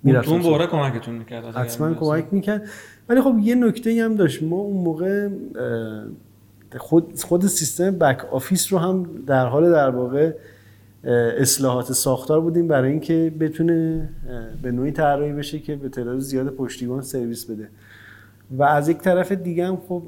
می‌رفتم 0.02 0.32
اون 0.32 0.42
برهه 0.42 0.66
کمکتون 0.66 1.14
می‌کرد 1.14 1.44
حتما 1.44 1.94
کمک 1.94 2.24
می‌کرد. 2.32 2.68
ولی 3.08 3.20
خب 3.20 3.34
یه 3.42 3.54
نکته 3.54 4.04
هم 4.04 4.14
داشت. 4.14 4.42
ما 4.42 4.56
اون 4.56 4.84
موقع 4.84 5.28
خود 6.76 7.20
خود 7.20 7.46
سیستم 7.46 7.90
back 7.90 8.24
office 8.24 8.72
رو 8.72 8.78
هم 8.78 9.06
در 9.26 9.46
حال 9.46 9.72
در 9.72 9.90
واقع 9.90 10.32
اصلاحات 11.38 11.92
ساختار 11.92 12.40
بودیم 12.40 12.68
برای 12.68 12.90
اینکه 12.90 13.32
بتونه 13.40 14.08
به 14.62 14.72
نوعی 14.72 14.92
طراحی 14.92 15.32
بشه 15.32 15.58
که 15.58 15.76
به 15.76 15.88
تعداد 15.88 16.18
زیاد 16.18 16.54
پشتیبان 16.54 17.02
سرویس 17.02 17.44
بده. 17.44 17.68
و 18.50 18.62
از 18.62 18.88
یک 18.88 18.98
طرف 18.98 19.32
دیگه 19.32 19.66
هم 19.66 19.76
خب 19.76 20.02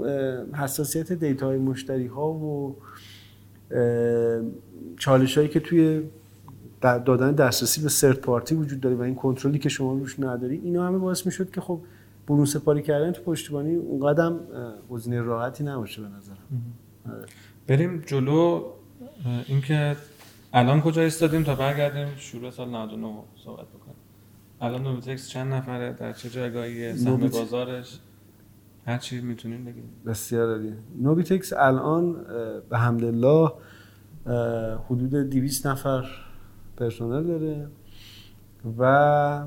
حساسیت 0.55 1.13
دیتاهای 1.13 1.59
مشتری 1.59 2.07
ها 2.07 2.29
و 2.31 2.77
چالش 4.99 5.39
هایی 5.39 5.49
که 5.49 5.61
توی 5.61 6.03
دادن 6.83 7.33
دسترسی 7.33 7.83
به 7.83 7.89
سرت 7.89 8.19
پارتی 8.19 8.55
وجود 8.55 8.81
داره 8.81 8.97
و 8.97 9.03
این 9.03 9.15
کنترلی 9.15 9.59
که 9.59 9.69
شما 9.69 9.93
روش 9.93 10.21
نداری 10.21 10.57
اینا 10.57 10.87
همه 10.87 10.99
باعث 10.99 11.27
می‌شد 11.27 11.51
که 11.51 11.61
خب 11.61 11.81
برون 12.29 12.45
سپاری 12.45 12.83
کردن 12.83 13.13
تو 13.13 13.23
پشتیبانی 13.23 13.75
اونقدر 13.75 14.33
گزینه 14.91 15.21
راحتی 15.21 15.65
نباشه 15.65 16.03
به 16.03 16.09
نظرم. 16.09 16.37
بریم 17.67 18.03
جلو. 18.07 18.65
اینکه 19.47 19.97
الان 20.53 20.81
کجا 20.81 21.03
ایستادیم 21.03 21.43
تا 21.43 21.55
برگردیم؟ 21.55 22.09
شروع 22.17 22.51
سال 22.51 22.69
99 22.69 23.15
صحبت 23.45 23.67
بکنیم. 23.67 23.97
الان 24.61 24.83
نوبیتکس 24.83 25.29
چند 25.29 25.53
نفره؟ 25.53 25.93
در 25.93 26.13
چه 26.13 26.31
جایگاهی؟ 26.31 26.97
سهم 26.97 27.17
بازارش؟ 27.17 27.99
هر 28.87 28.99
چی 28.99 29.21
می‌تونیم 29.21 29.65
بگیم 29.65 29.85
بسیار 30.07 30.51
عالی. 30.51 30.73
نوبیتکس 31.01 31.53
الان 31.53 32.17
به 32.71 32.79
حمدالله 32.79 33.53
حدود 34.91 35.15
200 35.15 35.67
نفر 35.67 36.05
پرسنل 36.77 37.23
داره 37.23 37.69
و 38.79 39.45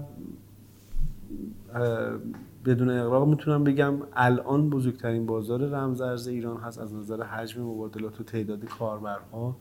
بدون 2.66 2.90
اقراق 2.90 3.28
می‌تونم 3.28 3.64
بگم 3.64 3.94
الان 4.14 4.70
بزرگترین 4.70 5.26
بازار 5.26 5.66
رمز 5.70 6.02
ارز 6.02 6.28
ایران 6.28 6.58
هست. 6.58 6.80
از 6.80 6.94
نظر 6.94 7.24
حجم 7.24 7.62
مبادلات 7.62 8.22
و 8.22 8.24
تعداد 8.24 8.66
کاربرها 8.66 9.56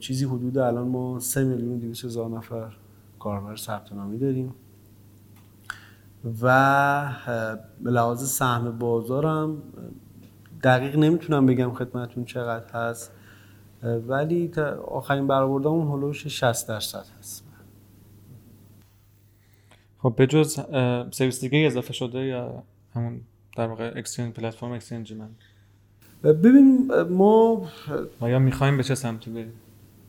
چیزی 0.00 0.24
حدود 0.24 0.58
الان 0.58 0.88
ما 0.88 1.18
3 1.18 1.44
میلیون 1.44 1.78
200 1.78 2.04
هزار 2.04 2.30
نفر 2.30 2.72
کاربر 3.18 3.56
ثبت 3.56 3.92
نامی 3.92 4.18
داریم. 4.18 4.54
و 6.42 7.08
به 7.82 7.90
لحاظ 7.90 8.28
سهم 8.28 8.78
بازارم 8.78 9.62
دقیق 10.62 10.96
نمی‌تونم 10.96 11.46
بگم 11.46 11.72
خدمتون 11.72 12.24
چقدر 12.24 12.72
هست. 12.72 13.12
ولی 13.82 14.48
تا 14.48 14.82
آخرین 14.82 15.26
برآوردهمون 15.26 15.88
هلوش 15.88 16.26
60 16.26 16.68
درصد 16.68 17.04
هست. 17.18 17.44
خب 19.98 20.14
به 20.16 20.26
جز 20.26 20.60
سرویس 21.10 21.40
دیگه 21.40 21.66
اضافه 21.66 21.92
شده 21.92 22.18
یا 22.18 22.62
همون 22.94 23.20
در 23.56 23.66
واقع 23.66 23.92
اکسچنج 23.96 24.32
پلتفرم 24.32 24.72
اکسچنج 24.72 25.12
من؟ 25.12 25.28
ببین 26.22 26.92
ما 27.10 27.62
ما 28.20 28.30
یا 28.30 28.38
می‌خوایم 28.38 28.76
به 28.76 28.82
چه 28.82 28.94
سمتی 28.94 29.30
بریم؟ 29.30 29.52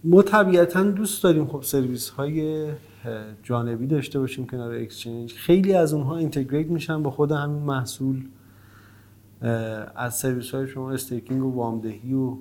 ما 0.04 0.22
طبیعتا 0.22 0.84
دوست 0.84 1.24
داریم 1.24 1.48
خب 1.48 1.62
سرویس 1.62 2.10
های 2.10 2.68
جانبی 3.44 3.88
داشته 3.88 4.20
باشیم 4.20 4.48
کنار 4.48 4.74
exchange. 4.74 5.34
خیلی 5.34 5.74
از 5.74 5.94
اونها 5.94 6.18
integrate 6.18 6.68
میشن 6.68 7.04
با 7.04 7.12
خود 7.12 7.32
همین 7.32 7.64
محصول 7.64 8.26
از 9.96 10.16
سرویس 10.16 10.52
های 10.52 10.68
شما 10.68 10.92
staking 10.92 11.44
و 11.44 11.56
وامدهی 11.56 12.14
و 12.14 12.38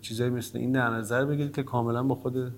چیزایی 0.00 0.30
مثل 0.30 0.58
این 0.58 0.72
در 0.72 0.90
نظر 0.90 1.24
بگیرید 1.24 1.54
که 1.54 1.62
کاملا 1.62 2.02
با 2.02 2.14
خود 2.14 2.52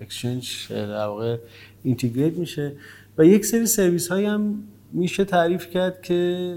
exchange 0.00 0.66
در 0.72 1.06
واقع 1.06 1.38
integrate 1.82 2.36
میشه. 2.36 2.72
و 3.18 3.24
یک 3.24 3.44
سری 3.44 3.66
سرویس 3.66 4.08
های 4.08 4.24
هم 4.24 4.62
میشه 4.92 5.24
تعریف 5.24 5.70
کرد 5.70 6.02
که 6.02 6.54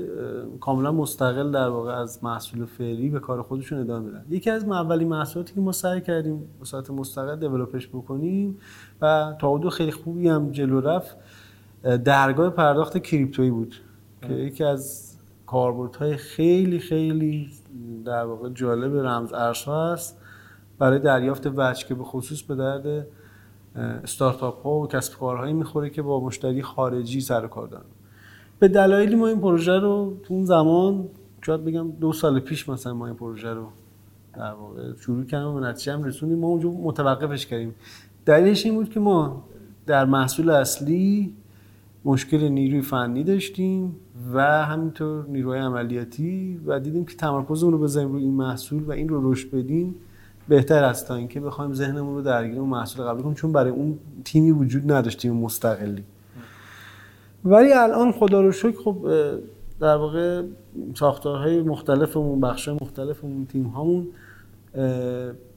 کاملا 0.59 0.91
مستقل 0.91 1.51
در 1.51 1.67
واقع 1.67 1.91
از 1.91 2.24
محصول 2.24 2.65
فعلی 2.65 3.09
به 3.09 3.20
کار 3.20 3.41
خودشون 3.41 3.80
ادامه 3.80 4.05
میدن 4.05 4.26
یکی 4.30 4.49
از 4.49 4.63
اولین 4.63 5.07
محصولاتی 5.07 5.53
که 5.53 5.61
ما 5.61 5.72
سعی 5.72 6.01
کردیم 6.01 6.39
به 6.59 6.65
صورت 6.65 6.89
مستقل 6.89 7.36
دیولپش 7.36 7.88
بکنیم 7.88 8.57
و 9.01 9.34
تا 9.39 9.70
خیلی 9.70 9.91
خوبی 9.91 10.28
هم 10.28 10.51
جلو 10.51 10.82
رفت 10.82 11.17
درگاه 12.03 12.49
پرداخت 12.49 12.97
کریپتویی 12.97 13.51
بود. 13.51 13.76
که 14.22 14.34
یکی 14.34 14.63
از 14.63 15.09
کاربردهای 15.51 16.17
خیلی 16.17 16.79
خیلی 16.79 17.49
در 18.05 18.25
واقع 18.25 18.49
جالب 18.49 18.95
رمز 18.95 19.33
ارزها 19.33 19.93
هست 19.93 20.17
برای 20.79 20.99
دریافت 20.99 21.47
وجه 21.55 21.87
که 21.87 21.95
به 21.95 22.03
خصوص 22.03 22.41
به 22.41 22.55
درد 22.55 23.07
استارتاپ 23.75 24.63
ها 24.63 24.79
و 24.79 24.87
کسب 24.87 25.19
کارهایی 25.19 25.53
می‌خوره 25.53 25.89
که 25.89 26.01
با 26.01 26.25
مشتری 26.25 26.61
خارجی 26.61 27.21
سر 27.21 27.47
کار 27.47 27.67
دارن. 27.67 27.85
به 28.59 28.67
دلایلی 28.67 29.15
ما 29.15 29.27
این 29.27 29.39
پروژه 29.39 29.79
رو 29.79 30.17
تو 30.23 30.33
اون 30.33 30.45
زمان 30.45 31.09
شاید 31.41 31.65
بگم 31.65 31.91
دو 31.91 32.13
سال 32.13 32.39
پیش 32.39 32.69
مثلا 32.69 32.93
ما 32.93 33.05
این 33.07 33.15
پروژه 33.15 33.53
رو 33.53 33.67
در 34.33 34.53
واقع 34.53 34.95
شروع 34.99 35.25
کردیم 35.25 35.47
و 35.47 35.59
نتیجه 35.59 35.93
هم 35.93 36.03
رسوندیم. 36.03 36.39
ما 36.39 36.47
اونجا 36.47 36.69
متوقفش 36.69 37.45
کردیم. 37.45 37.75
دلیلش 38.25 38.65
این 38.65 38.75
بود 38.75 38.89
که 38.89 38.99
ما 38.99 39.43
در 39.85 40.05
محصول 40.05 40.49
اصلی 40.49 41.33
مشکل 42.05 42.43
نیروی 42.43 42.81
فنی 42.81 43.23
داشتیم 43.23 43.95
و 44.33 44.65
همینطور 44.65 45.25
نیروی 45.27 45.57
عملیاتی 45.57 46.59
و 46.65 46.79
دیدیم 46.79 47.05
که 47.05 47.15
تمرکز 47.15 47.63
رو 47.63 47.77
بزنیم 47.77 48.11
روی 48.11 48.23
این 48.23 48.33
محصول 48.33 48.83
و 48.83 48.91
این 48.91 49.09
رو 49.09 49.31
رشد 49.31 49.51
بدیم 49.51 49.95
بهتر 50.47 50.83
است 50.83 51.07
تا 51.07 51.15
اینکه 51.15 51.39
بخوایم 51.39 51.73
ذهنمون 51.73 52.15
رو 52.15 52.21
درگیر 52.21 52.59
اون 52.59 52.69
محصول 52.69 53.05
قبلی 53.05 53.23
کنیم 53.23 53.35
چون 53.35 53.51
برای 53.51 53.71
اون 53.71 53.99
تیمی 54.25 54.51
وجود 54.51 54.91
نداشتیم 54.91 55.33
مستقلی. 55.33 56.03
ولی 57.45 57.73
الان 57.73 58.11
خدا 58.11 58.41
رو 58.41 58.51
شکر 58.51 58.81
خب 58.83 59.07
در 59.79 59.95
واقع 59.95 60.43
ساختارهای 60.95 61.61
مختلفمون 61.61 62.41
بخشای 62.41 62.77
مختلفمون 62.81 63.45
تیم 63.45 63.63
هامون 63.63 64.07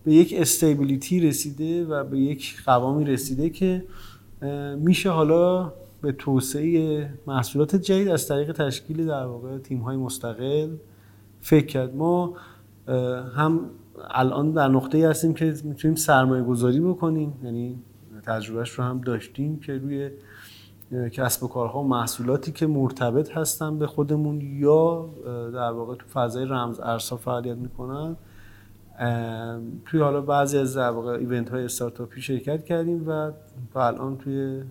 به 0.05 0.13
یک 0.15 0.35
استیبیلیتی 0.39 1.21
رسیده 1.21 1.85
و 1.85 2.05
به 2.05 2.19
یک 2.19 2.63
قوامی 2.67 3.05
رسیده 3.05 3.51
که 3.51 3.85
میشه 4.79 5.11
حالا 5.11 5.73
به 6.03 6.13
توسعه 6.13 7.09
محصولات 7.27 7.77
جدید 7.77 8.09
از 8.09 8.29
طریق 8.29 8.53
تشکیل 8.53 9.07
در 9.07 9.27
واقع 9.27 9.59
تیم 9.59 9.81
های 9.81 9.97
مستقل 9.97 10.69
فکر 11.41 11.67
کرد. 11.67 11.97
ما 11.97 12.35
هم 13.37 13.61
الان 14.11 14.53
در 14.53 14.69
نقطه 14.69 15.09
هستیم 15.09 15.35
که 15.35 15.55
می‌تونیم 15.65 15.95
سرمایه 15.95 16.43
گذاری 16.43 16.81
بکنیم 16.81 17.35
یعنی 17.45 17.79
تجربهش 18.23 18.71
رو 18.71 18.85
هم 18.85 19.01
داشتیم 19.01 19.61
که 19.61 19.79
روی 19.79 20.11
کسب 21.13 21.43
و 21.43 21.49
کارها 21.49 21.81
و 21.81 21.89
محصولاتی 21.89 22.53
که 22.53 22.67
مرتبط 22.67 23.31
هستن 23.31 23.79
به 23.79 23.87
خودمون 23.87 24.41
یا 24.41 25.11
در 25.53 25.71
واقع 25.71 25.95
تو 25.95 26.07
فضای 26.07 26.45
رمز 26.45 26.81
ارسا 26.81 27.17
فعالیت 27.17 27.57
می‌کنن. 27.57 28.17
توی 29.87 30.01
حالا 30.01 30.21
بعضی 30.21 30.59
از 30.59 30.77
در 30.77 30.91
واقع 30.91 31.11
ایونت 31.11 31.51
های 31.51 31.65
استارتاپی 31.65 32.21
شرکت 32.21 32.65
کردیم 32.65 33.09
و 33.09 33.33
الان 33.75 34.19
توی 34.19 34.63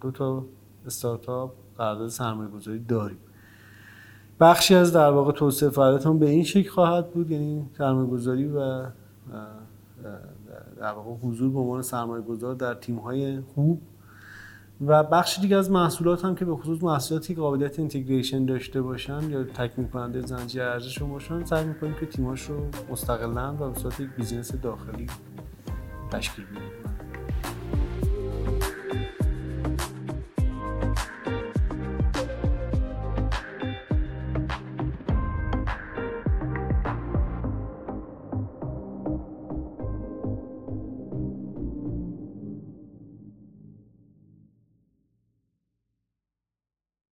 دو 0.00 0.10
تا 0.10 0.44
استارتاپ 0.88 1.52
قرارداد 1.78 2.08
سرمایه 2.08 2.50
گذاری 2.50 2.78
داریم. 2.78 3.18
بخشی 4.40 4.74
از 4.74 4.92
در 4.92 5.10
واقع 5.10 5.32
توسعه 5.32 5.68
فعالیتمون 5.68 6.18
به 6.18 6.28
این 6.28 6.44
شکل 6.44 6.70
خواهد 6.70 7.10
بود 7.10 7.30
یعنی 7.30 7.66
سرمایه 7.78 8.10
گذاری 8.10 8.46
و 8.46 8.82
در 10.78 10.92
واقع 10.92 11.10
حضور 11.28 11.50
به 11.50 11.58
عنوان 11.58 11.82
سرمایه 11.82 12.22
گذار 12.22 12.54
در 12.54 12.74
تیم 12.74 13.00
خوب. 13.54 13.80
و 14.86 15.04
بخش 15.04 15.38
دیگه 15.38 15.56
از 15.56 15.70
محصولات 15.70 16.24
هم 16.24 16.34
که 16.34 16.44
به 16.44 16.56
خصوص 16.56 16.82
محصولاتی 16.82 17.34
قابلیت 17.34 17.78
integration 17.78 18.44
داشته 18.44 18.82
باشن 18.82 19.30
یا 19.30 19.44
تکمیل 19.44 19.88
کننده 19.88 20.20
زنجیره 20.20 20.64
ارزش 20.64 21.02
باشن 21.02 21.44
سعی 21.44 21.64
می‌کنیم 21.64 21.94
که 22.00 22.06
تیماش 22.06 22.42
رو 22.42 22.56
مستقلا 22.90 23.54
و 23.54 23.70
به 23.70 23.78
صورت 23.78 24.00
یک 24.00 24.10
business 24.16 24.54
داخلی 24.54 25.06
تشکیل 26.10 26.44
بدیم. 26.44 26.77